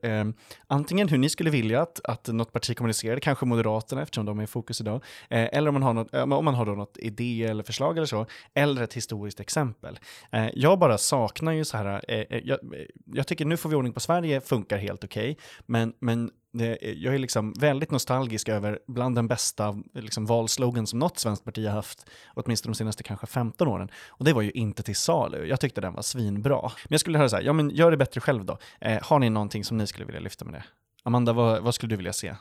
antingen 0.68 1.10
hur 1.10 1.18
ni 1.18 1.30
skulle 1.30 1.50
vilja 1.50 1.82
att, 1.82 2.00
att 2.04 2.28
något 2.28 2.54
parti 2.54 2.78
kommunicerade, 2.78 3.21
kanske 3.22 3.46
Moderaterna 3.46 4.02
eftersom 4.02 4.26
de 4.26 4.40
är 4.40 4.44
i 4.44 4.48
fokus 4.48 4.82
idag, 4.82 5.04
eh, 5.30 5.50
eller 5.52 5.68
om 5.68 5.74
man 5.74 5.84
har 5.84 5.94
något, 5.94 6.14
eh, 6.14 6.22
om 6.22 6.46
man 6.46 6.56
har 6.56 6.66
då 6.66 6.72
något 6.72 6.98
idé 6.98 7.44
eller 7.44 7.64
förslag 7.64 7.98
eller 7.98 8.08
så, 8.08 8.26
eller 8.54 8.82
ett 8.84 8.94
historiskt 8.94 9.40
exempel. 9.40 10.00
Eh, 10.32 10.48
jag 10.54 10.80
bara 10.80 10.98
saknar 10.98 11.52
ju 11.52 11.66
så 11.66 11.78
här, 11.78 12.02
jag, 12.44 12.60
jag 13.06 13.28
tycker 13.28 13.46
nu 13.46 13.58
får 13.58 13.70
vi 13.70 13.76
ordning 13.76 13.94
på 13.94 14.00
Sverige, 14.00 14.42
funkar 14.42 14.78
helt 14.78 15.04
okej. 15.04 15.32
Okay. 15.32 15.44
Men, 15.66 15.94
men 16.00 16.32
jag 16.80 17.16
är 17.16 17.18
liksom 17.18 17.54
väldigt 17.60 17.92
nostalgisk 17.92 18.50
över 18.50 18.80
bland 18.88 19.16
den 19.16 19.28
bästa 19.28 19.82
liksom, 19.94 20.26
valslogan 20.26 20.88
som 20.88 21.00
något 21.00 21.20
svenskt 21.20 21.46
parti 21.46 21.66
har 21.66 21.74
haft, 21.74 22.10
åtminstone 22.34 22.72
de 22.72 22.78
senaste 22.78 23.04
kanske 23.04 23.28
15 23.28 23.68
åren. 23.68 23.90
Och 24.08 24.26
det 24.26 24.34
var 24.34 24.42
ju 24.42 24.52
inte 24.52 24.84
till 24.84 24.96
salu. 24.96 25.46
Jag 25.46 25.60
tyckte 25.60 25.82
den 25.82 25.94
var 25.94 26.02
svinbra. 26.02 26.62
Men 26.62 26.88
jag 26.90 27.00
skulle 27.00 27.18
höra 27.18 27.30
så 27.30 27.36
här, 27.36 27.44
ja 27.44 27.54
men 27.54 27.70
gör 27.70 27.92
det 27.92 27.98
bättre 27.98 28.22
själv 28.22 28.46
då. 28.46 28.58
Eh, 28.82 29.00
har 29.02 29.20
ni 29.20 29.30
någonting 29.30 29.64
som 29.64 29.78
ni 29.78 29.88
skulle 29.88 30.06
vilja 30.06 30.22
lyfta 30.22 30.46
med 30.46 30.54
det? 30.54 30.64
Amanda, 31.04 31.34
vad, 31.34 31.64
vad 31.64 31.76
skulle 31.76 31.90
du 31.90 31.98
vilja 31.98 32.14
se? 32.14 32.36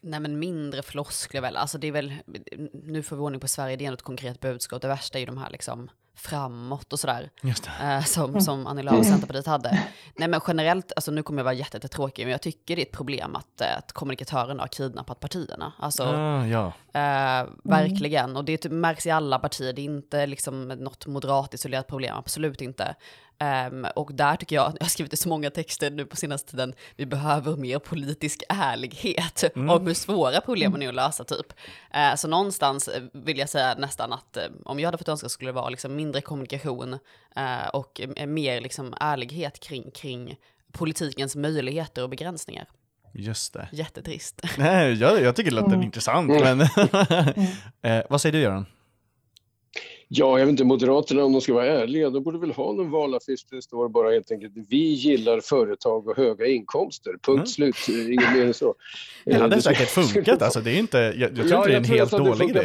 Nej 0.00 0.20
men 0.20 0.38
mindre 0.38 0.82
floskler 0.82 1.40
väl, 1.40 1.56
alltså 1.56 1.78
det 1.78 1.86
är 1.86 1.92
väl, 1.92 2.14
nu 2.72 3.02
får 3.02 3.16
vi 3.16 3.22
ordning 3.22 3.40
på 3.40 3.48
Sverige, 3.48 3.76
det 3.76 3.86
är 3.86 3.92
ett 3.92 4.02
konkret 4.02 4.40
budskap. 4.40 4.82
Det 4.82 4.88
värsta 4.88 5.18
är 5.18 5.20
ju 5.20 5.26
de 5.26 5.38
här 5.38 5.50
liksom 5.50 5.90
framåt 6.20 6.92
och 6.92 7.00
sådär. 7.00 7.30
Eh, 7.82 8.04
som, 8.04 8.30
mm. 8.30 8.40
som 8.40 8.66
Annie 8.66 8.82
Lööf 8.82 8.98
och 8.98 9.06
Centerpartiet 9.06 9.46
hade. 9.46 9.82
Nej 10.16 10.28
men 10.28 10.40
generellt, 10.46 10.92
alltså 10.96 11.10
nu 11.10 11.22
kommer 11.22 11.40
jag 11.40 11.44
vara 11.44 11.54
jättetråkig, 11.54 12.24
men 12.24 12.32
jag 12.32 12.42
tycker 12.42 12.76
det 12.76 12.82
är 12.82 12.86
ett 12.86 12.92
problem 12.92 13.36
att, 13.36 13.60
eh, 13.60 13.78
att 13.78 13.92
kommunikatörerna 13.92 14.62
har 14.62 14.68
kidnappat 14.68 15.20
partierna. 15.20 15.72
Alltså, 15.78 16.02
ah, 16.04 16.46
ja. 16.46 16.66
eh, 16.92 17.48
verkligen, 17.64 18.36
och 18.36 18.44
det 18.44 18.56
typ 18.56 18.72
märks 18.72 19.06
i 19.06 19.10
alla 19.10 19.38
partier, 19.38 19.72
det 19.72 19.82
är 19.82 19.84
inte 19.84 20.26
liksom 20.26 20.68
något 20.68 21.06
moderat 21.06 21.54
isolerat 21.54 21.86
problem, 21.86 22.16
absolut 22.16 22.60
inte. 22.60 22.94
Um, 23.44 23.86
och 23.94 24.14
där 24.14 24.36
tycker 24.36 24.56
jag, 24.56 24.76
jag 24.78 24.84
har 24.84 24.90
skrivit 24.90 25.18
så 25.18 25.28
många 25.28 25.50
texter 25.50 25.90
nu 25.90 26.06
på 26.06 26.16
senaste 26.16 26.50
tiden, 26.50 26.74
vi 26.96 27.06
behöver 27.06 27.56
mer 27.56 27.78
politisk 27.78 28.42
ärlighet 28.48 29.44
mm. 29.56 29.70
om 29.70 29.86
hur 29.86 29.94
svåra 29.94 30.40
problemen 30.40 30.82
är 30.82 30.88
att 30.88 30.94
lösa 30.94 31.24
typ. 31.24 31.52
Uh, 31.96 32.14
så 32.16 32.28
någonstans 32.28 32.88
vill 33.12 33.38
jag 33.38 33.48
säga 33.48 33.74
nästan 33.78 34.12
att 34.12 34.36
uh, 34.36 34.56
om 34.64 34.80
jag 34.80 34.86
hade 34.86 34.98
fått 34.98 35.08
önska 35.08 35.28
skulle 35.28 35.48
det 35.48 35.54
vara 35.54 35.68
liksom 35.68 35.96
mindre 35.96 36.20
kommunikation 36.20 36.92
uh, 37.38 37.68
och 37.72 38.00
mer 38.26 38.60
liksom 38.60 38.94
ärlighet 39.00 39.60
kring, 39.60 39.90
kring 39.90 40.36
politikens 40.72 41.36
möjligheter 41.36 42.02
och 42.02 42.10
begränsningar. 42.10 42.66
Just 43.12 43.52
det. 43.52 43.68
Jättetrist. 43.72 44.42
Nej, 44.58 44.92
jag, 44.92 45.22
jag 45.22 45.36
tycker 45.36 45.50
det 45.50 45.56
låter 45.56 45.72
mm. 45.72 45.82
intressant, 45.82 46.28
men 46.28 46.60
mm. 47.82 48.04
vad 48.10 48.20
säger 48.20 48.32
du 48.32 48.38
Göran? 48.38 48.66
Ja, 50.12 50.38
jag 50.38 50.46
vet 50.46 50.50
inte, 50.50 50.64
Moderaterna 50.64 51.24
om 51.24 51.32
de 51.32 51.40
ska 51.40 51.54
vara 51.54 51.66
ärliga, 51.66 52.10
de 52.10 52.22
borde 52.22 52.38
väl 52.38 52.50
ha 52.50 52.72
någon 52.72 52.90
valaffisch 52.90 53.46
där 53.50 53.56
det 53.56 53.62
står 53.62 53.88
bara 53.88 54.10
helt 54.10 54.32
enkelt 54.32 54.52
vi 54.68 54.92
gillar 54.92 55.40
företag 55.40 56.08
och 56.08 56.16
höga 56.16 56.46
inkomster. 56.46 57.10
Punkt 57.10 57.28
mm. 57.28 57.46
slut, 57.46 57.88
inget 57.88 58.32
mer 58.32 58.44
än 58.44 58.54
så. 58.54 58.74
Det 59.24 59.34
hade 59.34 59.56
det 59.56 59.62
säkert 59.62 59.88
funkat, 59.88 60.42
alltså 60.42 60.60
det 60.60 60.70
är 60.70 60.78
inte, 60.78 60.98
jag, 60.98 61.14
jag 61.16 61.36
tror 61.36 61.50
ja, 61.50 61.56
inte 61.56 61.68
det 61.68 61.74
är 61.74 61.78
en 61.78 61.84
helt 61.84 62.10
dålig 62.10 62.50
idé. 62.50 62.64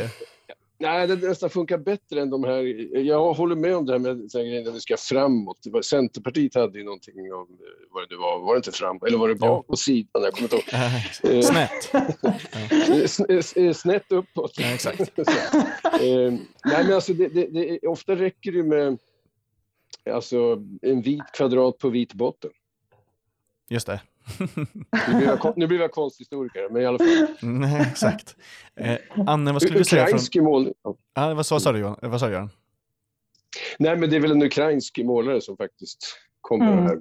Nej, 0.85 1.07
det 1.07 1.15
nästan 1.15 1.49
funkar 1.49 1.77
bättre 1.77 2.21
än 2.21 2.29
de 2.29 2.43
här. 2.43 2.61
Jag 2.97 3.33
håller 3.33 3.55
med 3.55 3.75
om 3.75 3.85
det 3.85 3.91
här 3.91 3.99
med 3.99 4.31
grejen 4.31 4.67
att 4.67 4.75
vi 4.75 4.79
ska 4.79 4.97
framåt. 4.97 5.85
Centerpartiet 5.85 6.55
hade 6.55 6.77
ju 6.77 6.83
någonting 6.83 7.33
om 7.33 7.41
eh, 7.41 7.47
vad 7.91 8.03
det 8.03 8.07
nu 8.15 8.21
var. 8.21 8.39
Var 8.39 8.53
det 8.53 8.57
inte 8.57 8.71
fram 8.71 8.99
eller 9.07 9.17
var 9.17 9.29
det 9.29 9.35
bak 9.35 9.67
på 9.67 9.75
sidan? 9.75 10.23
Jag 10.23 10.33
kommer 10.33 10.53
inte 10.53 10.55
ihåg. 10.55 10.63
Snett. 11.43 11.91
Snett 13.77 14.11
uppåt. 14.11 14.53
Ja, 14.57 14.73
exakt. 14.73 15.11
Eh, 15.95 16.31
nej, 16.65 16.83
men 16.83 16.93
alltså 16.93 17.13
det, 17.13 17.27
det, 17.27 17.47
det, 17.47 17.87
ofta 17.87 18.15
räcker 18.15 18.51
det 18.51 18.63
med 18.63 18.97
alltså, 20.11 20.63
en 20.81 21.01
vit 21.01 21.31
kvadrat 21.33 21.77
på 21.77 21.89
vit 21.89 22.13
botten. 22.13 22.51
Just 23.69 23.87
det 23.87 24.01
nu, 25.07 25.15
blir 25.17 25.27
jag, 25.27 25.57
nu 25.57 25.67
blir 25.67 25.79
jag 25.79 25.91
konsthistoriker, 25.91 26.69
men 26.69 26.81
i 26.81 26.85
alla 26.85 26.97
fall. 26.97 27.27
Nej, 27.41 27.81
exakt. 27.91 28.35
Eh, 28.75 28.97
Anne, 29.27 29.51
vad 29.51 29.61
skulle 29.61 29.79
du 29.79 29.85
säga? 29.85 30.03
Ukrainsk 30.03 30.35
mål... 30.35 30.73
Ah, 31.13 31.33
vad, 31.33 31.45
sa 31.45 31.71
du, 31.71 31.79
Johan? 31.79 31.97
vad 32.01 32.19
sa 32.19 32.25
du, 32.25 32.33
Göran? 32.33 32.49
Nej, 33.79 33.97
men 33.97 34.09
det 34.09 34.15
är 34.15 34.19
väl 34.19 34.31
en 34.31 34.43
ukrainsk 34.43 34.97
målare 35.03 35.41
som 35.41 35.57
faktiskt 35.57 36.17
kommer 36.41 36.71
mm. 36.71 36.83
här. 36.83 36.99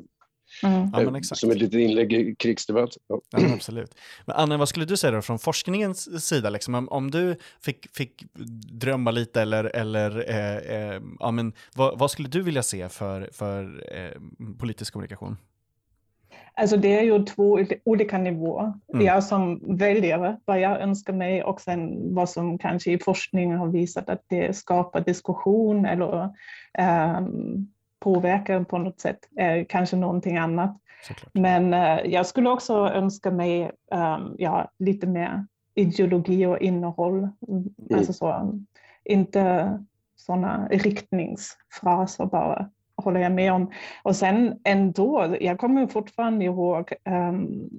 Mm. 0.62 0.90
Ja, 0.92 1.22
som 1.22 1.50
ett 1.50 1.58
litet 1.58 1.80
inlägg 1.80 2.12
i 2.12 2.34
krigsdebatten. 2.34 3.02
Ja. 3.08 3.20
Ja, 3.30 3.54
absolut. 3.54 3.94
Men 4.26 4.36
Anne, 4.36 4.56
vad 4.56 4.68
skulle 4.68 4.84
du 4.84 4.96
säga 4.96 5.10
då 5.10 5.22
från 5.22 5.38
forskningens 5.38 6.26
sida? 6.26 6.50
Liksom, 6.50 6.74
om, 6.74 6.88
om 6.88 7.10
du 7.10 7.36
fick, 7.60 7.96
fick 7.96 8.24
drömma 8.72 9.10
lite 9.10 9.42
eller, 9.42 9.64
eller 9.64 10.30
eh, 10.30 10.56
eh, 10.56 11.02
ja, 11.20 11.30
men, 11.30 11.52
vad, 11.74 11.98
vad, 11.98 12.10
skulle 12.10 12.28
du 12.28 12.42
vilja 12.42 12.62
se 12.62 12.88
för, 12.88 13.30
för 13.32 13.84
eh, 13.96 14.20
politisk 14.58 14.92
kommunikation? 14.92 15.36
Alltså 16.56 16.76
det 16.76 16.98
är 16.98 17.02
ju 17.02 17.24
två 17.24 17.58
olika 17.84 18.18
nivåer. 18.18 18.72
Mm. 18.92 19.06
Jag 19.06 19.24
som 19.24 19.60
väljare, 19.76 20.36
vad 20.44 20.60
jag 20.60 20.80
önskar 20.80 21.12
mig 21.12 21.42
och 21.44 21.60
sen 21.60 22.14
vad 22.14 22.30
som 22.30 22.58
kanske 22.58 22.92
i 22.92 22.98
forskningen 22.98 23.58
har 23.58 23.66
visat 23.66 24.08
att 24.10 24.22
det 24.26 24.56
skapar 24.56 25.00
diskussion 25.00 25.86
eller 25.86 26.30
um, 27.18 27.72
påverkar 28.00 28.64
på 28.64 28.78
något 28.78 29.00
sätt, 29.00 29.18
är 29.36 29.64
kanske 29.64 29.96
någonting 29.96 30.36
annat. 30.36 30.78
Såklart. 31.02 31.34
Men 31.34 31.74
uh, 31.74 32.12
jag 32.12 32.26
skulle 32.26 32.50
också 32.50 32.74
önska 32.74 33.30
mig 33.30 33.70
um, 33.90 34.34
ja, 34.38 34.70
lite 34.78 35.06
mer 35.06 35.46
ideologi 35.74 36.46
och 36.46 36.58
innehåll. 36.58 37.28
Mm. 37.48 37.74
Alltså 37.94 38.12
så, 38.12 38.58
inte 39.04 39.78
sådana 40.16 40.68
riktningsfraser 40.70 42.26
bara 42.26 42.70
håller 43.04 43.20
jag 43.20 43.32
med 43.32 43.52
om. 43.52 43.70
Och 44.02 44.16
sen 44.16 44.60
ändå, 44.64 45.36
jag 45.40 45.58
kommer 45.58 45.86
fortfarande 45.86 46.44
ihåg 46.44 46.92
um, 47.04 47.70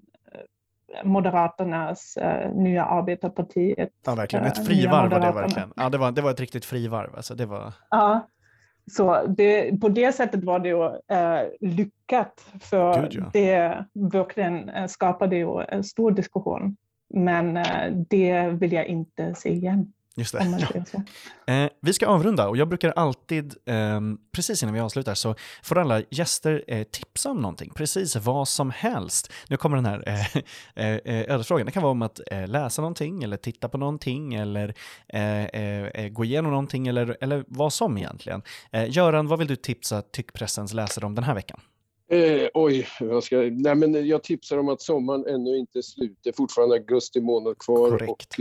Moderaternas 1.04 2.18
uh, 2.22 2.56
nya 2.56 2.86
arbetarpartiet. 2.86 3.90
Ja, 4.06 4.16
verkligen. 4.16 4.46
Ett 4.46 4.68
frivarv 4.68 5.12
var 5.12 5.20
det 5.20 5.32
verkligen. 5.32 5.74
Ja, 5.76 5.90
det 5.90 5.98
var, 5.98 6.12
det 6.12 6.22
var 6.22 6.32
ett 6.32 6.40
riktigt 6.40 6.66
frivarv. 6.66 7.16
Alltså, 7.16 7.36
det 7.36 7.46
var... 7.46 7.74
Ja, 7.90 8.28
så 8.92 9.26
det, 9.28 9.82
på 9.82 9.90
det 9.90 10.12
sättet 10.12 10.44
var 10.44 10.60
det 10.60 10.70
ju 10.70 10.84
uh, 10.86 11.50
lyckat, 11.60 12.46
för 12.62 13.02
Gud, 13.02 13.14
ja. 13.14 13.30
det 13.34 13.86
verkligen 13.94 14.90
skapade 14.90 15.36
ju 15.36 15.62
en 15.62 15.84
stor 15.84 16.12
diskussion. 16.12 16.78
Men 17.14 17.60
det 18.10 18.48
vill 18.48 18.74
jag 18.74 18.86
inte 18.86 19.36
se 19.36 19.50
igen. 19.50 19.94
Just 20.18 20.34
det. 20.34 20.70
Ja. 21.46 21.54
Eh, 21.54 21.70
vi 21.82 21.94
ska 21.94 22.08
avrunda 22.08 22.48
och 22.48 22.58
jag 22.58 22.68
brukar 22.68 22.92
alltid, 22.92 23.56
eh, 23.66 24.02
precis 24.32 24.64
innan 24.64 24.74
vi 24.76 24.82
avslutar, 24.82 25.14
så 25.14 25.36
får 25.64 25.78
alla 25.78 26.02
gäster 26.10 26.64
eh, 26.68 26.84
tipsa 26.84 27.30
om 27.30 27.38
någonting, 27.38 27.72
precis 27.76 28.16
vad 28.16 28.48
som 28.48 28.72
helst. 28.72 29.32
Nu 29.50 29.58
kommer 29.58 29.76
den 29.76 29.86
här 29.86 30.04
eh, 30.08 30.38
eh, 30.86 30.96
eh 30.96 31.34
ödesfrågan. 31.34 31.66
Det 31.66 31.72
kan 31.72 31.84
vara 31.84 31.92
om 31.92 32.02
att 32.02 32.20
eh, 32.32 32.48
läsa 32.48 32.82
någonting 32.82 33.24
eller 33.24 33.38
titta 33.38 33.70
på 33.70 33.78
någonting 33.78 34.34
eller 34.34 34.74
gå 36.10 36.26
igenom 36.26 36.52
någonting 36.52 36.88
eller, 36.88 37.18
eller 37.22 37.44
vad 37.48 37.74
som 37.74 37.98
egentligen. 37.98 38.42
Göran, 38.88 39.28
vad 39.28 39.40
vill 39.40 39.48
du 39.48 39.56
tipsa 39.56 40.02
tyckpressens 40.02 40.74
läsare 40.74 41.06
om 41.06 41.16
den 41.16 41.24
här 41.24 41.36
veckan? 41.36 41.60
Eh, 42.12 42.48
oj, 42.54 42.88
jag, 43.00 43.24
ska, 43.24 43.36
nej 43.38 43.76
men 43.76 44.08
jag 44.08 44.24
tipsar 44.24 44.58
om 44.58 44.70
att 44.70 44.82
sommaren 44.82 45.26
ännu 45.28 45.58
inte 45.58 45.80
är 45.80 45.82
slut. 45.82 46.18
Det 46.24 46.30
är 46.30 46.34
fortfarande 46.34 46.76
augusti 46.76 47.22
månad 47.22 47.58
kvar. 47.58 47.90
Korrekt. 47.90 48.10
Och, 48.10 48.40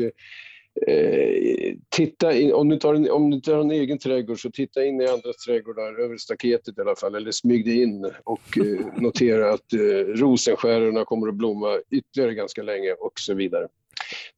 Eh, 0.87 1.75
titta 1.89 2.35
in, 2.35 2.53
om, 2.53 2.69
du 2.69 2.77
tar 2.77 2.95
en, 2.95 3.11
om 3.11 3.31
du 3.31 3.41
tar 3.41 3.59
en 3.59 3.71
egen 3.71 3.99
trädgård 3.99 4.41
så 4.41 4.51
titta 4.51 4.85
in 4.85 5.01
i 5.01 5.07
andras 5.07 5.37
trädgårdar, 5.37 6.05
över 6.05 6.17
staketet 6.17 6.79
i 6.79 6.81
alla 6.81 6.97
fall, 6.97 7.15
eller 7.15 7.31
smyg 7.31 7.65
dig 7.65 7.83
in 7.83 8.11
och 8.25 8.59
eh, 8.59 8.87
notera 8.97 9.53
att 9.53 9.73
eh, 9.73 9.79
rosenskärorna 10.07 11.05
kommer 11.05 11.29
att 11.29 11.35
blomma 11.35 11.81
ytterligare 11.91 12.35
ganska 12.35 12.63
länge 12.63 12.93
och 12.93 13.13
så 13.21 13.35
vidare. 13.35 13.69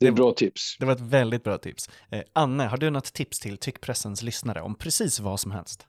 Det 0.00 0.06
är 0.06 0.12
bra 0.12 0.32
tips. 0.32 0.76
Det 0.78 0.86
var 0.86 0.92
ett 0.92 1.00
väldigt 1.00 1.44
bra 1.44 1.58
tips. 1.58 1.90
Eh, 2.10 2.20
Anne, 2.32 2.64
har 2.64 2.76
du 2.76 2.90
något 2.90 3.12
tips 3.12 3.40
till 3.40 3.56
Tyckpressens 3.56 4.22
lyssnare 4.22 4.60
om 4.62 4.74
precis 4.74 5.20
vad 5.20 5.40
som 5.40 5.50
helst? 5.50 5.86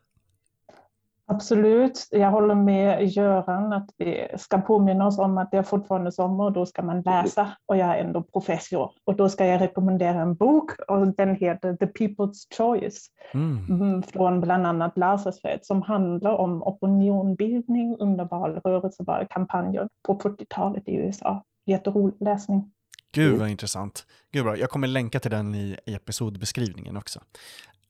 Absolut, 1.29 2.07
jag 2.11 2.31
håller 2.31 2.55
med 2.55 3.07
Göran 3.07 3.73
att 3.73 3.89
vi 3.97 4.27
ska 4.37 4.57
påminna 4.57 5.07
oss 5.07 5.19
om 5.19 5.37
att 5.37 5.51
det 5.51 5.57
är 5.57 5.63
fortfarande 5.63 6.11
sommar 6.11 6.45
och 6.45 6.51
då 6.51 6.65
ska 6.65 6.81
man 6.81 7.01
läsa 7.01 7.57
och 7.65 7.77
jag 7.77 7.97
är 7.97 8.03
ändå 8.03 8.21
professor 8.23 8.91
och 9.05 9.15
då 9.15 9.29
ska 9.29 9.45
jag 9.45 9.61
rekommendera 9.61 10.21
en 10.21 10.35
bok 10.35 10.71
och 10.87 11.07
den 11.07 11.35
heter 11.35 11.75
The 11.75 11.85
People's 11.85 12.57
Choice 12.57 13.07
mm. 13.33 13.65
mm 13.69 14.03
från 14.03 14.41
bland 14.41 14.67
annat 14.67 14.97
Lasarsfred 14.97 15.59
som 15.61 15.81
handlar 15.81 16.33
om 16.33 16.63
opinionbildning 16.63 17.97
under 17.99 18.25
valrörelsevalkampanjer 18.25 19.89
på 20.07 20.19
40-talet 20.19 20.87
i 20.87 20.95
USA. 20.95 21.43
Jätterolig 21.65 22.15
läsning. 22.19 22.71
Gud 23.13 23.39
vad 23.39 23.49
intressant. 23.49 24.05
Gud 24.31 24.43
bra. 24.43 24.57
Jag 24.57 24.69
kommer 24.69 24.87
länka 24.87 25.19
till 25.19 25.31
den 25.31 25.55
i, 25.55 25.77
i 25.85 25.93
episodbeskrivningen 25.93 26.97
också. 26.97 27.19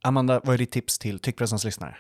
Amanda, 0.04 0.42
vad 0.44 0.54
är 0.54 0.58
ditt 0.58 0.72
tips 0.72 1.00
till 1.00 1.20
Tyckpressens 1.20 1.66
lyssnare? 1.66 1.98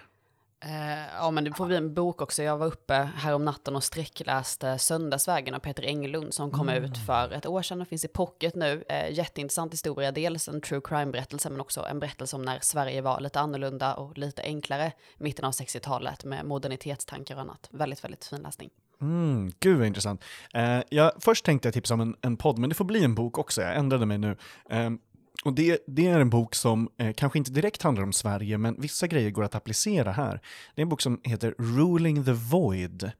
Eh, 0.66 1.16
ja, 1.16 1.32
men 1.32 1.43
det 1.43 1.53
får 1.53 1.66
bli 1.66 1.76
en 1.76 1.93
bok 1.93 2.22
också. 2.22 2.43
Jag 2.43 2.58
var 2.58 2.68
uppe 2.68 2.93
här 3.16 3.34
om 3.34 3.45
natten 3.45 3.76
och 3.76 3.84
sträckläste 3.84 4.78
Söndagsvägen 4.78 5.53
av 5.53 5.60
Peter 5.60 5.84
Englund 5.84 6.34
som 6.34 6.51
kom 6.51 6.70
mm. 6.70 6.84
ut 6.84 6.97
för 6.97 7.32
ett 7.32 7.45
år 7.45 7.62
sedan 7.62 7.82
och 7.82 7.88
finns 7.88 8.05
i 8.05 8.08
pocket 8.08 8.55
nu. 8.55 8.84
Eh, 8.89 9.14
jätteintressant 9.14 9.74
historia, 9.74 10.12
dels 10.12 10.47
en 10.47 10.62
true 10.62 10.82
crime-berättelse 10.84 11.49
men 11.49 11.62
också 11.62 11.86
en 11.86 11.99
berättelse 11.99 12.36
om 12.36 12.41
när 12.41 12.60
Sverige 12.62 13.01
var 13.01 13.20
lite 13.20 13.39
annorlunda 13.39 13.93
och 13.93 14.18
lite 14.18 14.41
enklare 14.41 14.91
mitten 15.18 15.45
av 15.45 15.51
60-talet 15.51 16.24
med 16.24 16.45
modernitetstankar 16.45 17.36
och 17.36 17.41
annat. 17.41 17.70
Väldigt, 17.72 18.03
väldigt 18.03 18.26
fin 18.26 18.41
läsning. 18.41 18.70
Mm, 19.01 19.51
gud 19.60 19.78
vad 19.78 19.88
intressant. 19.88 20.24
Eh, 20.53 20.80
jag, 20.89 21.12
först 21.20 21.45
tänkte 21.45 21.68
jag 21.68 21.74
tipsa 21.74 21.93
om 21.93 22.01
en, 22.01 22.16
en 22.22 22.38
podd, 22.38 22.58
men 22.58 22.70
det 22.70 22.76
får 22.76 22.86
bli 22.86 23.03
en 23.03 23.16
bok 23.16 23.38
också. 23.38 23.62
Jag 23.62 23.76
ändrade 23.76 24.05
mig 24.05 24.18
nu. 24.18 24.38
Eh, 24.70 24.89
och 25.44 25.54
det, 25.54 25.80
det, 25.88 26.08
är 26.08 26.20
en 26.20 26.30
bok 26.30 26.56
som 26.56 26.90
eh, 26.98 27.14
kanske 27.14 27.38
inte 27.38 27.52
direkt 27.52 27.82
handlar 27.82 28.04
om 28.04 28.14
Sverige, 28.14 28.58
men 28.58 28.82
vissa 28.82 29.08
grejer 29.08 29.32
går 29.32 29.44
att 29.44 29.56
applicera 29.56 30.12
här. 30.12 30.42
Det 30.76 30.82
är 30.82 30.84
en 30.84 30.90
bok 30.90 31.02
som 31.02 31.22
heter 31.24 31.56
Ruling 31.58 32.26
the 32.26 32.32
Void, 32.32 33.12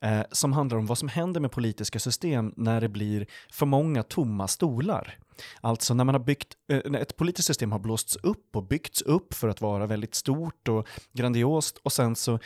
eh, 0.00 0.20
som 0.30 0.52
handlar 0.52 0.78
om 0.78 0.86
vad 0.86 0.98
som 0.98 1.08
händer 1.08 1.40
med 1.40 1.50
politiska 1.50 1.98
system 1.98 2.52
när 2.56 2.80
det 2.80 2.88
blir 2.88 3.26
för 3.50 3.66
många 3.66 4.02
tomma 4.02 4.48
stolar. 4.48 5.18
Alltså 5.60 5.94
när 5.94 6.04
man 6.04 6.14
har 6.14 6.22
byggt, 6.22 6.54
eh, 6.72 6.80
när 6.84 7.00
ett 7.00 7.16
politiskt 7.16 7.46
system 7.46 7.72
har 7.72 7.78
blåsts 7.78 8.16
upp 8.16 8.56
och 8.56 8.62
byggts 8.62 9.02
upp 9.02 9.34
för 9.34 9.48
att 9.48 9.60
vara 9.60 9.86
väldigt 9.86 10.14
stort 10.14 10.68
och 10.68 10.88
grandiost 11.12 11.78
och 11.82 11.92
sen 11.92 12.16
så 12.16 12.38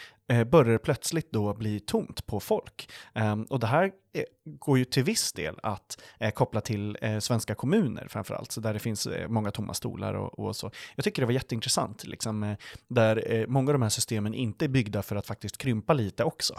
börjar 0.50 0.72
det 0.72 0.78
plötsligt 0.78 1.32
då 1.32 1.54
bli 1.54 1.80
tomt 1.80 2.26
på 2.26 2.40
folk. 2.40 2.90
Ehm, 3.14 3.44
och 3.44 3.60
det 3.60 3.66
här 3.66 3.84
eh, 4.12 4.24
går 4.44 4.78
ju 4.78 4.84
till 4.84 5.04
viss 5.04 5.32
del 5.32 5.58
att 5.62 6.02
koppla 6.34 6.60
till 6.60 6.98
svenska 7.20 7.54
kommuner 7.54 8.06
framförallt, 8.08 8.52
så 8.52 8.60
där 8.60 8.72
det 8.72 8.78
finns 8.78 9.08
många 9.28 9.50
tomma 9.50 9.74
stolar 9.74 10.14
och, 10.14 10.38
och, 10.38 10.56
så. 10.56 10.70
Jag 10.96 11.04
tycker 11.04 11.22
det 11.22 11.26
var 11.26 11.32
jätteintressant, 11.32 12.04
liksom, 12.04 12.56
där 12.88 13.44
många 13.48 13.68
av 13.68 13.72
de 13.72 13.82
här 13.82 13.88
systemen 13.88 14.34
inte 14.34 14.64
är 14.64 14.68
byggda 14.68 15.02
för 15.02 15.16
att 15.16 15.26
faktiskt 15.26 15.58
krympa 15.58 15.92
lite 15.92 16.24
också, 16.24 16.54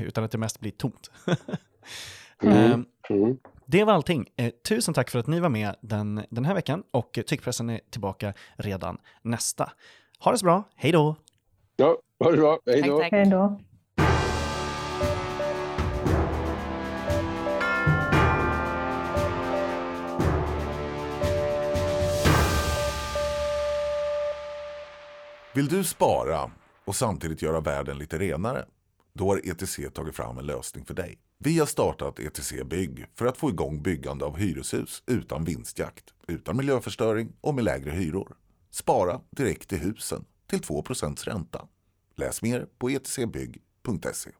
utan 0.00 0.24
att 0.24 0.30
det 0.30 0.38
mest 0.38 0.60
blir 0.60 0.70
tomt. 0.70 1.10
mm. 2.42 2.72
Ehm, 2.72 2.86
mm. 3.10 3.36
Det 3.70 3.84
var 3.84 3.92
allting. 3.92 4.28
Eh, 4.36 4.50
tusen 4.68 4.94
tack 4.94 5.10
för 5.10 5.18
att 5.18 5.26
ni 5.26 5.40
var 5.40 5.48
med 5.48 5.76
den, 5.80 6.22
den 6.30 6.44
här 6.44 6.54
veckan 6.54 6.82
och 6.90 7.18
Tyckpressen 7.26 7.70
är 7.70 7.80
tillbaka 7.90 8.34
redan 8.56 8.98
nästa. 9.22 9.72
Ha 10.18 10.32
det 10.32 10.38
så 10.38 10.44
bra, 10.44 10.64
hej 10.76 10.92
då! 10.92 11.16
Ja, 11.80 11.98
ha 12.18 12.30
det 12.30 12.36
bra, 12.36 12.58
hej 12.66 12.82
då! 12.82 13.02
Hej 13.02 13.26
då! 13.26 13.60
Vill 25.54 25.68
du 25.68 25.84
spara 25.84 26.50
och 26.84 26.96
samtidigt 26.96 27.42
göra 27.42 27.60
världen 27.60 27.98
lite 27.98 28.18
renare? 28.18 28.64
Då 29.12 29.28
har 29.28 29.50
ETC 29.50 29.78
tagit 29.94 30.16
fram 30.16 30.38
en 30.38 30.46
lösning 30.46 30.84
för 30.84 30.94
dig. 30.94 31.18
Vi 31.38 31.58
har 31.58 31.66
startat 31.66 32.18
ETC 32.18 32.52
Bygg 32.64 33.06
för 33.14 33.26
att 33.26 33.36
få 33.36 33.50
igång 33.50 33.82
byggande 33.82 34.24
av 34.24 34.36
hyreshus 34.36 35.02
utan 35.06 35.44
vinstjakt, 35.44 36.04
utan 36.28 36.56
miljöförstöring 36.56 37.32
och 37.40 37.54
med 37.54 37.64
lägre 37.64 37.90
hyror. 37.90 38.36
Spara 38.70 39.20
direkt 39.30 39.72
i 39.72 39.76
husen 39.76 40.24
till 40.50 40.60
2% 40.60 41.24
ränta. 41.24 41.68
Läs 42.16 42.42
mer 42.42 42.66
på 42.78 42.88
etcbygg.se. 42.90 44.30